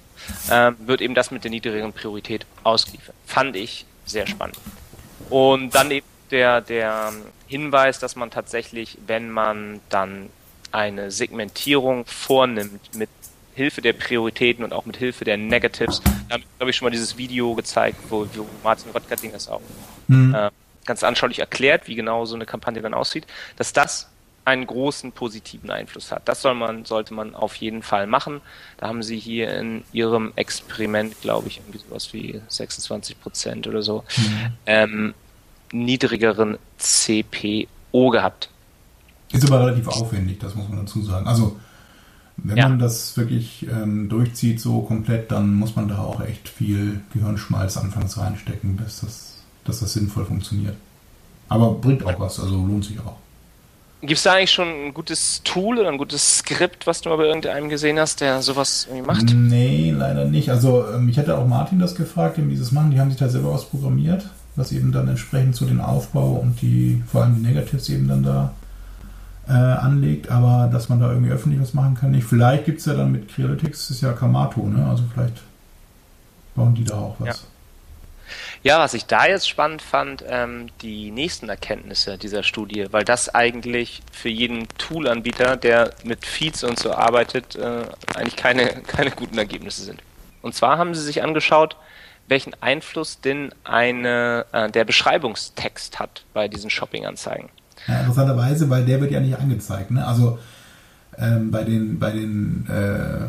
ähm, 0.51 0.75
wird 0.79 1.01
eben 1.01 1.13
das 1.15 1.31
mit 1.31 1.43
der 1.43 1.51
niedrigeren 1.51 1.93
Priorität 1.93 2.45
ausgeliefert. 2.63 3.15
Fand 3.25 3.55
ich 3.55 3.85
sehr 4.05 4.27
spannend. 4.27 4.57
Und 5.29 5.75
dann 5.75 5.91
eben 5.91 6.05
der, 6.31 6.61
der 6.61 7.13
Hinweis, 7.47 7.99
dass 7.99 8.15
man 8.15 8.31
tatsächlich, 8.31 8.97
wenn 9.05 9.29
man 9.29 9.81
dann 9.89 10.29
eine 10.71 11.11
Segmentierung 11.11 12.05
vornimmt 12.05 12.95
mit 12.95 13.09
Hilfe 13.59 13.81
der 13.81 13.91
Prioritäten 13.91 14.63
und 14.63 14.71
auch 14.71 14.85
mit 14.85 14.95
Hilfe 14.95 15.25
der 15.25 15.35
Negatives, 15.35 16.01
da 16.01 16.35
habe 16.35 16.43
ich, 16.43 16.57
glaube 16.57 16.69
ich, 16.69 16.75
schon 16.77 16.85
mal 16.85 16.91
dieses 16.91 17.17
Video 17.17 17.55
gezeigt, 17.55 17.97
wo, 18.09 18.25
wo 18.33 18.45
Martin 18.63 18.91
Röttgerding 18.91 19.33
das 19.33 19.49
auch 19.49 19.61
mhm. 20.07 20.33
äh, 20.33 20.49
ganz 20.85 21.03
anschaulich 21.03 21.39
erklärt, 21.39 21.87
wie 21.89 21.95
genau 21.95 22.23
so 22.25 22.35
eine 22.35 22.45
Kampagne 22.45 22.81
dann 22.81 22.93
aussieht, 22.93 23.27
dass 23.57 23.73
das 23.73 24.09
einen 24.45 24.65
großen 24.65 25.11
positiven 25.11 25.69
Einfluss 25.71 26.09
hat. 26.11 26.27
Das 26.29 26.41
soll 26.41 26.55
man, 26.55 26.85
sollte 26.85 27.13
man 27.13 27.35
auf 27.35 27.55
jeden 27.57 27.83
Fall 27.83 28.07
machen. 28.07 28.39
Da 28.77 28.87
haben 28.87 29.03
sie 29.03 29.19
hier 29.19 29.53
in 29.53 29.83
ihrem 29.91 30.31
Experiment, 30.37 31.19
glaube 31.21 31.49
ich, 31.49 31.57
irgendwie 31.57 31.79
sowas 31.79 32.13
wie 32.13 32.41
26 32.47 33.19
Prozent 33.19 33.67
oder 33.67 33.81
so, 33.81 34.05
mhm. 34.15 34.53
ähm, 34.65 35.13
niedrigeren 35.73 36.57
CPO 36.77 38.09
gehabt. 38.09 38.49
Ist 39.33 39.45
aber 39.45 39.67
relativ 39.67 39.89
aufwendig, 39.89 40.39
das 40.39 40.55
muss 40.55 40.69
man 40.69 40.79
dazu 40.79 41.03
sagen. 41.03 41.27
Also 41.27 41.59
wenn 42.43 42.57
ja. 42.57 42.69
man 42.69 42.79
das 42.79 43.15
wirklich 43.17 43.67
ähm, 43.69 44.09
durchzieht 44.09 44.59
so 44.59 44.81
komplett, 44.81 45.31
dann 45.31 45.55
muss 45.55 45.75
man 45.75 45.87
da 45.87 45.99
auch 45.99 46.21
echt 46.21 46.49
viel 46.49 47.01
Gehirnschmalz 47.13 47.77
anfangs 47.77 48.17
reinstecken, 48.17 48.77
bis 48.77 49.01
das, 49.01 49.37
dass 49.65 49.79
das 49.79 49.93
sinnvoll 49.93 50.25
funktioniert. 50.25 50.75
Aber 51.47 51.71
bringt 51.73 52.05
auch 52.05 52.19
was, 52.19 52.39
also 52.39 52.55
lohnt 52.55 52.85
sich 52.85 52.99
auch. 52.99 53.15
Gibt 54.01 54.13
es 54.13 54.23
da 54.23 54.33
eigentlich 54.33 54.51
schon 54.51 54.67
ein 54.67 54.93
gutes 54.93 55.41
Tool 55.43 55.77
oder 55.77 55.89
ein 55.89 55.97
gutes 55.97 56.37
Skript, 56.37 56.87
was 56.87 57.01
du 57.01 57.09
mal 57.09 57.17
bei 57.17 57.25
irgendeinem 57.25 57.67
gesehen 57.67 57.99
hast, 57.99 58.21
der 58.21 58.41
sowas 58.41 58.87
irgendwie 58.89 59.05
macht? 59.05 59.33
Nee, 59.33 59.91
leider 59.91 60.23
nicht. 60.23 60.49
Also 60.51 60.85
ähm, 60.93 61.09
ich 61.09 61.17
hätte 61.17 61.37
auch 61.37 61.45
Martin 61.45 61.79
das 61.79 61.95
gefragt, 61.95 62.37
dem 62.37 62.49
dieses 62.49 62.71
machen. 62.71 62.91
Die 62.91 62.99
haben 62.99 63.09
sich 63.09 63.19
da 63.19 63.27
selber 63.27 63.53
was 63.53 63.65
programmiert, 63.65 64.29
was 64.55 64.71
eben 64.71 64.93
dann 64.93 65.09
entsprechend 65.09 65.55
zu 65.55 65.65
den 65.65 65.81
Aufbau 65.81 66.35
und 66.35 66.61
die, 66.61 67.03
vor 67.11 67.23
allem 67.23 67.35
die 67.35 67.47
Negatives 67.47 67.89
eben 67.89 68.07
dann 68.07 68.23
da 68.23 68.53
äh, 69.49 69.53
anlegt, 69.53 70.29
aber 70.29 70.69
dass 70.71 70.89
man 70.89 70.99
da 70.99 71.09
irgendwie 71.09 71.31
öffentlich 71.31 71.59
was 71.59 71.73
machen 71.73 71.95
kann, 71.95 72.11
nicht. 72.11 72.25
Vielleicht 72.25 72.65
gibt 72.65 72.79
es 72.79 72.85
ja 72.85 72.93
dann 72.93 73.11
mit 73.11 73.33
Crealytics, 73.33 73.87
das 73.87 73.97
ist 73.97 74.01
ja 74.01 74.13
Kamato, 74.13 74.61
ne? 74.61 74.87
Also 74.87 75.03
vielleicht 75.11 75.41
bauen 76.55 76.75
die 76.75 76.83
da 76.83 76.95
auch 76.95 77.15
was. 77.19 77.27
Ja. 77.27 77.35
Ja, 78.61 78.79
was 78.79 78.93
ich 78.93 79.05
da 79.05 79.25
jetzt 79.25 79.49
spannend 79.49 79.81
fand, 79.81 80.23
ähm, 80.27 80.67
die 80.81 81.09
nächsten 81.09 81.49
Erkenntnisse 81.49 82.17
dieser 82.17 82.43
Studie, 82.43 82.87
weil 82.91 83.03
das 83.03 83.33
eigentlich 83.33 84.03
für 84.11 84.29
jeden 84.29 84.67
Toolanbieter, 84.77 85.57
der 85.57 85.93
mit 86.03 86.25
Feeds 86.25 86.63
und 86.63 86.77
so 86.77 86.93
arbeitet, 86.93 87.55
äh, 87.55 87.85
eigentlich 88.15 88.35
keine, 88.35 88.67
keine 88.87 89.11
guten 89.11 89.37
Ergebnisse 89.37 89.81
sind. 89.83 90.01
Und 90.41 90.53
zwar 90.53 90.77
haben 90.77 90.93
sie 90.93 91.01
sich 91.01 91.23
angeschaut, 91.23 91.77
welchen 92.27 92.53
Einfluss 92.61 93.21
denn 93.21 93.51
eine, 93.63 94.45
äh, 94.51 94.69
der 94.69 94.85
Beschreibungstext 94.85 95.99
hat 95.99 96.23
bei 96.33 96.47
diesen 96.47 96.69
Shopping-Anzeigen. 96.69 97.49
Ja, 97.87 97.99
interessanterweise, 98.01 98.69
weil 98.69 98.85
der 98.85 99.01
wird 99.01 99.11
ja 99.11 99.19
nicht 99.19 99.37
angezeigt. 99.37 99.91
Ne? 99.91 100.05
Also 100.05 100.39
ähm, 101.17 101.51
bei 101.51 101.63
den, 101.63 101.99
bei 101.99 102.11
den 102.11 102.67
äh, 102.67 103.25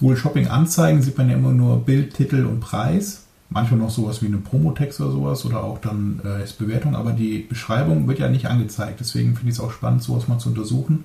Google 0.00 0.16
Shopping 0.16 0.48
Anzeigen 0.48 1.02
sieht 1.02 1.16
man 1.16 1.30
ja 1.30 1.36
immer 1.36 1.52
nur 1.52 1.84
Bild, 1.84 2.14
Titel 2.14 2.44
und 2.44 2.60
Preis 2.60 3.26
manchmal 3.48 3.80
noch 3.80 3.90
sowas 3.90 4.22
wie 4.22 4.26
eine 4.26 4.38
Promotext 4.38 5.00
oder 5.00 5.10
sowas 5.12 5.44
oder 5.44 5.62
auch 5.62 5.78
dann 5.78 6.20
äh, 6.24 6.42
ist 6.42 6.58
Bewertung, 6.58 6.96
aber 6.96 7.12
die 7.12 7.38
Beschreibung 7.38 8.08
wird 8.08 8.18
ja 8.18 8.28
nicht 8.28 8.46
angezeigt. 8.46 9.00
Deswegen 9.00 9.36
finde 9.36 9.50
ich 9.50 9.58
es 9.58 9.60
auch 9.60 9.72
spannend, 9.72 10.02
sowas 10.02 10.28
mal 10.28 10.38
zu 10.38 10.48
untersuchen, 10.48 11.04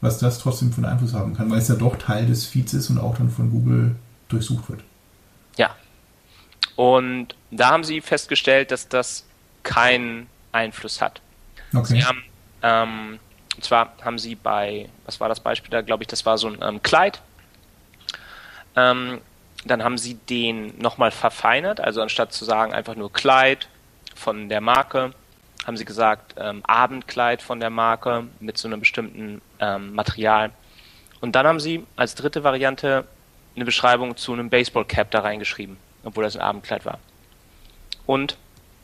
was 0.00 0.18
das 0.18 0.38
trotzdem 0.38 0.72
für 0.72 0.78
einen 0.78 0.92
Einfluss 0.92 1.14
haben 1.14 1.34
kann, 1.34 1.50
weil 1.50 1.58
es 1.58 1.68
ja 1.68 1.76
doch 1.76 1.96
Teil 1.96 2.26
des 2.26 2.44
Feeds 2.44 2.74
ist 2.74 2.90
und 2.90 2.98
auch 2.98 3.16
dann 3.16 3.30
von 3.30 3.50
Google 3.50 3.94
durchsucht 4.28 4.68
wird. 4.68 4.80
Ja. 5.56 5.70
Und 6.76 7.28
da 7.50 7.70
haben 7.70 7.84
sie 7.84 8.00
festgestellt, 8.00 8.70
dass 8.70 8.88
das 8.88 9.24
keinen 9.62 10.26
Einfluss 10.52 11.00
hat. 11.00 11.20
Okay. 11.74 11.94
Sie 11.94 12.04
haben, 12.04 12.24
ähm, 12.62 13.18
und 13.56 13.64
zwar 13.64 13.92
haben 14.02 14.18
sie 14.18 14.34
bei, 14.34 14.88
was 15.04 15.20
war 15.20 15.28
das 15.28 15.40
Beispiel 15.40 15.70
da, 15.70 15.82
glaube 15.82 16.02
ich, 16.02 16.08
das 16.08 16.26
war 16.26 16.38
so 16.38 16.48
ein 16.48 16.58
ähm, 16.62 16.82
Kleid. 16.82 17.20
Ähm, 18.76 19.20
dann 19.64 19.84
haben 19.84 19.98
sie 19.98 20.14
den 20.14 20.78
nochmal 20.78 21.10
verfeinert, 21.10 21.80
also 21.80 22.00
anstatt 22.00 22.32
zu 22.32 22.44
sagen 22.44 22.72
einfach 22.72 22.94
nur 22.94 23.12
Kleid 23.12 23.68
von 24.14 24.48
der 24.48 24.60
Marke, 24.60 25.12
haben 25.66 25.76
sie 25.76 25.84
gesagt 25.84 26.34
ähm, 26.38 26.62
Abendkleid 26.64 27.42
von 27.42 27.60
der 27.60 27.70
Marke 27.70 28.26
mit 28.40 28.56
so 28.56 28.68
einem 28.68 28.80
bestimmten 28.80 29.42
ähm, 29.58 29.94
Material. 29.94 30.50
Und 31.20 31.36
dann 31.36 31.46
haben 31.46 31.60
sie 31.60 31.86
als 31.96 32.14
dritte 32.14 32.44
Variante 32.44 33.04
eine 33.54 33.64
Beschreibung 33.64 34.16
zu 34.16 34.32
einem 34.32 34.48
Baseballcap 34.48 35.10
da 35.10 35.20
reingeschrieben, 35.20 35.76
obwohl 36.02 36.24
das 36.24 36.36
ein 36.36 36.42
Abendkleid 36.42 36.86
war. 36.86 36.98
Und 38.06 38.38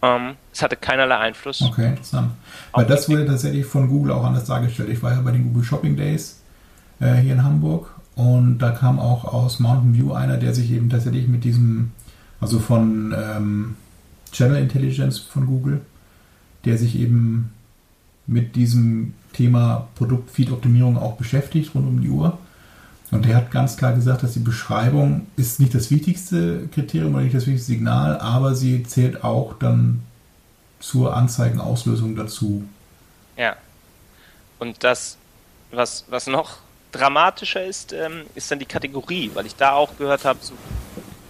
ähm, 0.06 0.36
es 0.52 0.62
hatte 0.62 0.76
keinerlei 0.76 1.16
Einfluss. 1.16 1.62
Okay, 1.62 1.88
interessant. 1.88 2.32
Weil 2.72 2.86
das 2.86 3.08
wurde 3.08 3.26
tatsächlich 3.26 3.66
von 3.66 3.88
Google 3.88 4.12
auch 4.12 4.24
anders 4.24 4.44
dargestellt. 4.44 4.88
Ich 4.90 5.02
war 5.02 5.12
ja 5.12 5.20
bei 5.20 5.32
den 5.32 5.44
Google 5.44 5.64
Shopping 5.64 5.96
Days 5.96 6.40
äh, 7.00 7.14
hier 7.14 7.34
in 7.34 7.42
Hamburg 7.42 7.90
und 8.14 8.58
da 8.58 8.70
kam 8.70 8.98
auch 8.98 9.24
aus 9.24 9.60
Mountain 9.60 9.94
View 9.94 10.12
einer, 10.12 10.38
der 10.38 10.54
sich 10.54 10.70
eben 10.70 10.88
tatsächlich 10.88 11.28
mit 11.28 11.44
diesem, 11.44 11.92
also 12.40 12.58
von 12.58 13.14
ähm, 13.16 13.76
Channel 14.32 14.62
Intelligence 14.62 15.18
von 15.18 15.46
Google, 15.46 15.82
der 16.64 16.78
sich 16.78 16.98
eben 16.98 17.52
mit 18.26 18.56
diesem 18.56 19.14
Thema 19.32 19.88
Produktfeed-Optimierung 19.96 20.96
auch 20.96 21.16
beschäftigt, 21.16 21.74
rund 21.74 21.86
um 21.86 22.00
die 22.00 22.08
Uhr. 22.08 22.38
Und 23.16 23.24
der 23.24 23.36
hat 23.36 23.50
ganz 23.50 23.78
klar 23.78 23.94
gesagt, 23.94 24.22
dass 24.22 24.34
die 24.34 24.40
Beschreibung 24.40 25.26
ist 25.36 25.58
nicht 25.58 25.74
das 25.74 25.90
wichtigste 25.90 26.68
Kriterium 26.68 27.14
oder 27.14 27.22
nicht 27.22 27.34
das 27.34 27.46
wichtigste 27.46 27.72
Signal, 27.72 28.18
aber 28.18 28.54
sie 28.54 28.82
zählt 28.82 29.24
auch 29.24 29.54
dann 29.58 30.02
zur 30.80 31.16
Anzeigenauslösung 31.16 32.14
dazu. 32.14 32.68
Ja. 33.38 33.56
Und 34.58 34.84
das, 34.84 35.16
was, 35.70 36.04
was 36.10 36.26
noch 36.26 36.58
dramatischer 36.92 37.64
ist, 37.64 37.94
ähm, 37.94 38.24
ist 38.34 38.50
dann 38.50 38.58
die 38.58 38.66
Kategorie, 38.66 39.30
weil 39.32 39.46
ich 39.46 39.56
da 39.56 39.72
auch 39.72 39.96
gehört 39.96 40.26
habe, 40.26 40.38
so, 40.42 40.52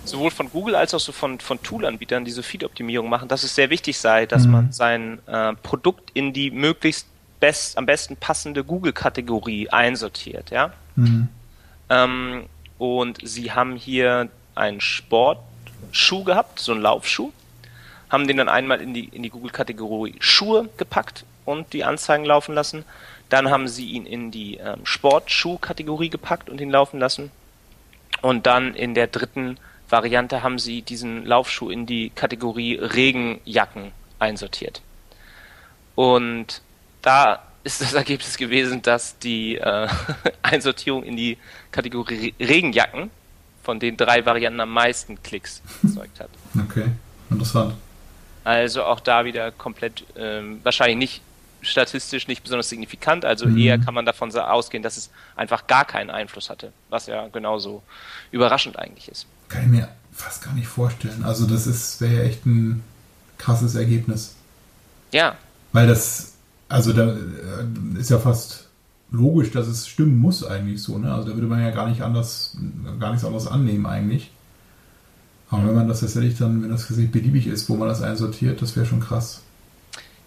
sowohl 0.04 0.32
von 0.32 0.50
Google 0.50 0.74
als 0.74 0.92
auch 0.92 0.98
so 0.98 1.12
von, 1.12 1.38
von 1.38 1.62
Tool-Anbietern, 1.62 2.24
die 2.24 2.32
so 2.32 2.42
Feed-Optimierung 2.42 3.08
machen, 3.08 3.28
dass 3.28 3.44
es 3.44 3.54
sehr 3.54 3.70
wichtig 3.70 3.96
sei, 3.98 4.26
dass 4.26 4.44
mhm. 4.44 4.50
man 4.50 4.72
sein 4.72 5.20
äh, 5.28 5.52
Produkt 5.62 6.10
in 6.14 6.32
die 6.32 6.50
möglichst 6.50 7.06
best, 7.38 7.78
am 7.78 7.86
besten 7.86 8.16
passende 8.16 8.64
Google-Kategorie 8.64 9.68
einsortiert, 9.68 10.50
ja. 10.50 10.72
Mhm. 10.96 11.28
Ähm, 11.88 12.46
und 12.78 13.18
sie 13.22 13.52
haben 13.52 13.76
hier 13.76 14.28
einen 14.54 14.80
Sportschuh 14.80 16.24
gehabt, 16.24 16.58
so 16.60 16.72
einen 16.72 16.82
Laufschuh, 16.82 17.32
haben 18.10 18.26
den 18.26 18.36
dann 18.36 18.48
einmal 18.48 18.80
in 18.80 18.94
die, 18.94 19.04
in 19.04 19.22
die 19.22 19.30
Google-Kategorie 19.30 20.16
Schuhe 20.20 20.68
gepackt 20.76 21.24
und 21.44 21.72
die 21.72 21.84
Anzeigen 21.84 22.24
laufen 22.24 22.54
lassen 22.54 22.84
dann 23.28 23.50
haben 23.50 23.68
sie 23.68 23.86
ihn 23.86 24.06
in 24.06 24.30
die 24.30 24.56
ähm, 24.56 24.84
Sportschuh-Kategorie 24.84 26.10
gepackt 26.10 26.48
und 26.48 26.60
ihn 26.60 26.70
laufen 26.70 27.00
lassen. 27.00 27.30
Und 28.22 28.46
dann 28.46 28.74
in 28.74 28.94
der 28.94 29.08
dritten 29.08 29.58
Variante 29.88 30.42
haben 30.42 30.58
sie 30.58 30.82
diesen 30.82 31.24
Laufschuh 31.24 31.70
in 31.70 31.86
die 31.86 32.10
Kategorie 32.10 32.76
Regenjacken 32.76 33.92
einsortiert. 34.18 34.80
Und 35.94 36.62
da 37.02 37.42
ist 37.66 37.80
das 37.80 37.92
Ergebnis 37.94 38.36
gewesen, 38.36 38.80
dass 38.80 39.18
die 39.18 39.56
äh, 39.56 39.88
Einsortierung 40.42 41.02
in 41.02 41.16
die 41.16 41.36
Kategorie 41.72 42.32
Regenjacken 42.38 43.10
von 43.64 43.80
den 43.80 43.96
drei 43.96 44.24
Varianten 44.24 44.60
am 44.60 44.70
meisten 44.70 45.20
Klicks 45.22 45.60
erzeugt 45.82 46.20
hat. 46.20 46.30
Okay, 46.68 46.86
interessant. 47.30 47.74
Also 48.44 48.84
auch 48.84 49.00
da 49.00 49.24
wieder 49.24 49.50
komplett 49.50 50.04
ähm, 50.16 50.60
wahrscheinlich 50.62 50.96
nicht 50.96 51.22
statistisch 51.62 52.28
nicht 52.28 52.44
besonders 52.44 52.68
signifikant, 52.68 53.24
also 53.24 53.46
Mhm. 53.48 53.58
eher 53.58 53.78
kann 53.78 53.92
man 53.94 54.06
davon 54.06 54.30
ausgehen, 54.36 54.84
dass 54.84 54.96
es 54.96 55.10
einfach 55.34 55.66
gar 55.66 55.84
keinen 55.84 56.10
Einfluss 56.10 56.48
hatte, 56.48 56.72
was 56.90 57.06
ja 57.08 57.26
genauso 57.26 57.82
überraschend 58.30 58.78
eigentlich 58.78 59.08
ist. 59.08 59.26
Kann 59.48 59.62
ich 59.62 59.68
mir 59.68 59.88
fast 60.12 60.44
gar 60.44 60.52
nicht 60.54 60.68
vorstellen. 60.68 61.24
Also 61.24 61.44
das 61.46 61.66
ist 61.66 62.00
wäre 62.00 62.14
ja 62.14 62.22
echt 62.22 62.46
ein 62.46 62.84
krasses 63.38 63.74
Ergebnis. 63.74 64.36
Ja, 65.10 65.36
Weil 65.72 65.88
das, 65.88 66.34
also 66.68 66.92
da 66.92 67.12
äh, 67.12 67.98
ist 67.98 68.10
ja 68.10 68.18
fast 68.18 68.68
logisch, 69.10 69.50
dass 69.52 69.66
es 69.66 69.86
stimmen 69.86 70.18
muss 70.18 70.44
eigentlich 70.44 70.82
so, 70.82 70.98
ne? 70.98 71.12
Also 71.12 71.28
da 71.28 71.34
würde 71.34 71.46
man 71.46 71.60
ja 71.60 71.70
gar 71.70 71.88
nicht 71.88 72.02
anders, 72.02 72.56
gar 72.98 73.10
nichts 73.10 73.24
anderes 73.24 73.46
annehmen 73.46 73.86
eigentlich. 73.86 74.30
Aber 75.50 75.66
wenn 75.66 75.74
man 75.74 75.88
das 75.88 76.00
tatsächlich 76.00 76.36
dann, 76.36 76.62
wenn 76.62 76.70
das 76.70 76.88
Gesicht 76.88 77.12
beliebig 77.12 77.46
ist, 77.46 77.68
wo 77.68 77.76
man 77.76 77.88
das 77.88 78.02
einsortiert, 78.02 78.60
das 78.62 78.74
wäre 78.74 78.84
schon 78.84 79.00
krass. 79.00 79.42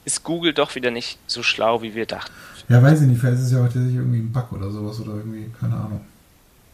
ist 0.05 0.23
Google 0.23 0.53
doch 0.53 0.75
wieder 0.75 0.91
nicht 0.91 1.19
so 1.27 1.43
schlau, 1.43 1.81
wie 1.81 1.93
wir 1.93 2.05
dachten. 2.05 2.31
Ja, 2.69 2.81
weiß 2.81 3.01
ich 3.01 3.07
nicht, 3.07 3.19
vielleicht 3.19 3.39
ist 3.39 3.47
es 3.47 3.51
ja 3.51 3.57
heute 3.57 3.73
tatsächlich 3.73 3.97
irgendwie 3.97 4.19
ein 4.19 4.31
Bug 4.31 4.53
oder 4.53 4.71
sowas 4.71 4.99
oder 5.01 5.15
irgendwie, 5.15 5.49
keine 5.59 5.75
Ahnung. 5.75 6.01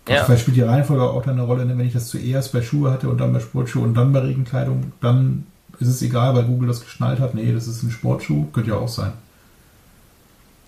Ja. 0.07 0.15
Also 0.15 0.25
vielleicht 0.25 0.41
spielt 0.41 0.57
die 0.57 0.61
Reihenfolge 0.61 1.03
auch 1.03 1.23
dann 1.23 1.33
eine 1.33 1.43
Rolle, 1.43 1.65
ne? 1.65 1.75
wenn 1.77 1.87
ich 1.87 1.93
das 1.93 2.07
zuerst 2.09 2.51
bei 2.51 2.61
Schuhe 2.61 2.91
hatte 2.91 3.09
und 3.09 3.17
dann 3.17 3.33
bei 3.33 3.39
Sportschuhe 3.39 3.83
und 3.83 3.95
dann 3.95 4.13
bei 4.13 4.19
Regenkleidung, 4.19 4.93
dann 5.01 5.47
ist 5.79 5.87
es 5.87 6.01
egal, 6.03 6.35
weil 6.35 6.43
Google 6.43 6.67
das 6.67 6.81
geschnallt 6.81 7.19
hat. 7.19 7.33
Nee, 7.33 7.51
das 7.51 7.67
ist 7.67 7.81
ein 7.81 7.89
Sportschuh, 7.89 8.45
könnte 8.51 8.71
ja 8.71 8.77
auch 8.77 8.87
sein. 8.87 9.13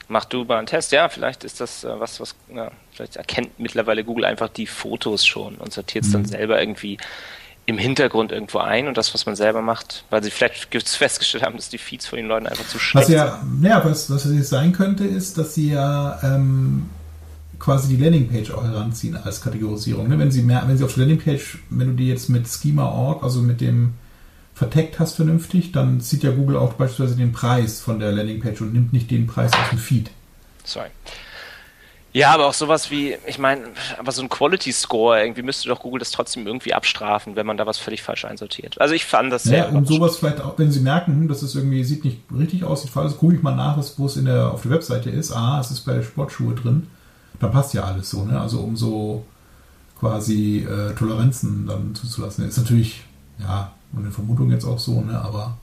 Mach 0.09 0.25
du 0.25 0.45
mal 0.45 0.57
einen 0.57 0.67
Test, 0.67 0.91
ja, 0.93 1.09
vielleicht 1.09 1.43
ist 1.43 1.59
das 1.59 1.83
äh, 1.83 1.99
was, 1.99 2.19
was, 2.21 2.35
ja, 2.53 2.71
vielleicht 2.93 3.17
erkennt 3.17 3.59
mittlerweile 3.59 4.03
Google 4.05 4.23
einfach 4.25 4.47
die 4.49 4.65
Fotos 4.67 5.25
schon 5.25 5.55
und 5.55 5.73
sortiert 5.73 6.05
es 6.05 6.11
dann 6.11 6.21
Mhm. 6.21 6.27
selber 6.27 6.59
irgendwie 6.61 6.97
im 7.65 7.77
Hintergrund 7.77 8.31
irgendwo 8.31 8.59
ein 8.59 8.87
und 8.87 8.95
das, 8.97 9.13
was 9.13 9.25
man 9.25 9.35
selber 9.35 9.61
macht, 9.61 10.05
weil 10.09 10.23
sie 10.23 10.31
vielleicht 10.31 10.71
ge- 10.71 10.79
festgestellt 10.81 11.43
haben, 11.43 11.57
dass 11.57 11.67
die 11.67 11.77
Feeds 11.77 12.07
von 12.07 12.15
den 12.17 12.27
Leuten 12.27 12.47
einfach 12.47 12.65
zu 12.67 12.79
schlecht 12.79 13.07
Was 13.09 13.13
ja, 13.13 13.43
ja 13.61 13.83
was, 13.83 14.09
was 14.09 14.23
jetzt 14.25 14.47
sein 14.49 14.71
könnte, 14.71 15.03
ist, 15.03 15.37
dass 15.37 15.53
sie 15.55 15.71
ja 15.73 16.17
ähm, 16.23 16.89
quasi 17.59 17.89
die 17.97 18.01
Landingpage 18.01 18.51
auch 18.51 18.63
heranziehen 18.63 19.17
als 19.17 19.41
Kategorisierung. 19.41 20.07
Ne? 20.07 20.17
Wenn 20.17 20.31
sie 20.31 20.43
mehr, 20.43 20.63
wenn 20.67 20.77
sie 20.77 20.85
auf 20.85 20.93
der 20.93 21.05
Landingpage, 21.05 21.57
wenn 21.69 21.87
du 21.89 21.93
die 21.95 22.07
jetzt 22.07 22.29
mit 22.29 22.47
Schema.org, 22.47 23.21
also 23.23 23.41
mit 23.41 23.59
dem 23.59 23.95
verteckt 24.57 24.99
hast 24.99 25.13
vernünftig, 25.15 25.71
dann 25.71 26.01
zieht 26.01 26.23
ja 26.23 26.31
Google 26.31 26.57
auch 26.57 26.73
beispielsweise 26.73 27.15
den 27.15 27.31
Preis 27.31 27.79
von 27.79 27.99
der 27.99 28.11
Landingpage 28.11 28.61
und 28.61 28.73
nimmt 28.73 28.91
nicht 28.91 29.11
den 29.11 29.27
Preis 29.27 29.53
aus 29.53 29.69
dem 29.69 29.77
Feed. 29.77 30.09
Sorry. 30.63 30.89
Ja, 32.13 32.31
aber 32.31 32.47
auch 32.47 32.53
sowas 32.53 32.89
wie, 32.89 33.15
ich 33.27 33.37
meine, 33.37 33.65
aber 33.99 34.11
so 34.11 34.23
ein 34.23 34.29
Quality 34.29 34.71
Score, 34.71 35.21
irgendwie 35.21 35.43
müsste 35.43 35.69
doch 35.69 35.81
Google 35.81 35.99
das 35.99 36.09
trotzdem 36.09 36.47
irgendwie 36.47 36.73
abstrafen, 36.73 37.35
wenn 37.35 37.45
man 37.45 37.57
da 37.57 37.67
was 37.67 37.77
völlig 37.77 38.01
falsch 38.01 38.25
einsortiert. 38.25 38.81
Also 38.81 38.95
ich 38.95 39.05
fand 39.05 39.31
das 39.31 39.43
sehr 39.43 39.65
Ja, 39.65 39.69
um 39.69 39.85
sowas 39.85 40.17
vielleicht 40.17 40.41
auch, 40.41 40.57
wenn 40.57 40.71
sie 40.71 40.79
merken, 40.79 41.27
dass 41.27 41.43
es 41.43 41.53
irgendwie 41.53 41.83
sieht 41.83 42.03
nicht 42.03 42.17
richtig 42.35 42.63
aus, 42.63 42.81
sieht 42.81 42.89
falsch 42.91 43.15
gucke 43.17 43.35
ich 43.35 43.43
mal 43.43 43.55
nach, 43.55 43.77
was- 43.77 43.99
wo 43.99 44.07
es 44.07 44.17
in 44.17 44.25
der, 44.25 44.51
auf 44.51 44.63
der 44.63 44.71
Webseite 44.71 45.11
ist. 45.11 45.31
Ah, 45.31 45.59
es 45.59 45.69
ist 45.69 45.81
bei 45.81 45.93
der 45.93 46.01
Sportschuhe 46.03 46.55
drin. 46.55 46.87
Dann 47.39 47.51
passt 47.51 47.75
ja 47.75 47.83
alles 47.83 48.09
so, 48.09 48.25
ne? 48.25 48.41
Also 48.41 48.61
um 48.61 48.75
so 48.75 49.23
quasi 49.99 50.59
äh, 50.67 50.95
Toleranzen 50.95 51.67
dann 51.67 51.93
zuzulassen. 51.93 52.47
Ist 52.47 52.57
natürlich, 52.57 53.03
ja, 53.39 53.71
eine 53.95 54.11
Vermutung 54.11 54.51
jetzt 54.51 54.65
auch 54.65 54.79
so, 54.79 55.01
ne? 55.01 55.19
Aber 55.19 55.57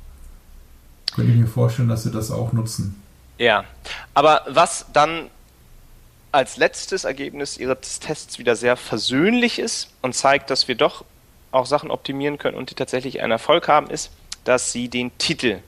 könnte 1.14 1.32
ich 1.32 1.38
mir 1.38 1.46
vorstellen, 1.46 1.88
dass 1.88 2.02
sie 2.02 2.10
das 2.10 2.30
auch 2.30 2.52
nutzen. 2.52 3.00
Ja, 3.38 3.64
aber 4.14 4.42
was 4.48 4.86
dann 4.92 5.30
als 6.32 6.56
letztes 6.56 7.04
Ergebnis 7.04 7.58
ihres 7.58 8.00
Tests 8.00 8.38
wieder 8.38 8.56
sehr 8.56 8.76
versöhnlich 8.76 9.58
ist 9.58 9.90
und 10.02 10.14
zeigt, 10.14 10.50
dass 10.50 10.66
wir 10.66 10.74
doch 10.74 11.04
auch 11.52 11.66
Sachen 11.66 11.90
optimieren 11.90 12.38
können 12.38 12.56
und 12.56 12.70
die 12.70 12.74
tatsächlich 12.74 13.22
einen 13.22 13.30
Erfolg 13.30 13.68
haben, 13.68 13.88
ist, 13.88 14.10
dass 14.42 14.72
sie 14.72 14.88
den 14.88 15.16
Titel 15.18 15.60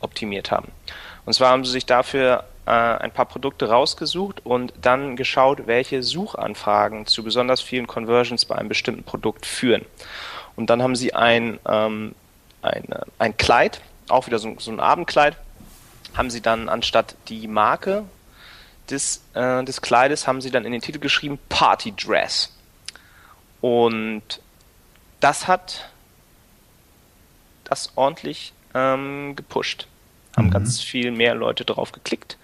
optimiert 0.00 0.50
haben. 0.52 0.68
Und 1.24 1.32
zwar 1.32 1.50
haben 1.50 1.64
sie 1.64 1.72
sich 1.72 1.86
dafür 1.86 2.44
äh, 2.66 2.70
ein 2.70 3.10
paar 3.10 3.26
Produkte 3.26 3.68
rausgesucht 3.68 4.46
und 4.46 4.72
dann 4.80 5.16
geschaut, 5.16 5.66
welche 5.66 6.02
Suchanfragen 6.02 7.06
zu 7.06 7.24
besonders 7.24 7.60
vielen 7.60 7.88
Conversions 7.88 8.44
bei 8.44 8.54
einem 8.54 8.68
bestimmten 8.68 9.02
Produkt 9.02 9.46
führen. 9.46 9.84
Und 10.56 10.70
dann 10.70 10.82
haben 10.82 10.96
sie 10.96 11.14
ein, 11.14 11.58
ähm, 11.66 12.14
ein, 12.62 12.84
äh, 12.90 13.00
ein 13.18 13.36
Kleid, 13.36 13.80
auch 14.08 14.26
wieder 14.26 14.38
so, 14.38 14.54
so 14.58 14.70
ein 14.70 14.80
Abendkleid, 14.80 15.36
haben 16.14 16.30
sie 16.30 16.40
dann 16.40 16.68
anstatt 16.68 17.16
die 17.28 17.48
Marke 17.48 18.04
des, 18.90 19.22
äh, 19.34 19.64
des 19.64 19.80
Kleides, 19.80 20.26
haben 20.26 20.40
sie 20.40 20.50
dann 20.50 20.64
in 20.64 20.72
den 20.72 20.80
Titel 20.80 20.98
geschrieben 20.98 21.38
Party 21.48 21.92
Dress. 21.92 22.52
Und 23.60 24.22
das 25.20 25.46
hat 25.46 25.88
das 27.64 27.92
ordentlich 27.94 28.52
ähm, 28.74 29.34
gepusht. 29.36 29.86
Haben 30.36 30.46
Mhm. 30.46 30.50
ganz 30.50 30.80
viel 30.80 31.10
mehr 31.10 31.34
Leute 31.34 31.64
drauf 31.64 31.92
geklickt 31.92 32.36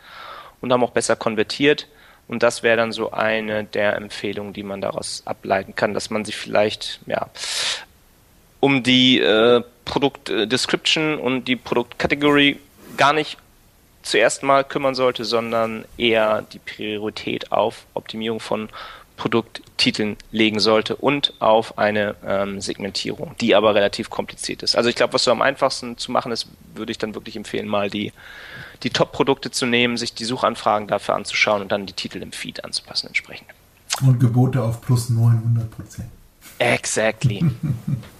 und 0.60 0.72
haben 0.72 0.82
auch 0.84 0.90
besser 0.90 1.16
konvertiert. 1.16 1.88
Und 2.28 2.42
das 2.42 2.62
wäre 2.62 2.76
dann 2.76 2.92
so 2.92 3.10
eine 3.10 3.64
der 3.64 3.96
Empfehlungen, 3.96 4.52
die 4.52 4.62
man 4.62 4.80
daraus 4.80 5.22
ableiten 5.24 5.74
kann, 5.74 5.94
dass 5.94 6.10
man 6.10 6.24
sich 6.24 6.36
vielleicht, 6.36 7.00
ja, 7.06 7.28
um 8.60 8.82
die 8.82 9.20
äh, 9.20 9.62
Produkt-Description 9.84 11.18
und 11.18 11.44
die 11.44 11.56
Produktkategorie 11.56 12.58
gar 12.96 13.12
nicht 13.12 13.38
zuerst 14.02 14.42
mal 14.42 14.64
kümmern 14.64 14.94
sollte, 14.94 15.24
sondern 15.24 15.84
eher 15.96 16.42
die 16.42 16.58
Priorität 16.58 17.52
auf 17.52 17.86
Optimierung 17.94 18.40
von 18.40 18.68
Produkttiteln 19.16 20.16
legen 20.30 20.60
sollte 20.60 20.94
und 20.96 21.34
auf 21.40 21.76
eine 21.76 22.14
ähm, 22.24 22.60
Segmentierung, 22.60 23.34
die 23.40 23.54
aber 23.54 23.74
relativ 23.74 24.10
kompliziert 24.10 24.62
ist. 24.62 24.76
Also 24.76 24.88
ich 24.88 24.94
glaube, 24.94 25.12
was 25.12 25.24
so 25.24 25.32
am 25.32 25.42
einfachsten 25.42 25.98
zu 25.98 26.12
machen 26.12 26.30
ist, 26.30 26.46
würde 26.74 26.92
ich 26.92 26.98
dann 26.98 27.14
wirklich 27.14 27.36
empfehlen, 27.36 27.66
mal 27.66 27.90
die, 27.90 28.12
die 28.84 28.90
Top-Produkte 28.90 29.50
zu 29.50 29.66
nehmen, 29.66 29.96
sich 29.96 30.14
die 30.14 30.24
Suchanfragen 30.24 30.86
dafür 30.86 31.16
anzuschauen 31.16 31.62
und 31.62 31.72
dann 31.72 31.84
die 31.84 31.94
Titel 31.94 32.22
im 32.22 32.30
Feed 32.30 32.64
anzupassen 32.64 33.08
entsprechend. 33.08 33.48
Und 34.02 34.20
Gebote 34.20 34.62
auf 34.62 34.80
plus 34.80 35.10
900 35.10 35.68
Prozent. 35.70 36.08
Exactly. 36.60 37.44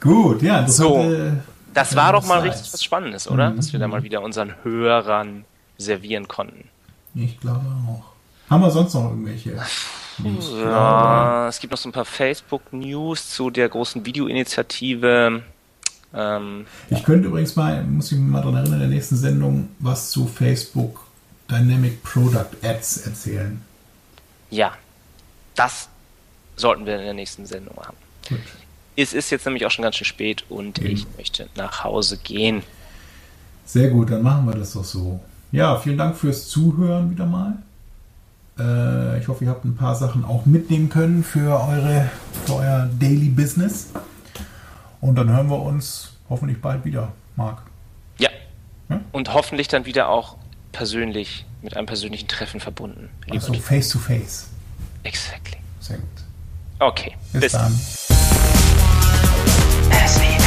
Gut, 0.00 0.42
ja, 0.42 0.62
das 0.62 0.76
So. 0.76 0.98
hatte- 0.98 1.42
Das 1.74 1.94
war 1.94 2.12
doch 2.12 2.24
mal 2.26 2.40
richtig 2.40 2.72
was 2.72 2.82
Spannendes, 2.82 3.28
oder? 3.30 3.50
Mhm. 3.50 3.56
Dass 3.56 3.72
wir 3.72 3.78
da 3.80 3.86
mal 3.88 4.02
wieder 4.02 4.22
unseren 4.22 4.54
Hörern 4.64 5.44
servieren 5.76 6.26
konnten. 6.28 6.68
Ich 7.14 7.38
glaube 7.40 7.64
auch. 7.86 8.04
Haben 8.50 8.62
wir 8.62 8.70
sonst 8.70 8.94
noch 8.94 9.10
irgendwelche? 9.10 9.60
News? 10.18 10.50
Ja, 10.60 11.48
es 11.48 11.60
gibt 11.60 11.70
noch 11.70 11.78
so 11.78 11.88
ein 11.88 11.92
paar 11.92 12.04
Facebook-News 12.04 13.30
zu 13.30 13.50
der 13.50 13.68
großen 13.68 14.04
Videoinitiative. 14.04 15.42
Ähm, 16.14 16.66
Ich 16.90 17.04
könnte 17.04 17.28
übrigens 17.28 17.54
mal, 17.54 17.84
muss 17.84 18.10
ich 18.10 18.18
mich 18.18 18.28
mal 18.30 18.40
daran 18.40 18.54
erinnern, 18.56 18.74
in 18.74 18.80
der 18.80 18.88
nächsten 18.88 19.16
Sendung 19.16 19.68
was 19.78 20.10
zu 20.10 20.26
Facebook 20.26 21.02
Dynamic 21.50 22.02
Product 22.02 22.48
Ads 22.62 23.06
erzählen. 23.06 23.60
ja, 24.50 24.72
das 25.54 25.88
sollten 26.56 26.86
wir 26.86 26.96
in 26.98 27.04
der 27.04 27.14
nächsten 27.14 27.44
Sendung 27.46 27.76
machen. 27.76 27.96
Gut. 28.28 28.38
Es 29.00 29.12
ist 29.12 29.30
jetzt 29.30 29.46
nämlich 29.46 29.64
auch 29.64 29.70
schon 29.70 29.84
ganz 29.84 29.94
schön 29.94 30.06
spät 30.06 30.44
und 30.48 30.80
Eben. 30.80 30.88
ich 30.88 31.06
möchte 31.16 31.48
nach 31.54 31.84
Hause 31.84 32.18
gehen. 32.18 32.64
Sehr 33.64 33.90
gut, 33.90 34.10
dann 34.10 34.22
machen 34.22 34.44
wir 34.46 34.56
das 34.56 34.72
doch 34.72 34.82
so. 34.82 35.20
Ja, 35.52 35.76
vielen 35.76 35.96
Dank 35.96 36.16
fürs 36.16 36.48
Zuhören 36.48 37.08
wieder 37.08 37.24
mal. 37.24 37.58
Äh, 38.58 39.20
ich 39.20 39.28
hoffe, 39.28 39.44
ihr 39.44 39.50
habt 39.50 39.64
ein 39.64 39.76
paar 39.76 39.94
Sachen 39.94 40.24
auch 40.24 40.46
mitnehmen 40.46 40.88
können 40.88 41.22
für, 41.22 41.60
eure, 41.60 42.10
für 42.44 42.54
euer 42.56 42.90
Daily 42.98 43.28
Business. 43.28 43.90
Und 45.00 45.14
dann 45.14 45.30
hören 45.30 45.48
wir 45.48 45.62
uns 45.62 46.14
hoffentlich 46.28 46.60
bald 46.60 46.84
wieder, 46.84 47.12
Marc. 47.36 47.62
Ja. 48.18 48.30
Ja? 48.88 49.00
Und 49.12 49.32
hoffentlich 49.32 49.68
dann 49.68 49.86
wieder 49.86 50.08
auch 50.08 50.38
persönlich, 50.72 51.46
mit 51.62 51.76
einem 51.76 51.86
persönlichen 51.86 52.26
Treffen 52.26 52.58
verbunden. 52.58 53.10
Also 53.30 53.52
face 53.54 53.90
to 53.90 54.00
face. 54.00 54.48
Exactly. 55.04 55.58
Sehr 55.78 55.98
gut. 55.98 56.08
Okay. 56.80 57.14
Bis, 57.32 57.52
dann. 57.52 57.78
See. 60.08 60.37